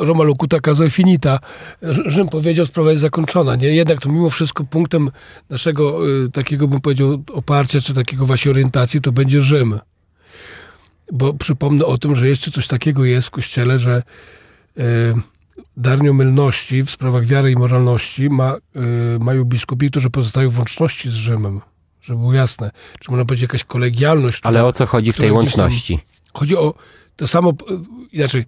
Roma 0.00 0.24
locuta 0.24 0.58
finita. 0.90 1.38
Rz- 1.82 2.02
Rzym 2.10 2.28
powiedział, 2.28 2.66
sprawa 2.66 2.90
jest 2.90 3.02
zakończona. 3.02 3.56
Nie? 3.56 3.68
Jednak 3.68 4.00
to 4.00 4.08
mimo 4.08 4.30
wszystko 4.30 4.64
punktem 4.64 5.10
naszego 5.50 5.98
e, 6.24 6.28
takiego, 6.28 6.68
bym 6.68 6.80
powiedział, 6.80 7.22
oparcia, 7.32 7.80
czy 7.80 7.94
takiego 7.94 8.26
właśnie 8.26 8.50
orientacji, 8.50 9.00
to 9.00 9.12
będzie 9.12 9.40
Rzym. 9.40 9.80
Bo 11.12 11.34
przypomnę 11.34 11.84
o 11.84 11.98
tym, 11.98 12.14
że 12.14 12.28
jeszcze 12.28 12.50
coś 12.50 12.66
takiego 12.66 13.04
jest 13.04 13.28
w 13.28 13.30
Kościele, 13.30 13.78
że 13.78 14.02
e, 14.78 14.82
dar 15.76 16.02
nieomylności 16.02 16.82
w 16.82 16.90
sprawach 16.90 17.26
wiary 17.26 17.50
i 17.50 17.56
moralności 17.56 18.30
ma, 18.30 18.56
mają 19.20 19.44
biskupi, 19.44 19.90
którzy 19.90 20.10
pozostają 20.10 20.50
w 20.50 20.58
łączności 20.58 21.10
z 21.10 21.12
Rzymem. 21.14 21.60
Żeby 22.02 22.18
było 22.18 22.32
jasne. 22.34 22.70
Czy 23.00 23.10
można 23.10 23.24
powiedzieć 23.24 23.42
jakaś 23.42 23.64
kolegialność? 23.64 24.38
która- 24.38 24.48
Ale 24.48 24.64
o 24.64 24.72
co 24.72 24.86
chodzi 24.86 25.12
w 25.12 25.16
tej 25.16 25.30
gdzieś 25.32 25.52
tam- 25.52 25.60
łączności? 25.62 25.98
Chodzi 26.34 26.56
o 26.56 26.74
to 27.22 27.26
samo, 27.26 27.50
e, 27.50 27.54
inaczej, 28.12 28.44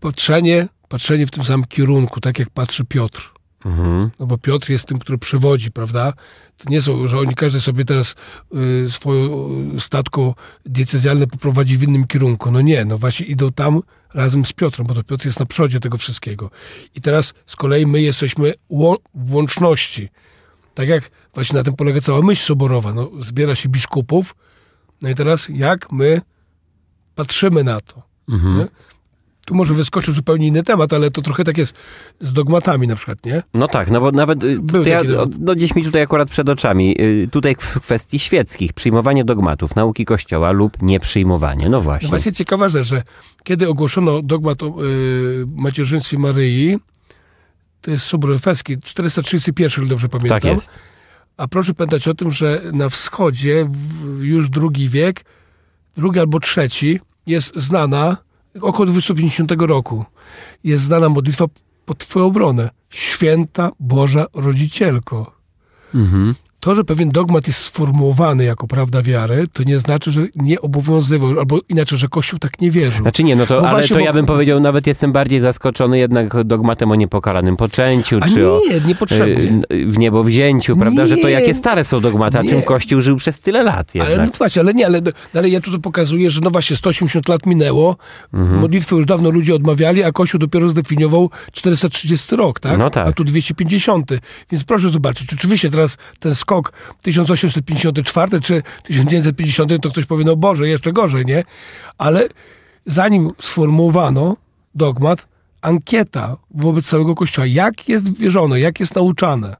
patrzenie, 0.00 0.68
patrzenie 0.88 1.26
w 1.26 1.30
tym 1.30 1.44
samym 1.44 1.64
kierunku, 1.64 2.20
tak 2.20 2.38
jak 2.38 2.50
patrzy 2.50 2.84
Piotr. 2.84 3.32
Mhm. 3.64 4.10
No 4.18 4.26
bo 4.26 4.38
Piotr 4.38 4.70
jest 4.70 4.88
tym, 4.88 4.98
który 4.98 5.18
przewodzi, 5.18 5.70
prawda? 5.70 6.12
To 6.56 6.70
nie 6.70 6.82
są, 6.82 7.08
że 7.08 7.18
oni 7.18 7.34
każdy 7.34 7.60
sobie 7.60 7.84
teraz 7.84 8.14
y, 8.84 8.90
swoje 8.90 9.28
y, 9.76 9.80
statko 9.80 10.34
diecezjalne 10.66 11.26
poprowadzi 11.26 11.78
w 11.78 11.82
innym 11.82 12.06
kierunku. 12.06 12.50
No 12.50 12.60
nie, 12.60 12.84
no 12.84 12.98
właśnie 12.98 13.26
idą 13.26 13.52
tam 13.52 13.80
razem 14.14 14.44
z 14.44 14.52
Piotrem, 14.52 14.86
bo 14.86 14.94
to 14.94 15.04
Piotr 15.04 15.26
jest 15.26 15.40
na 15.40 15.46
przodzie 15.46 15.80
tego 15.80 15.96
wszystkiego. 15.96 16.50
I 16.94 17.00
teraz 17.00 17.34
z 17.46 17.56
kolei 17.56 17.86
my 17.86 18.02
jesteśmy 18.02 18.54
w 19.14 19.34
łączności. 19.34 20.08
Tak 20.74 20.88
jak 20.88 21.10
właśnie 21.34 21.56
na 21.56 21.64
tym 21.64 21.76
polega 21.76 22.00
cała 22.00 22.22
myśl 22.22 22.42
soborowa. 22.42 22.94
No, 22.94 23.10
zbiera 23.20 23.54
się 23.54 23.68
biskupów, 23.68 24.36
no 25.02 25.08
i 25.08 25.14
teraz 25.14 25.48
jak 25.48 25.92
my 25.92 26.20
patrzymy 27.18 27.64
na 27.64 27.80
to. 27.80 28.02
Mhm. 28.28 28.68
Tu 29.46 29.54
może 29.54 29.74
wyskoczył 29.74 30.14
zupełnie 30.14 30.46
inny 30.46 30.62
temat, 30.62 30.92
ale 30.92 31.10
to 31.10 31.22
trochę 31.22 31.44
tak 31.44 31.58
jest 31.58 31.74
z 32.20 32.32
dogmatami 32.32 32.86
na 32.86 32.96
przykład, 32.96 33.24
nie? 33.24 33.42
No 33.54 33.68
tak, 33.68 33.90
no 33.90 34.00
bo 34.00 34.10
nawet 34.10 34.44
y, 34.44 34.58
ja, 34.86 35.00
no 35.38 35.54
gdzieś 35.54 35.74
mi 35.74 35.84
tutaj 35.84 36.02
akurat 36.02 36.30
przed 36.30 36.48
oczami, 36.48 36.96
y, 37.00 37.28
tutaj 37.32 37.56
w 37.58 37.80
kwestii 37.80 38.18
świeckich, 38.18 38.72
przyjmowanie 38.72 39.24
dogmatów, 39.24 39.76
nauki 39.76 40.04
Kościoła 40.04 40.50
lub 40.50 40.82
nieprzyjmowanie. 40.82 41.68
No 41.68 41.80
właśnie. 41.80 42.06
No 42.06 42.10
właśnie 42.10 42.32
ciekawa 42.32 42.68
rzecz, 42.68 42.86
że 42.86 43.02
kiedy 43.44 43.68
ogłoszono 43.68 44.22
dogmat 44.22 44.62
o 44.62 44.66
y, 44.66 45.46
macierzyństwie 45.54 46.18
Maryi, 46.18 46.78
to 47.80 47.90
jest 47.90 48.06
Sobór 48.06 48.32
Efeski, 48.32 48.80
431, 48.80 49.84
o 49.84 49.88
dobrze 49.88 50.08
pamiętam. 50.08 50.40
tak 50.40 50.44
jest. 50.44 50.78
A 51.36 51.48
proszę 51.48 51.74
pamiętać 51.74 52.08
o 52.08 52.14
tym, 52.14 52.32
że 52.32 52.60
na 52.72 52.88
wschodzie 52.88 53.68
już 54.20 54.50
drugi 54.50 54.88
wiek, 54.88 55.24
drugi 55.96 56.20
albo 56.20 56.40
trzeci, 56.40 57.00
jest 57.28 57.52
znana, 57.56 58.16
około 58.60 58.86
250 58.86 59.52
roku, 59.58 60.04
jest 60.64 60.82
znana 60.82 61.08
modlitwa 61.08 61.44
pod 61.84 61.98
Twoją 61.98 62.26
obronę. 62.26 62.70
Święta 62.90 63.70
Boża 63.80 64.26
Rodzicielko. 64.34 65.32
Mhm. 65.94 66.34
To, 66.60 66.74
że 66.74 66.84
pewien 66.84 67.10
dogmat 67.10 67.46
jest 67.46 67.60
sformułowany 67.62 68.44
jako 68.44 68.66
prawda 68.66 69.02
wiary, 69.02 69.46
to 69.52 69.62
nie 69.62 69.78
znaczy, 69.78 70.10
że 70.10 70.20
nie 70.36 70.60
obowiązywał, 70.60 71.38
albo 71.38 71.58
inaczej, 71.68 71.98
że 71.98 72.08
Kościół 72.08 72.38
tak 72.38 72.60
nie 72.60 72.70
wierzył. 72.70 73.02
Znaczy 73.02 73.24
nie, 73.24 73.36
no 73.36 73.46
to, 73.46 73.54
No 73.60 73.68
ale 73.68 73.70
właśnie, 73.70 73.96
to 73.96 74.00
ja 74.00 74.12
bym 74.12 74.26
powiedział, 74.26 74.60
nawet 74.60 74.86
jestem 74.86 75.12
bardziej 75.12 75.40
zaskoczony 75.40 75.98
jednak 75.98 76.44
dogmatem 76.44 76.90
o 76.90 76.94
niepokalanym 76.94 77.56
poczęciu, 77.56 78.18
A 78.20 78.26
czy 78.28 78.50
o 78.50 78.60
nie, 78.70 78.80
niepotrzebnie. 78.80 79.62
y, 79.72 79.86
w 79.86 79.98
niebo 79.98 80.24
wzięciu, 80.24 80.76
prawda, 80.76 81.06
że 81.06 81.16
to 81.16 81.28
jakie 81.28 81.54
stare 81.54 81.84
są 81.84 82.00
dogmaty, 82.00 82.38
a 82.38 82.42
Nie. 82.42 82.48
czym 82.50 82.62
Kościół 82.62 83.00
żył 83.00 83.16
przez 83.16 83.40
tyle 83.40 83.62
lat 83.62 83.90
Ale, 83.94 84.04
no 84.04 84.10
jednak. 84.10 84.36
właśnie, 84.38 84.62
ale 84.62 84.74
nie, 84.74 84.86
ale, 84.86 85.00
ale 85.34 85.48
ja 85.48 85.60
tu 85.60 85.80
pokazuję, 85.80 86.30
że 86.30 86.40
no 86.44 86.50
właśnie 86.50 86.76
180 86.76 87.28
lat 87.28 87.46
minęło, 87.46 87.96
Mhm. 88.34 88.60
modlitwy 88.60 88.96
już 88.96 89.06
dawno 89.06 89.30
ludzie 89.30 89.54
odmawiali, 89.54 90.02
a 90.02 90.12
Kościół 90.12 90.38
dopiero 90.40 90.68
zdefiniował 90.68 91.30
430 91.52 92.36
rok, 92.36 92.60
tak? 92.60 92.78
No 92.78 92.90
tak. 92.90 93.08
A 93.08 93.12
tu 93.12 93.24
250. 93.24 94.10
Więc 94.52 94.64
proszę 94.64 94.90
zobaczyć, 94.90 95.32
oczywiście 95.32 95.70
teraz 95.70 95.98
ten 96.20 96.34
skok 96.48 96.72
1854 97.02 98.40
czy 98.40 98.62
1950, 98.82 99.72
to 99.82 99.90
ktoś 99.90 100.04
powie, 100.04 100.24
no 100.24 100.36
Boże, 100.36 100.68
jeszcze 100.68 100.92
gorzej, 100.92 101.24
nie? 101.26 101.44
Ale 101.98 102.28
zanim 102.86 103.30
sformułowano 103.40 104.36
dogmat, 104.74 105.28
ankieta 105.62 106.36
wobec 106.50 106.86
całego 106.86 107.14
Kościoła, 107.14 107.46
jak 107.46 107.88
jest 107.88 108.18
wierzone, 108.18 108.60
jak 108.60 108.80
jest 108.80 108.94
nauczane. 108.94 109.56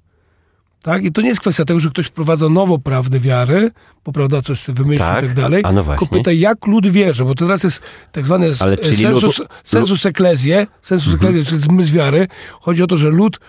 Tak? 0.82 1.04
I 1.04 1.12
to 1.12 1.22
nie 1.22 1.28
jest 1.28 1.40
kwestia 1.40 1.64
tego, 1.64 1.80
że 1.80 1.90
ktoś 1.90 2.06
wprowadza 2.06 2.48
nowo 2.48 2.78
prawdę 2.78 3.18
wiary, 3.20 3.70
bo 4.04 4.12
prawda 4.12 4.42
coś 4.42 4.60
sobie 4.60 4.76
wymyśli 4.76 4.98
Tak, 4.98 5.24
i 5.24 5.26
tak 5.26 5.36
dalej. 5.36 5.62
a 5.64 5.72
no. 5.72 5.84
Tylko 5.84 6.06
pyta, 6.06 6.32
jak 6.32 6.66
lud 6.66 6.86
wierzy, 6.86 7.24
bo 7.24 7.34
to 7.34 7.46
teraz 7.46 7.64
jest 7.64 7.82
tak 8.12 8.26
zwane 8.26 8.46
Ale 8.60 8.76
sensus, 8.84 9.42
sensus 9.64 10.06
ecclesiae, 10.06 10.66
sensus 10.82 11.14
Mhm. 11.14 11.28
ecclesiae, 11.30 11.48
czyli 11.50 11.60
zmysł 11.60 11.92
wiary. 11.94 12.26
Chodzi 12.60 12.82
o 12.82 12.86
to, 12.86 12.96
że 12.96 13.08
lud, 13.10 13.40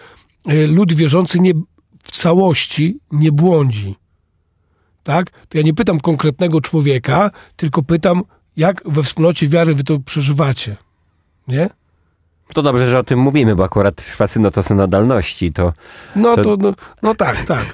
e, 0.48 0.68
lud 0.68 0.94
wierzący 0.94 1.40
nie, 1.40 1.54
w 2.10 2.12
całości 2.12 3.00
nie 3.12 3.32
błądzi. 3.32 3.96
Tak? 5.04 5.30
To 5.50 5.58
ja 5.58 5.64
nie 5.64 5.74
pytam 5.74 6.00
konkretnego 6.00 6.62
człowieka, 6.62 7.32
tylko 7.56 7.84
pytam, 7.84 8.24
jak 8.58 8.82
we 8.86 9.04
wspólnocie 9.04 9.48
wiary 9.48 9.76
wy 9.76 9.84
to 9.84 10.00
przeżywacie. 10.00 10.78
Nie? 11.48 11.70
To 12.54 12.62
dobrze, 12.62 12.90
że 12.90 13.00
o 13.00 13.04
tym 13.04 13.20
mówimy, 13.20 13.56
bo 13.56 13.64
akurat 13.64 13.96
trwa 13.96 14.28
synod 14.28 14.58
o 14.58 14.64
synodalności, 14.64 15.54
to... 15.54 15.74
No 16.16 16.36
To- 16.36 16.44
to, 16.44 16.58
no, 16.58 16.74
no 17.04 17.16
tak, 17.16 17.46
tak. 17.46 17.74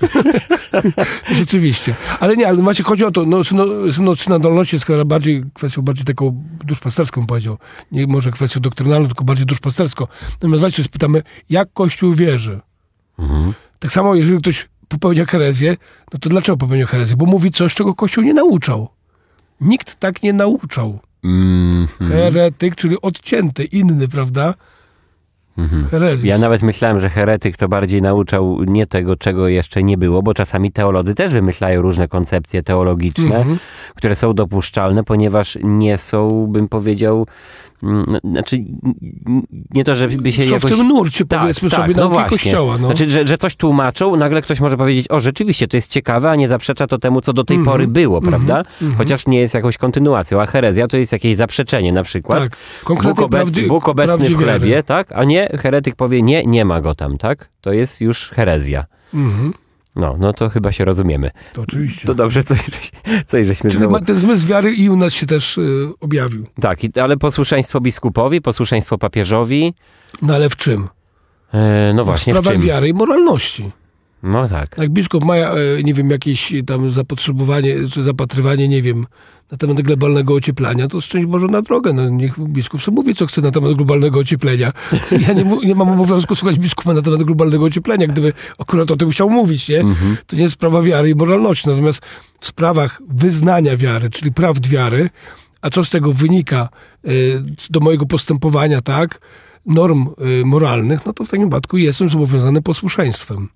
Rzeczywiście. 1.40 1.96
Ale 2.20 2.36
nie, 2.38 2.48
ale 2.48 2.58
właśnie 2.62 2.86
chodzi 2.86 3.06
o 3.06 3.12
to, 3.12 3.26
no 3.26 3.38
syno- 3.44 3.92
synod 3.94 4.20
synodalności 4.20 4.76
jest 4.76 4.86
chyba 4.86 5.06
bardziej 5.06 5.44
kwestią 5.54 5.82
bardziej 5.82 6.06
taką 6.06 6.44
duszpasterską 6.66 7.26
powiedział. 7.26 7.58
Nie 7.92 8.08
może 8.08 8.32
kwestią 8.32 8.60
doktrynalną, 8.60 9.08
tylko 9.08 9.24
bardziej 9.24 9.46
duszpasterską. 9.46 10.08
Natomiast 10.32 10.60
właśnie 10.60 10.84
spytamy, 10.84 11.24
jak 11.50 11.74
Kościół 11.74 12.14
wierzy? 12.14 12.60
Mhm. 13.20 13.54
Tak 13.80 13.92
samo, 13.92 14.16
jeżeli 14.16 14.38
ktoś 14.38 14.70
popełnia 14.88 15.26
herezję, 15.26 15.78
no 16.14 16.20
to 16.20 16.30
dlaczego 16.30 16.58
popełnia 16.58 16.86
herezję? 16.86 17.16
Bo 17.18 17.26
mówi 17.26 17.52
coś, 17.52 17.76
czego 17.76 17.96
Kościół 17.96 18.24
nie 18.24 18.34
nauczał. 18.34 18.90
Nikt 19.62 19.96
tak 19.96 20.24
nie 20.24 20.34
nauczał. 20.34 21.00
Mm, 21.24 21.88
Heretyk, 22.08 22.76
czyli 22.76 23.02
odcięty, 23.02 23.64
inny, 23.64 24.08
prawda? 24.08 24.54
Herezja. 25.92 26.34
Ja 26.34 26.40
nawet 26.42 26.62
myślałem, 26.62 27.00
że 27.00 27.10
heretyk 27.10 27.58
to 27.58 27.68
bardziej 27.68 28.02
nauczał 28.02 28.64
nie 28.64 28.88
tego, 28.88 29.16
czego 29.16 29.48
jeszcze 29.48 29.84
nie 29.84 29.98
było, 29.98 30.24
bo 30.24 30.34
czasami 30.34 30.72
teolodzy 30.72 31.16
też 31.16 31.32
wymyślają 31.34 31.82
różne 31.82 32.08
koncepcje 32.08 32.64
teologiczne, 32.64 33.36
Mhm. 33.38 33.60
które 33.96 34.16
są 34.16 34.34
dopuszczalne, 34.34 35.04
ponieważ 35.04 35.58
nie 35.64 35.98
są, 35.98 36.48
bym 36.48 36.68
powiedział, 36.68 37.28
znaczy 38.24 38.56
n- 38.56 39.42
nie 39.74 39.84
to, 39.84 39.96
żeby 39.96 40.32
się 40.32 40.46
Są 40.46 40.54
jakoś... 40.54 40.72
w 40.72 40.76
tym 40.78 40.88
nurcie, 40.88 41.26
Tak, 41.26 41.40
powiedzmy 41.42 41.70
tak, 41.70 41.80
sobie, 41.82 41.94
no 41.94 42.00
nauki 42.02 42.14
właśnie. 42.14 42.30
Kościoła. 42.38 42.78
No. 42.78 42.88
Znaczy, 42.88 43.10
że, 43.10 43.28
że 43.28 43.38
coś 43.38 43.56
tłumaczą, 43.56 44.16
nagle 44.16 44.42
ktoś 44.42 44.60
może 44.60 44.78
powiedzieć, 44.78 45.06
o 45.10 45.20
rzeczywiście, 45.20 45.68
to 45.68 45.78
jest 45.78 45.92
ciekawe, 45.92 46.30
a 46.30 46.36
nie 46.36 46.48
zaprzecza 46.48 46.88
to 46.88 46.98
temu, 46.98 47.22
co 47.22 47.34
do 47.34 47.44
tej 47.44 47.58
Mhm, 47.58 47.74
pory 47.74 47.88
było, 47.88 48.18
mhm, 48.18 48.32
prawda? 48.34 48.70
mhm. 48.82 48.98
Chociaż 48.98 49.28
nie 49.28 49.40
jest 49.40 49.54
jakąś 49.54 49.78
kontynuacją, 49.78 50.42
a 50.42 50.46
herezja 50.46 50.88
to 50.88 50.98
jest 50.98 51.12
jakieś 51.12 51.36
zaprzeczenie 51.36 51.92
na 51.94 52.04
przykład. 52.04 52.40
tak, 52.44 52.58
konkretnie 52.84 53.10
Bóg 53.16 53.26
obecny, 53.26 53.46
prawdzi- 53.54 53.68
Bóg 53.68 53.90
obecny 53.90 54.30
w 54.30 54.38
chlebie, 54.38 54.84
tak? 54.84 55.12
A 55.12 55.24
nie, 55.24 55.50
heretyk 55.62 55.96
powie, 55.96 56.22
nie, 56.22 56.44
nie 56.46 56.66
ma 56.66 56.82
go 56.82 56.96
tam, 56.96 57.18
tak? 57.18 57.50
To 57.62 57.72
jest 57.74 58.02
już 58.02 58.30
herezja. 58.30 58.86
Mhm, 59.14 59.54
No, 59.96 60.16
no 60.20 60.34
to 60.34 60.50
chyba 60.50 60.72
się 60.72 60.86
rozumiemy. 60.86 61.32
to 61.54 61.62
oczywiście. 61.62 62.08
To 62.08 62.16
dobrze, 62.16 62.44
coś, 62.44 62.60
coś 63.26 63.48
żeśmy 63.48 63.70
Czyli 63.70 63.80
znowu... 63.80 63.94
ma, 63.94 64.00
ten 64.02 64.16
zmysł 64.16 64.48
wiary 64.48 64.74
i 64.74 64.90
u 64.90 64.96
nas 64.96 65.14
się 65.14 65.26
też 65.26 65.58
y, 65.58 65.90
objawił. 66.00 66.46
Tak, 66.62 66.84
i- 66.84 67.00
ale 67.00 67.18
posłuszeństwo 67.18 67.82
biskupowi, 67.82 68.42
posłuszeństwo 68.42 68.98
papieżowi, 68.98 69.74
No 70.22 70.36
ale 70.36 70.50
w 70.50 70.56
czym? 70.56 70.88
e, 71.54 71.94
no 71.96 72.04
w 72.04 72.06
właśnie, 72.06 72.34
w 72.34 72.38
sprawach 72.38 72.60
czym? 72.60 72.68
wiary 72.68 72.88
i 72.90 72.94
moralności. 72.94 73.72
No 74.26 74.50
tak. 74.50 74.76
Jak 74.78 74.90
biskup 74.90 75.24
ma, 75.24 75.36
e, 75.36 75.56
nie 75.84 75.94
wiem, 75.94 76.10
jakieś 76.10 76.54
tam 76.66 76.90
zapotrzebowanie, 76.90 77.76
czy 77.92 78.04
zapatrywanie, 78.04 78.68
nie 78.68 78.82
wiem, 78.82 79.06
na 79.52 79.58
temat 79.58 79.82
globalnego 79.82 80.34
ocieplenia, 80.34 80.88
to 80.88 81.02
szczęść 81.02 81.26
Boże 81.26 81.48
na 81.48 81.62
drogę. 81.62 81.94
No, 81.94 82.10
niech 82.10 82.40
biskup 82.40 82.82
sobie 82.82 82.96
mówi, 82.96 83.16
co 83.16 83.26
chce 83.26 83.42
na 83.42 83.52
temat 83.52 83.74
globalnego 83.74 84.20
ocieplenia. 84.20 84.74
Ja 85.28 85.34
nie, 85.34 85.44
nie 85.44 85.76
mam 85.76 85.90
obowiązku 85.90 86.36
słuchać 86.36 86.60
biskupa 86.60 86.94
na 86.94 87.02
temat 87.02 87.24
globalnego 87.24 87.66
ocieplenia, 87.66 88.08
gdyby 88.08 88.34
akurat 88.60 88.92
o 88.92 88.98
tym 88.98 89.10
chciał 89.10 89.30
mówić, 89.30 89.70
nie? 89.70 89.80
Mhm. 89.80 90.18
To 90.28 90.36
nie 90.36 90.42
jest 90.42 90.56
sprawa 90.56 90.82
wiary 90.82 91.10
i 91.10 91.16
moralności. 91.16 91.70
Natomiast 91.70 92.02
w 92.40 92.46
sprawach 92.46 93.02
wyznania 93.10 93.78
wiary, 93.78 94.10
czyli 94.10 94.34
prawd 94.34 94.68
wiary, 94.68 95.10
a 95.62 95.70
co 95.70 95.84
z 95.84 95.90
tego 95.90 96.12
wynika 96.12 96.70
y, 97.08 97.44
do 97.70 97.80
mojego 97.80 98.06
postępowania, 98.06 98.82
tak, 98.82 99.22
norm 99.66 100.08
y, 100.42 100.46
moralnych, 100.46 101.06
no 101.06 101.14
to 101.14 101.24
w 101.24 101.30
takim 101.30 101.46
wypadku 101.46 101.78
jestem 101.78 102.10
zobowiązany 102.10 102.62
posłuszeństwem. 102.62 103.50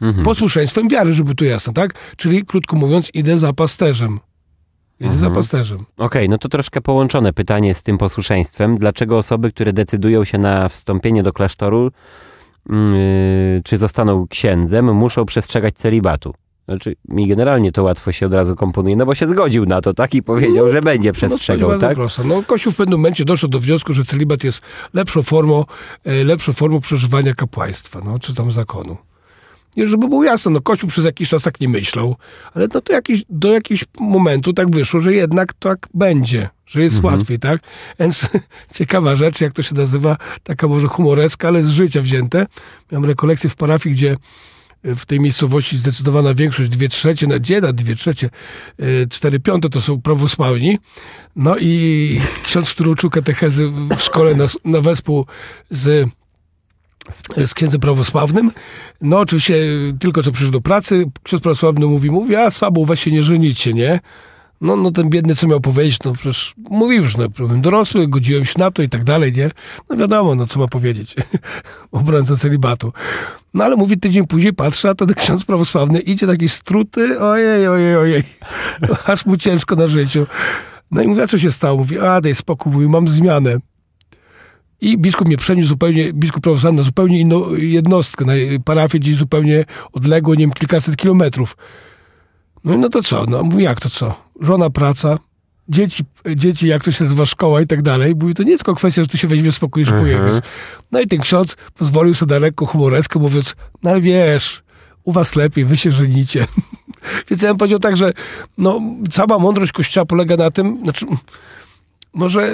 Mhm. 0.00 0.24
Posłuszeństwem 0.24 0.88
wiary, 0.88 1.12
żeby 1.14 1.34
tu 1.34 1.44
jasne, 1.44 1.72
tak? 1.72 1.94
Czyli 2.16 2.44
krótko 2.44 2.76
mówiąc, 2.76 3.10
idę 3.14 3.38
za 3.38 3.52
pasterzem. 3.52 4.20
Idę 5.00 5.10
za 5.18 5.26
Mhm. 5.26 5.34
pasterzem. 5.34 5.84
Okej, 5.96 6.28
no 6.28 6.38
to 6.38 6.48
troszkę 6.48 6.80
połączone 6.80 7.32
pytanie 7.32 7.74
z 7.74 7.82
tym 7.82 7.98
posłuszeństwem. 7.98 8.78
Dlaczego 8.78 9.18
osoby, 9.18 9.52
które 9.52 9.72
decydują 9.72 10.24
się 10.24 10.38
na 10.38 10.68
wstąpienie 10.68 11.22
do 11.22 11.32
klasztoru, 11.32 11.90
yy, 12.68 12.74
czy 13.64 13.78
zostaną 13.78 14.26
księdzem, 14.28 14.94
muszą 14.94 15.24
przestrzegać 15.26 15.74
celibatu? 15.74 16.34
Znaczy, 16.68 16.94
mi 17.08 17.28
generalnie 17.28 17.72
to 17.72 17.82
łatwo 17.82 18.12
się 18.12 18.26
od 18.26 18.34
razu 18.34 18.56
komponuje, 18.56 18.96
no 18.96 19.06
bo 19.06 19.14
się 19.14 19.28
zgodził 19.28 19.66
na 19.66 19.80
to, 19.80 19.94
tak? 19.94 20.14
I 20.14 20.22
powiedział, 20.22 20.68
że 20.72 20.80
będzie 20.82 21.08
No, 21.08 21.12
przestrzegał, 21.14 21.68
bardzo 21.68 21.86
tak? 21.86 21.94
proste. 21.96 22.24
No, 22.24 22.42
Kościół 22.46 22.72
w 22.72 22.76
pewnym 22.76 22.98
momencie 22.98 23.24
doszedł 23.24 23.50
do 23.52 23.60
wniosku, 23.60 23.92
że 23.92 24.04
celibat 24.04 24.44
jest 24.44 24.62
lepszą 24.94 25.22
formą, 25.22 25.64
e, 26.04 26.24
lepszą 26.24 26.52
formą 26.52 26.80
przeżywania 26.80 27.34
kapłaństwa, 27.34 28.00
no, 28.04 28.18
czy 28.18 28.34
tam 28.34 28.52
zakonu. 28.52 28.96
Żeby 29.76 30.08
było 30.08 30.24
jasne, 30.24 30.50
no 30.52 30.60
Kościół 30.60 30.90
przez 30.90 31.04
jakiś 31.04 31.28
czas 31.28 31.42
tak 31.42 31.60
nie 31.60 31.68
myślał, 31.68 32.16
ale 32.54 32.68
no 32.74 32.80
to 32.80 32.92
jakiś, 32.92 33.24
do 33.28 33.52
jakiegoś 33.52 33.84
momentu 34.00 34.52
tak 34.52 34.70
wyszło, 34.70 35.00
że 35.00 35.14
jednak 35.14 35.52
tak 35.52 35.88
będzie, 35.94 36.48
że 36.66 36.82
jest 36.82 36.96
Mhm. 36.96 37.14
łatwiej, 37.14 37.38
tak? 37.38 37.60
Więc 38.00 38.28
ciekawa 38.74 39.16
rzecz, 39.16 39.40
jak 39.40 39.52
to 39.52 39.62
się 39.62 39.74
nazywa, 39.74 40.16
taka 40.42 40.68
może 40.68 40.88
humoreska, 40.88 41.48
ale 41.48 41.62
z 41.62 41.70
życia 41.70 42.00
wzięte. 42.00 42.46
Miałem 42.92 43.04
rekolekcję 43.04 43.50
w 43.50 43.56
parafii, 43.56 43.94
gdzie 43.94 44.16
w 44.84 45.06
tej 45.06 45.20
miejscowości 45.20 45.78
zdecydowana 45.78 46.34
większość, 46.34 46.70
dwie 46.70 46.88
trzecie, 46.88 47.26
na 47.26 47.38
gdzie 47.38 47.60
na 47.60 47.72
dwie 47.72 47.94
trzecie, 47.94 48.30
y, 48.80 49.06
cztery 49.10 49.40
piąte 49.40 49.68
to 49.68 49.80
są 49.80 50.00
prawosławni. 50.00 50.78
No 51.36 51.56
i 51.58 52.20
ksiądz, 52.44 52.74
który 52.74 52.90
uczył 52.90 53.10
katechezy 53.10 53.68
w 53.96 54.00
szkole 54.00 54.34
na, 54.34 54.44
na 54.64 54.80
wespół 54.80 55.26
z, 55.70 56.10
z 57.44 57.54
księdzem 57.54 57.80
prawosławnym, 57.80 58.50
no 59.00 59.18
oczywiście 59.18 59.54
tylko 59.98 60.22
co 60.22 60.32
przyszedł 60.32 60.52
do 60.52 60.60
pracy, 60.60 61.10
ksiądz 61.22 61.42
prawosławny 61.42 61.86
mówi, 61.86 62.10
mówi, 62.10 62.36
a 62.36 62.50
słabo, 62.50 62.84
weź 62.84 63.00
się 63.00 63.10
nie 63.10 63.22
żenicie, 63.22 63.72
nie? 63.72 64.00
No, 64.60 64.76
no 64.76 64.90
ten 64.90 65.10
biedny 65.10 65.34
co 65.34 65.46
miał 65.46 65.60
powiedzieć, 65.60 65.98
no 66.04 66.12
przecież 66.12 66.54
mówił 66.70 67.02
już, 67.02 67.16
no 67.16 67.28
byłem 67.28 67.62
dorosły, 67.62 68.08
godziłem 68.08 68.44
się 68.44 68.58
na 68.58 68.70
to 68.70 68.82
i 68.82 68.88
tak 68.88 69.04
dalej, 69.04 69.32
nie? 69.32 69.50
No 69.90 69.96
wiadomo, 69.96 70.34
no 70.34 70.46
co 70.46 70.58
ma 70.58 70.68
powiedzieć, 70.68 71.14
obrońca 71.92 72.36
celibatu. 72.36 72.92
No 73.54 73.64
ale 73.64 73.76
mówi 73.76 73.98
tydzień 73.98 74.26
później, 74.26 74.52
patrzę, 74.52 74.90
a 74.90 74.94
ten 74.94 75.14
ksiądz 75.14 75.44
prawosławny 75.44 76.00
idzie 76.00 76.26
taki 76.26 76.48
struty, 76.48 77.20
ojej, 77.20 77.68
ojej, 77.68 77.96
ojej, 77.96 78.22
aż 79.06 79.26
mu 79.26 79.36
ciężko 79.36 79.76
na 79.76 79.86
życiu. 79.86 80.26
No 80.90 81.02
i 81.02 81.08
mówię, 81.08 81.22
a 81.22 81.26
co 81.26 81.38
się 81.38 81.50
stało? 81.50 81.78
Mówi, 81.78 81.98
a 81.98 82.20
daj 82.20 82.34
spokój, 82.34 82.72
mówi, 82.72 82.88
mam 82.88 83.08
zmianę. 83.08 83.58
I 84.84 84.98
biskup 84.98 85.26
mnie 85.28 85.36
przeniósł 85.36 85.68
zupełnie, 85.68 86.12
biskup 86.12 86.42
prawosławny 86.42 86.76
na 86.78 86.82
zupełnie 86.82 87.20
inną 87.20 87.54
jednostkę, 87.54 88.24
na 88.24 88.32
parafię 88.64 88.98
gdzieś 88.98 89.16
zupełnie 89.16 89.64
odległą, 89.92 90.34
nie 90.34 90.38
wiem, 90.40 90.50
kilkaset 90.52 90.96
kilometrów. 90.96 91.56
No 92.64 92.76
no 92.78 92.88
to 92.88 93.02
co? 93.02 93.24
No 93.28 93.42
mówi, 93.42 93.64
jak 93.64 93.80
to 93.80 93.90
co? 93.90 94.14
Żona, 94.40 94.70
praca, 94.70 95.18
dzieci, 95.68 96.04
dzieci, 96.36 96.68
jak 96.68 96.84
to 96.84 96.92
się 96.92 97.04
nazywa, 97.04 97.26
szkoła 97.26 97.60
i 97.60 97.66
tak 97.66 97.82
dalej. 97.82 98.14
Mówi, 98.20 98.34
to 98.34 98.42
nie 98.42 98.56
tylko 98.56 98.74
kwestia, 98.74 99.02
że 99.02 99.08
tu 99.08 99.18
się 99.18 99.28
weźmie 99.28 99.52
spokój 99.52 99.82
i 99.82 99.86
że 99.86 99.94
Mhm. 99.96 100.18
pojedziesz. 100.18 100.42
No 100.92 101.00
i 101.00 101.06
ten 101.06 101.20
ksiądz 101.20 101.56
pozwolił 101.74 102.14
sobie 102.14 102.34
na 102.34 102.38
lekko 102.40 102.66
humoreskę, 102.66 103.18
mówiąc, 103.18 103.56
no 103.82 103.90
ale 103.90 104.00
wiesz, 104.00 104.62
u 105.04 105.12
was 105.12 105.36
lepiej, 105.36 105.64
wy 105.64 105.76
się 105.76 105.90
żenicie. 105.92 106.46
Więc 107.30 107.42
ja 107.42 107.48
bym 107.48 107.58
powiedział 107.58 107.78
tak, 107.78 107.96
że 107.96 108.12
no, 108.58 108.80
cała 109.10 109.38
mądrość 109.38 109.72
Kościoła 109.72 110.06
polega 110.06 110.36
na 110.36 110.50
tym, 110.50 110.78
znaczy, 110.82 111.06
no, 112.14 112.28
że 112.28 112.52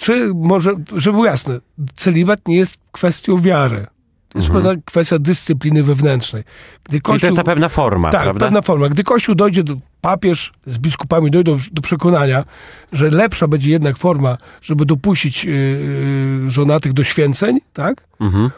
czy 0.00 0.34
może, 0.34 0.74
żeby 0.96 1.12
było 1.12 1.26
jasne, 1.26 1.60
celibat 1.94 2.48
nie 2.48 2.56
jest 2.56 2.76
kwestią 2.92 3.36
wiary. 3.36 3.86
To 4.28 4.38
jest 4.38 4.48
Mhm. 4.48 4.64
pewna 4.64 4.82
kwestia 4.84 5.18
dyscypliny 5.18 5.82
wewnętrznej. 5.82 6.42
Gdy 6.84 6.90
Czyli 6.90 7.00
to 7.00 7.12
Kościół, 7.12 7.26
jest 7.28 7.36
ta 7.36 7.44
pewna 7.44 7.68
forma, 7.68 8.10
tak, 8.10 8.22
prawda? 8.22 8.46
pewna 8.46 8.62
forma. 8.62 8.88
Gdy 8.88 9.04
Kościół 9.04 9.34
dojdzie, 9.34 9.62
do, 9.62 9.76
papież 10.00 10.52
z 10.66 10.78
biskupami 10.78 11.30
dojdą 11.30 11.58
do 11.72 11.82
przekonania, 11.82 12.44
że 12.92 13.10
lepsza 13.10 13.48
będzie 13.48 13.70
jednak 13.70 13.98
forma, 13.98 14.36
żeby 14.62 14.86
dopuścić 14.86 15.44
yy, 15.44 16.50
żonatych 16.50 16.92
do 16.92 17.04
święceń, 17.04 17.58
tak? 17.72 18.06
Mhm. 18.20 18.50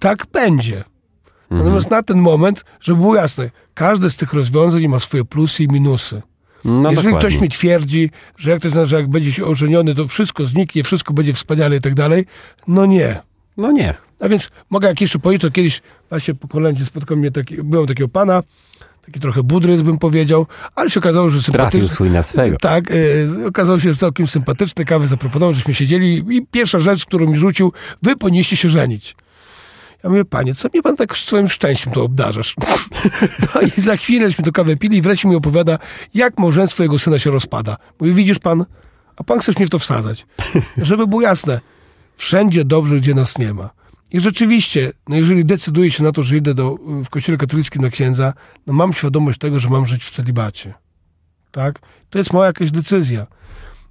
Tak 0.00 0.26
będzie. 0.32 0.76
Mhm. 0.76 1.58
Natomiast 1.58 1.90
na 1.90 2.02
ten 2.02 2.18
moment, 2.18 2.64
żeby 2.80 3.00
było 3.00 3.14
jasne, 3.16 3.50
każde 3.74 4.10
z 4.10 4.16
tych 4.16 4.32
rozwiązań 4.32 4.88
ma 4.88 4.98
swoje 4.98 5.24
plusy 5.24 5.64
i 5.64 5.68
minusy. 5.68 6.22
No 6.64 6.90
Jeżeli 6.90 6.94
dokładnie. 7.08 7.18
ktoś 7.30 7.40
mi 7.40 7.48
twierdzi, 7.48 8.10
że 8.36 8.50
jak 8.50 8.62
to 8.62 8.70
znaczy, 8.70 8.86
że 8.88 8.96
jak 8.96 9.08
będzie 9.08 9.32
się 9.32 9.44
ożeniony, 9.44 9.94
to 9.94 10.06
wszystko 10.06 10.44
zniknie, 10.44 10.82
wszystko 10.82 11.12
będzie 11.14 11.32
wspaniale 11.32 11.76
i 11.76 11.80
tak 11.80 11.94
dalej, 11.94 12.26
no 12.68 12.86
nie. 12.86 13.20
No 13.56 13.72
nie. 13.72 13.94
A 14.20 14.28
więc 14.28 14.50
mogę 14.70 14.88
jak 14.88 15.00
jeszcze 15.00 15.18
powiedzieć, 15.18 15.42
to 15.42 15.50
kiedyś 15.50 15.82
właśnie 16.10 16.34
po 16.34 16.48
kolędzie 16.48 16.84
spotkał 16.84 17.16
mnie 17.16 17.30
taki, 17.30 17.62
byłem 17.62 17.86
takiego 17.86 18.08
pana, 18.08 18.42
taki 19.06 19.20
trochę 19.20 19.42
budrys 19.42 19.82
bym 19.82 19.98
powiedział, 19.98 20.46
ale 20.74 20.90
się 20.90 21.00
okazało, 21.00 21.28
że 21.28 21.38
Trafił 21.38 21.52
sympatyczny. 21.54 21.88
swój 21.88 22.10
na 22.10 22.22
swego. 22.22 22.56
Tak, 22.60 22.90
y, 22.90 23.28
okazało 23.46 23.80
się, 23.80 23.92
że 23.92 23.98
całkiem 23.98 24.26
sympatyczny, 24.26 24.84
kawę 24.84 25.06
zaproponował, 25.06 25.52
żeśmy 25.52 25.74
siedzieli 25.74 26.24
i 26.30 26.46
pierwsza 26.50 26.78
rzecz, 26.78 27.04
którą 27.06 27.26
mi 27.26 27.38
rzucił, 27.38 27.72
wy 28.02 28.16
powinniście 28.16 28.56
się 28.56 28.68
żenić. 28.68 29.16
Ja 30.04 30.10
mówię, 30.10 30.24
panie, 30.24 30.54
co 30.54 30.68
mnie 30.72 30.82
pan 30.82 30.96
tak 30.96 31.16
swoim 31.16 31.48
szczęściem 31.48 31.92
to 31.92 32.02
obdarzasz? 32.02 32.54
No 33.54 33.60
i 33.60 33.80
za 33.80 33.96
chwilęśmy 33.96 34.44
to 34.44 34.52
kawę 34.52 34.76
pili 34.76 34.96
i 34.96 35.02
wreszcie 35.02 35.28
mi 35.28 35.36
opowiada, 35.36 35.78
jak 36.14 36.38
małżeństwo 36.38 36.82
jego 36.82 36.98
syna 36.98 37.18
się 37.18 37.30
rozpada. 37.30 37.76
Mówi, 38.00 38.12
widzisz 38.12 38.38
pan, 38.38 38.64
a 39.16 39.24
pan 39.24 39.38
chcesz 39.38 39.56
mnie 39.56 39.66
w 39.66 39.70
to 39.70 39.78
wsadzać. 39.78 40.26
Żeby 40.78 41.06
było 41.06 41.22
jasne, 41.22 41.60
wszędzie 42.16 42.64
dobrze, 42.64 42.96
gdzie 42.96 43.14
nas 43.14 43.38
nie 43.38 43.54
ma. 43.54 43.70
I 44.10 44.20
rzeczywiście, 44.20 44.92
no 45.08 45.16
jeżeli 45.16 45.44
decyduję 45.44 45.90
się 45.90 46.02
na 46.02 46.12
to, 46.12 46.22
że 46.22 46.36
idę 46.36 46.54
do, 46.54 46.76
w 47.04 47.10
kościele 47.10 47.38
katolickim 47.38 47.82
na 47.82 47.90
księdza, 47.90 48.32
no 48.66 48.72
mam 48.72 48.92
świadomość 48.92 49.38
tego, 49.38 49.58
że 49.58 49.68
mam 49.68 49.86
żyć 49.86 50.04
w 50.04 50.10
celibacie. 50.10 50.74
Tak? 51.50 51.80
To 52.10 52.18
jest 52.18 52.32
moja 52.32 52.46
jakaś 52.46 52.70
decyzja. 52.70 53.26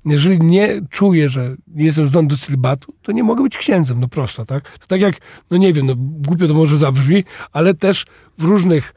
Jeżeli 0.06 0.40
nie 0.40 0.82
czuję, 0.90 1.30
że 1.30 1.56
nie 1.68 1.86
jestem 1.86 2.08
zdolny 2.08 2.30
do 2.30 2.38
celibatu, 2.38 2.94
to 3.02 3.12
nie 3.12 3.24
mogę 3.24 3.44
być 3.44 3.58
księdzem, 3.58 4.00
no 4.00 4.08
prosto, 4.08 4.46
tak? 4.46 4.78
To 4.80 4.88
tak 4.88 5.02
jak, 5.02 5.16
no 5.52 5.58
nie 5.58 5.74
wiem, 5.74 5.86
no 5.86 5.94
głupio 5.98 6.48
to 6.48 6.54
może 6.54 6.78
zabrzmi, 6.78 7.24
ale 7.52 7.74
też 7.74 8.06
w 8.38 8.44
różnych 8.44 8.94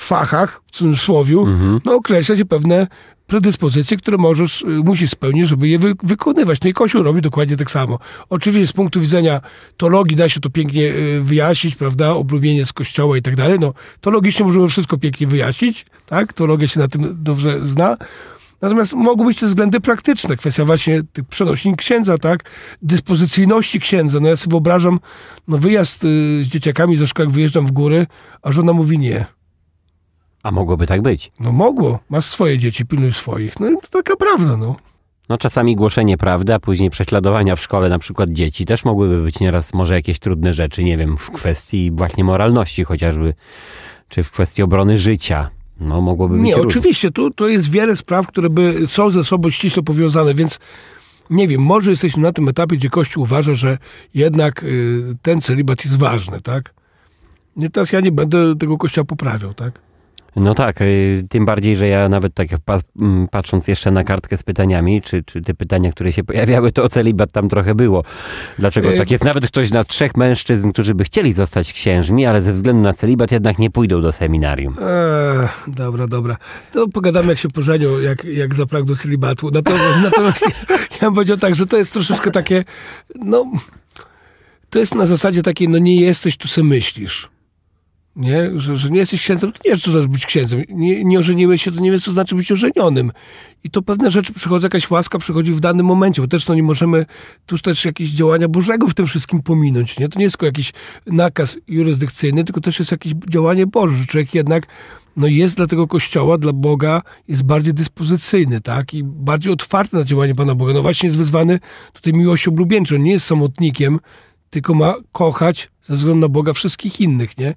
fachach, 0.00 0.60
w 0.66 0.70
cudzysłowie, 0.70 1.36
no 1.84 1.94
określa 1.94 2.36
się 2.36 2.44
pewne 2.44 2.86
predyspozycje, 3.28 3.96
które 3.96 4.16
możesz, 4.16 4.62
y, 4.62 4.66
musisz 4.66 5.10
spełnić, 5.10 5.48
żeby 5.48 5.68
je 5.68 5.78
wy, 5.78 5.94
wykonywać. 6.02 6.60
No 6.60 6.70
i 6.70 6.72
Kościół 6.72 7.02
robi 7.02 7.22
dokładnie 7.22 7.56
tak 7.56 7.70
samo. 7.70 7.98
Oczywiście 8.30 8.66
z 8.66 8.72
punktu 8.72 9.00
widzenia 9.00 9.40
teologii 9.76 10.16
da 10.16 10.28
się 10.28 10.40
to 10.40 10.50
pięknie 10.50 10.82
y, 10.82 11.20
wyjaśnić, 11.22 11.76
prawda, 11.76 12.10
oblubienie 12.10 12.66
z 12.66 12.72
Kościoła 12.72 13.16
i 13.16 13.22
tak 13.22 13.36
dalej. 13.36 13.58
No, 13.58 13.74
to 14.00 14.10
logicznie 14.10 14.46
możemy 14.46 14.68
wszystko 14.68 14.98
pięknie 14.98 15.26
wyjaśnić, 15.26 15.86
tak? 16.06 16.32
Teologia 16.32 16.68
się 16.68 16.80
na 16.80 16.88
tym 16.88 17.16
dobrze 17.22 17.64
zna. 17.64 17.96
Natomiast 18.60 18.92
mogą 18.92 19.24
być 19.24 19.40
też 19.40 19.48
względy 19.48 19.80
praktyczne. 19.80 20.36
Kwestia 20.36 20.64
właśnie 20.64 21.02
tych 21.12 21.24
przenosin 21.24 21.76
księdza, 21.76 22.18
tak? 22.18 22.50
Dyspozycyjności 22.82 23.80
księdza. 23.80 24.20
No 24.20 24.28
ja 24.28 24.36
sobie 24.36 24.50
wyobrażam, 24.50 25.00
no 25.48 25.58
wyjazd 25.58 26.04
y, 26.04 26.44
z 26.44 26.48
dzieciakami 26.48 26.96
ze 26.96 27.06
szkoły, 27.06 27.26
jak 27.26 27.34
wyjeżdżam 27.34 27.66
w 27.66 27.72
góry, 27.72 28.06
a 28.42 28.52
żona 28.52 28.72
mówi 28.72 28.98
nie. 28.98 29.26
A 30.42 30.50
mogłoby 30.50 30.86
tak 30.86 31.02
być. 31.02 31.32
No 31.40 31.52
mogło. 31.52 31.98
Masz 32.08 32.24
swoje 32.24 32.58
dzieci, 32.58 32.86
pilnuj 32.86 33.12
swoich. 33.12 33.60
No 33.60 33.70
i 33.70 33.74
to 33.74 33.88
taka 33.88 34.16
prawda, 34.16 34.56
no. 34.56 34.76
No 35.28 35.38
czasami 35.38 35.76
głoszenie 35.76 36.16
prawdy, 36.16 36.54
a 36.54 36.58
później 36.58 36.90
prześladowania 36.90 37.56
w 37.56 37.60
szkole 37.60 37.88
na 37.88 37.98
przykład 37.98 38.30
dzieci 38.30 38.66
też 38.66 38.84
mogłyby 38.84 39.22
być 39.22 39.40
nieraz 39.40 39.74
może 39.74 39.94
jakieś 39.94 40.18
trudne 40.18 40.54
rzeczy, 40.54 40.84
nie 40.84 40.96
wiem, 40.96 41.16
w 41.16 41.30
kwestii 41.30 41.90
właśnie 41.90 42.24
moralności 42.24 42.84
chociażby, 42.84 43.34
czy 44.08 44.22
w 44.22 44.30
kwestii 44.30 44.62
obrony 44.62 44.98
życia. 44.98 45.50
No 45.80 46.00
mogłoby 46.00 46.34
być 46.34 46.44
Nie, 46.44 46.56
oczywiście, 46.56 47.10
tu 47.10 47.30
to 47.30 47.48
jest 47.48 47.70
wiele 47.70 47.96
spraw, 47.96 48.26
które 48.26 48.50
by 48.50 48.86
są 48.86 49.10
ze 49.10 49.24
sobą 49.24 49.50
ściśle 49.50 49.82
powiązane, 49.82 50.34
więc 50.34 50.60
nie 51.30 51.48
wiem, 51.48 51.62
może 51.62 51.90
jesteśmy 51.90 52.22
na 52.22 52.32
tym 52.32 52.48
etapie, 52.48 52.76
gdzie 52.76 52.90
Kościół 52.90 53.22
uważa, 53.22 53.54
że 53.54 53.78
jednak 54.14 54.62
y, 54.62 55.02
ten 55.22 55.40
celibat 55.40 55.84
jest 55.84 55.98
ważny, 55.98 56.40
tak? 56.40 56.74
I 57.56 57.70
teraz 57.70 57.92
ja 57.92 58.00
nie 58.00 58.12
będę 58.12 58.56
tego 58.56 58.78
Kościoła 58.78 59.04
poprawiał, 59.04 59.54
tak? 59.54 59.87
No 60.40 60.54
tak, 60.54 60.80
y, 60.80 61.24
tym 61.28 61.44
bardziej, 61.44 61.76
że 61.76 61.88
ja 61.88 62.08
nawet 62.08 62.34
tak 62.34 62.52
jak 62.52 62.60
pa, 62.60 62.78
m, 63.00 63.28
patrząc 63.30 63.68
jeszcze 63.68 63.90
na 63.90 64.04
kartkę 64.04 64.36
z 64.36 64.42
pytaniami, 64.42 65.02
czy, 65.02 65.22
czy 65.22 65.40
te 65.40 65.54
pytania, 65.54 65.92
które 65.92 66.12
się 66.12 66.24
pojawiały, 66.24 66.72
to 66.72 66.82
o 66.82 66.88
celibat 66.88 67.32
tam 67.32 67.48
trochę 67.48 67.74
było. 67.74 68.04
Dlaczego 68.58 68.92
Y- 68.92 68.98
tak 68.98 69.10
jest? 69.10 69.24
Nawet 69.24 69.46
ktoś 69.46 69.70
na 69.70 69.84
trzech 69.84 70.16
mężczyzn, 70.16 70.70
którzy 70.70 70.94
by 70.94 71.04
chcieli 71.04 71.32
zostać 71.32 71.72
księżmi, 71.72 72.26
ale 72.26 72.42
ze 72.42 72.52
względu 72.52 72.82
na 72.82 72.92
celibat 72.92 73.32
jednak 73.32 73.58
nie 73.58 73.70
pójdą 73.70 74.02
do 74.02 74.12
seminarium. 74.12 74.74
Eee, 74.80 75.48
dobra, 75.66 76.06
dobra. 76.06 76.36
To 76.72 76.88
pogadamy, 76.88 77.28
jak 77.28 77.38
się 77.38 77.48
pożenią, 77.48 77.98
jak, 77.98 78.24
jak 78.24 78.54
zapragną 78.54 78.96
celibatu. 78.96 79.50
Natomiast, 79.50 80.02
natomiast 80.02 80.42
ja, 80.46 80.76
ja 80.92 80.98
bym 81.00 81.14
powiedział 81.14 81.36
tak, 81.36 81.54
że 81.54 81.66
to 81.66 81.76
jest 81.78 81.92
troszeczkę 81.92 82.30
takie, 82.30 82.64
no, 83.14 83.44
to 84.70 84.78
jest 84.78 84.94
na 84.94 85.06
zasadzie 85.06 85.42
takiej, 85.42 85.68
no 85.68 85.78
nie 85.78 86.00
jesteś, 86.00 86.36
tu 86.36 86.48
se 86.48 86.62
myślisz. 86.62 87.28
Nie? 88.18 88.50
Że, 88.54 88.76
że 88.76 88.90
nie 88.90 88.98
jesteś 88.98 89.20
księdzem, 89.20 89.52
to 89.52 89.60
nie 89.64 89.70
wiesz, 89.70 89.82
co 89.82 89.92
znaczy 89.92 90.08
być 90.08 90.26
księdzem. 90.26 90.62
Nie, 90.68 91.04
nie 91.04 91.18
ożeniłeś 91.18 91.62
się, 91.62 91.72
to 91.72 91.80
nie 91.80 91.90
wiesz, 91.90 92.04
co 92.04 92.12
znaczy 92.12 92.34
być 92.34 92.52
ożenionym. 92.52 93.12
I 93.64 93.70
to 93.70 93.82
pewne 93.82 94.10
rzeczy 94.10 94.32
przychodzą, 94.32 94.66
jakaś 94.66 94.90
łaska 94.90 95.18
przychodzi 95.18 95.52
w 95.52 95.60
danym 95.60 95.86
momencie, 95.86 96.22
bo 96.22 96.28
też 96.28 96.48
no, 96.48 96.54
nie 96.54 96.62
możemy 96.62 97.06
tu 97.46 97.58
też 97.58 97.84
jakieś 97.84 98.08
działania 98.08 98.48
Bożego 98.48 98.88
w 98.88 98.94
tym 98.94 99.06
wszystkim 99.06 99.42
pominąć. 99.42 99.98
Nie? 99.98 100.08
To 100.08 100.18
nie 100.18 100.24
jest 100.24 100.36
tylko 100.36 100.46
jakiś 100.46 100.72
nakaz 101.06 101.58
jurysdykcyjny, 101.68 102.44
tylko 102.44 102.60
też 102.60 102.78
jest 102.78 102.92
jakieś 102.92 103.12
działanie 103.28 103.66
Boże, 103.66 103.94
że 103.94 104.06
człowiek 104.06 104.34
jednak 104.34 104.66
no 105.16 105.26
jest 105.26 105.56
dla 105.56 105.66
tego 105.66 105.86
kościoła, 105.86 106.38
dla 106.38 106.52
Boga, 106.52 107.02
jest 107.28 107.42
bardziej 107.42 107.74
dyspozycyjny, 107.74 108.60
tak? 108.60 108.94
I 108.94 109.04
bardziej 109.04 109.52
otwarty 109.52 109.96
na 109.96 110.04
działanie 110.04 110.34
Pana 110.34 110.54
Boga. 110.54 110.72
No 110.72 110.82
właśnie 110.82 111.06
jest 111.06 111.18
wyzwany 111.18 111.60
tutaj 111.92 112.12
miłością 112.12 112.50
oblubieńczą. 112.50 112.96
Nie 112.96 113.12
jest 113.12 113.26
samotnikiem, 113.26 114.00
tylko 114.50 114.74
ma 114.74 114.94
kochać 115.12 115.70
ze 115.82 115.94
względu 115.94 116.20
na 116.20 116.28
Boga 116.28 116.52
wszystkich 116.52 117.00
innych, 117.00 117.38
nie? 117.38 117.54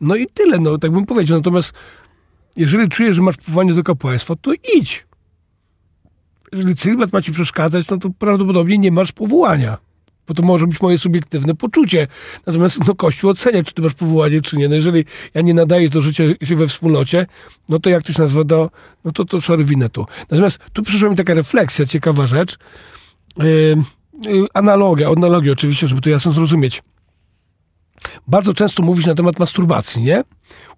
No 0.00 0.16
i 0.16 0.26
tyle, 0.26 0.58
no 0.58 0.78
tak 0.78 0.90
bym 0.90 1.06
powiedział. 1.06 1.38
Natomiast 1.38 1.72
jeżeli 2.56 2.88
czujesz, 2.88 3.16
że 3.16 3.22
masz 3.22 3.36
powołanie 3.36 3.74
do 3.74 3.82
kapłaństwa, 3.82 4.34
to 4.36 4.52
idź. 4.76 5.06
Jeżeli 6.52 6.74
celibat 6.74 7.12
ma 7.12 7.22
ci 7.22 7.32
przeszkadzać, 7.32 7.90
no 7.90 7.96
to 7.96 8.10
prawdopodobnie 8.10 8.78
nie 8.78 8.92
masz 8.92 9.12
powołania. 9.12 9.78
Bo 10.28 10.34
to 10.34 10.42
może 10.42 10.66
być 10.66 10.80
moje 10.80 10.98
subiektywne 10.98 11.54
poczucie. 11.54 12.06
Natomiast 12.46 12.88
no, 12.88 12.94
Kościół 12.94 13.30
ocenia, 13.30 13.62
czy 13.62 13.74
ty 13.74 13.82
masz 13.82 13.94
powołanie, 13.94 14.40
czy 14.40 14.56
nie. 14.56 14.68
No 14.68 14.74
jeżeli 14.74 15.04
ja 15.34 15.42
nie 15.42 15.54
nadaję 15.54 15.88
do 15.88 16.00
życia 16.00 16.24
się 16.42 16.56
we 16.56 16.68
wspólnocie, 16.68 17.26
no 17.68 17.78
to 17.78 17.90
jak 17.90 18.02
to 18.02 18.12
się 18.12 18.22
nazywa, 18.22 18.44
do, 18.44 18.70
no 19.04 19.12
to, 19.12 19.24
to 19.24 19.40
sorry, 19.40 19.64
winę 19.64 19.88
tu. 19.88 20.06
Natomiast 20.30 20.58
tu 20.72 20.82
przyszła 20.82 21.10
mi 21.10 21.16
taka 21.16 21.34
refleksja, 21.34 21.86
ciekawa 21.86 22.26
rzecz. 22.26 22.58
Yy, 23.38 23.76
yy, 24.22 24.46
analogia, 24.54 25.08
analogia 25.08 25.52
oczywiście, 25.52 25.88
żeby 25.88 26.00
to 26.00 26.10
jasno 26.10 26.32
zrozumieć. 26.32 26.82
Bardzo 28.26 28.54
często 28.54 28.82
mówisz 28.82 29.06
na 29.06 29.14
temat 29.14 29.38
masturbacji, 29.38 30.02
nie? 30.02 30.22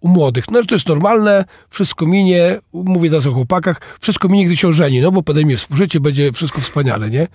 U 0.00 0.08
młodych. 0.08 0.44
No, 0.50 0.60
że 0.60 0.66
to 0.66 0.74
jest 0.74 0.88
normalne, 0.88 1.44
wszystko 1.70 2.06
minie, 2.06 2.60
mówię 2.72 3.10
teraz 3.10 3.26
o 3.26 3.32
chłopakach, 3.32 3.80
wszystko 4.00 4.28
minie, 4.28 4.46
gdy 4.46 4.56
się 4.56 4.68
ożeni, 4.68 5.00
no 5.00 5.12
bo 5.12 5.22
podejmie 5.22 5.56
współżycie, 5.56 6.00
będzie 6.00 6.32
wszystko 6.32 6.60
wspaniale, 6.60 7.10
nie? 7.10 7.28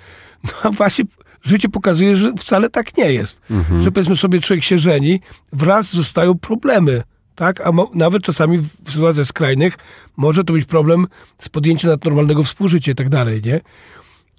No 0.44 0.52
a 0.64 0.70
właśnie 0.72 1.06
życie 1.44 1.70
pokazuje, 1.70 2.16
że 2.16 2.34
wcale 2.34 2.70
tak 2.70 2.98
nie 2.98 3.12
jest. 3.14 3.42
Że 3.82 3.92
powiedzmy 3.92 4.16
sobie, 4.16 4.40
człowiek 4.40 4.64
się 4.64 4.78
żeni, 4.78 5.20
wraz 5.54 5.94
zostają 5.94 6.38
problemy, 6.40 7.04
tak? 7.36 7.62
A 7.62 7.72
mo- 7.72 7.92
nawet 7.94 8.24
czasami 8.24 8.58
w 8.58 8.70
w 8.84 8.92
sytuacjach 8.92 9.26
skrajnych 9.26 9.78
może 10.18 10.44
to 10.44 10.54
być 10.54 10.66
problem 10.66 11.08
z 11.40 11.50
podjęciem 11.50 11.90
nadnormalnego 11.92 12.44
współżycia 12.44 12.92
i 12.92 12.96
tak 12.96 13.10
dalej, 13.10 13.42
nie? 13.46 13.62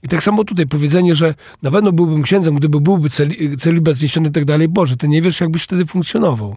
I 0.05 0.09
tak 0.09 0.23
samo 0.23 0.45
tutaj 0.45 0.67
powiedzenie, 0.67 1.15
że 1.15 1.35
na 1.63 1.71
pewno 1.71 1.93
byłbym 1.93 2.23
księdzem, 2.23 2.55
gdyby 2.55 2.81
byłby 2.81 3.11
celi, 3.11 3.57
celibat 3.57 3.95
zniesiony 3.95 4.29
i 4.29 4.33
tak 4.33 4.45
dalej. 4.45 4.69
Boże, 4.69 4.97
ty 4.97 5.09
nie 5.09 5.23
wiesz, 5.23 5.41
jakbyś 5.41 5.63
wtedy 5.63 5.85
funkcjonował. 5.85 6.57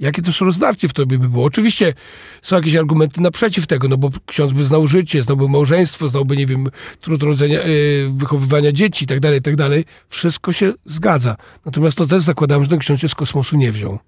Jakie 0.00 0.22
też 0.22 0.40
rozdarcie 0.40 0.88
w 0.88 0.92
tobie 0.92 1.18
by 1.18 1.28
było. 1.28 1.44
Oczywiście 1.44 1.94
są 2.42 2.56
jakieś 2.56 2.76
argumenty 2.76 3.20
naprzeciw 3.20 3.66
tego, 3.66 3.88
no 3.88 3.96
bo 3.96 4.10
ksiądz 4.26 4.52
by 4.52 4.64
znał 4.64 4.86
życie, 4.86 5.22
znałby 5.22 5.48
małżeństwo, 5.48 6.08
znałby, 6.08 6.36
nie 6.36 6.46
wiem, 6.46 6.66
trud 7.00 7.22
rodzenia, 7.22 7.62
yy, 7.62 8.10
wychowywania 8.16 8.72
dzieci 8.72 9.04
i 9.04 9.06
tak 9.06 9.20
dalej, 9.20 9.38
i 9.38 9.42
tak 9.42 9.56
dalej. 9.56 9.84
Wszystko 10.08 10.52
się 10.52 10.72
zgadza. 10.84 11.36
Natomiast 11.64 11.96
to 11.96 12.06
też 12.06 12.22
zakładam, 12.22 12.62
że 12.64 12.70
ten 12.70 12.78
ksiądz 12.78 13.00
się 13.00 13.08
z 13.08 13.14
kosmosu 13.14 13.56
nie 13.56 13.72
wziął. 13.72 13.98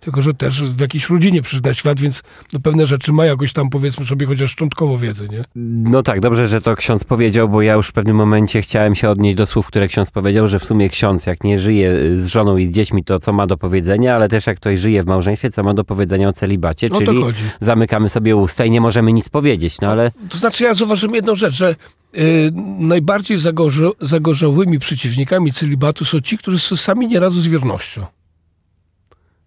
Tylko, 0.00 0.22
że 0.22 0.34
też 0.34 0.62
w 0.62 0.80
jakiejś 0.80 1.10
rodzinie 1.10 1.42
przyszedł 1.42 1.68
na 1.68 1.74
świat, 1.74 2.00
więc 2.00 2.22
no 2.52 2.60
pewne 2.60 2.86
rzeczy 2.86 3.12
ma 3.12 3.24
jakoś 3.24 3.52
tam, 3.52 3.70
powiedzmy 3.70 4.06
sobie, 4.06 4.26
chociaż 4.26 4.50
szczątkowo 4.50 4.98
wiedzy, 4.98 5.28
nie? 5.28 5.44
No 5.90 6.02
tak, 6.02 6.20
dobrze, 6.20 6.48
że 6.48 6.60
to 6.60 6.76
ksiądz 6.76 7.04
powiedział, 7.04 7.48
bo 7.48 7.62
ja 7.62 7.74
już 7.74 7.88
w 7.88 7.92
pewnym 7.92 8.16
momencie 8.16 8.62
chciałem 8.62 8.94
się 8.94 9.10
odnieść 9.10 9.36
do 9.36 9.46
słów, 9.46 9.66
które 9.66 9.88
ksiądz 9.88 10.10
powiedział, 10.10 10.48
że 10.48 10.58
w 10.58 10.64
sumie 10.64 10.90
ksiądz, 10.90 11.26
jak 11.26 11.44
nie 11.44 11.60
żyje 11.60 11.90
y, 11.90 12.18
z 12.18 12.26
żoną 12.26 12.56
i 12.56 12.66
z 12.66 12.70
dziećmi, 12.70 13.04
to 13.04 13.20
co 13.20 13.32
ma 13.32 13.46
do 13.46 13.56
powiedzenia, 13.56 14.14
ale 14.14 14.28
też 14.28 14.46
jak 14.46 14.56
ktoś 14.56 14.80
żyje 14.80 15.02
w 15.02 15.06
małżeństwie, 15.06 15.50
co 15.50 15.62
ma 15.62 15.74
do 15.74 15.84
powiedzenia 15.84 16.28
o 16.28 16.32
celibacie, 16.32 16.86
O 16.86 17.00
to 17.00 17.06
czyli 17.06 17.22
zamykamy 17.60 18.08
sobie 18.08 18.36
usta 18.36 18.64
i 18.64 18.70
nie 18.70 18.80
możemy 18.80 19.12
nic 19.12 19.28
powiedzieć, 19.28 19.80
no 19.80 19.88
ale 19.88 20.10
To 20.28 20.38
znaczy, 20.38 20.64
ja 20.64 20.74
zauważyłem 20.74 21.14
jedną 21.14 21.34
rzecz, 21.34 21.54
że 21.54 21.76
y, 22.16 22.52
najbardziej 22.78 23.38
zagorze, 23.38 23.90
zagorzałymi 24.00 24.78
przeciwnikami 24.78 25.52
celibatu 25.52 26.04
są 26.04 26.20
ci, 26.20 26.38
którzy 26.38 26.58
sobie 26.58 26.78
sami 26.78 27.06
nie 27.06 27.20
radzą 27.20 27.40
z 27.40 27.48
wiernością. 27.48 28.06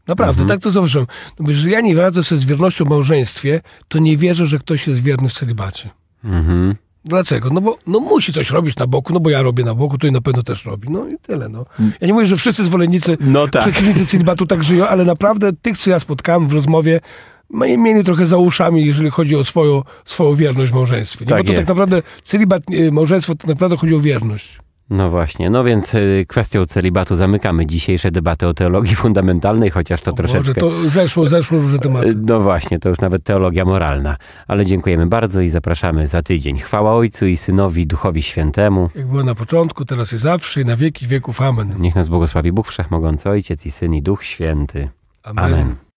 Naprawdę, 0.10 0.46
tak 0.46 0.60
to 0.62 0.72
zauważyłem. 0.72 1.08
No, 1.40 1.46
bo 1.46 1.52
jeżeli 1.52 1.72
ja 1.72 1.82
nie 1.82 1.96
radzę 1.96 2.24
sobie 2.24 2.42
z 2.42 2.46
wiernością 2.46 2.86
w 2.86 2.90
małżeństwie, 2.90 3.62
to 3.88 4.00
nie 4.00 4.18
wierzę, 4.18 4.48
że 4.48 4.60
ktoś 4.60 4.88
jest 4.88 5.04
wierny 5.04 5.30
w 5.30 5.34
celibacie. 5.34 5.90
mhm. 6.24 6.76
Dlaczego? 7.06 7.50
No 7.54 7.62
bo 7.62 7.78
no 7.88 8.00
musi 8.00 8.34
coś 8.34 8.50
robić 8.52 8.76
na 8.78 8.88
boku, 8.88 9.14
no 9.14 9.20
bo 9.20 9.30
ja 9.30 9.42
robię 9.42 9.64
na 9.64 9.76
boku, 9.76 9.98
to 9.98 10.08
i 10.08 10.12
na 10.12 10.22
pewno 10.22 10.44
też 10.44 10.66
robi. 10.66 10.88
No 10.92 11.08
i 11.08 11.18
tyle, 11.22 11.50
no. 11.50 11.66
Ja 12.02 12.08
nie 12.08 12.14
mówię, 12.14 12.26
że 12.26 12.38
wszyscy 12.38 12.66
zwolennicy, 12.66 13.18
No 13.20 13.48
tak. 13.48 13.62
przeciwnicy 13.62 14.06
celibatu 14.06 14.46
tak 14.46 14.64
żyją, 14.64 14.88
ale 14.88 15.06
naprawdę 15.06 15.54
tych, 15.62 15.78
co 15.78 15.90
ja 15.90 16.00
spotkałem 16.00 16.48
w 16.48 16.54
rozmowie, 16.54 17.00
mieli 17.54 18.04
trochę 18.04 18.26
za 18.26 18.38
uszami, 18.38 18.86
jeżeli 18.86 19.10
chodzi 19.10 19.36
o 19.36 19.44
swoją, 19.44 19.84
swoją 20.06 20.34
wierność 20.36 20.72
w 20.72 20.76
małżeństwie. 20.76 21.26
Nie? 21.26 21.30
Tak 21.30 21.38
bo 21.38 21.44
to 21.44 21.52
jest. 21.54 21.68
tak 21.68 21.76
naprawdę 21.78 22.02
celibat, 22.24 22.64
y, 22.74 22.92
małżeństwo 22.92 23.36
to 23.36 23.48
naprawdę 23.48 23.78
chodzi 23.78 23.96
o 23.96 24.00
wierność. 24.00 24.60
No 24.90 25.10
właśnie, 25.10 25.50
no 25.50 25.64
więc 25.64 25.96
y, 25.96 26.26
kwestią 26.28 26.66
celibatu 26.66 27.16
zamykamy 27.16 27.66
dzisiejsze 27.66 28.12
debaty 28.12 28.48
o 28.48 28.54
teologii 28.54 28.96
fundamentalnej, 29.06 29.70
chociaż 29.70 30.02
to 30.02 30.12
O 30.12 30.14
troszeczkę... 30.14 30.62
Boże, 30.62 30.82
to 30.84 30.90
zeszło, 30.90 31.28
zeszło 31.28 31.60
różne 31.60 31.80
tematy. 31.80 32.16
No 32.28 32.40
właśnie, 32.40 32.80
to 32.80 32.90
już 32.90 33.00
nawet 33.00 33.24
teologia 33.24 33.66
moralna. 33.66 34.18
Ale 34.48 34.66
dziękujemy 34.66 35.06
bardzo 35.06 35.42
i 35.42 35.50
zapraszamy 35.50 36.08
za 36.08 36.22
tydzień. 36.22 36.60
Chwała 36.60 36.94
Ojcu 36.94 37.26
i 37.26 37.38
Synowi, 37.38 37.88
Duchowi 37.88 38.22
Świętemu. 38.22 38.90
Jak 38.96 39.08
było 39.08 39.24
na 39.24 39.36
początku, 39.36 39.86
teraz 39.86 40.14
i 40.14 40.18
zawsze, 40.18 40.62
i 40.62 40.66
na 40.66 40.76
wieki 40.76 41.08
wieków. 41.08 41.42
Amen. 41.42 41.74
Niech 41.80 41.96
nas 41.96 42.08
błogosławi 42.10 42.52
Bóg 42.52 42.68
Wszechmogący, 42.68 43.30
Ojciec 43.30 43.66
i 43.66 43.72
Syn 43.72 43.94
i 43.94 44.02
Duch 44.02 44.24
Święty. 44.24 44.90
Amen. 45.24 45.46
Amen. 45.46 45.89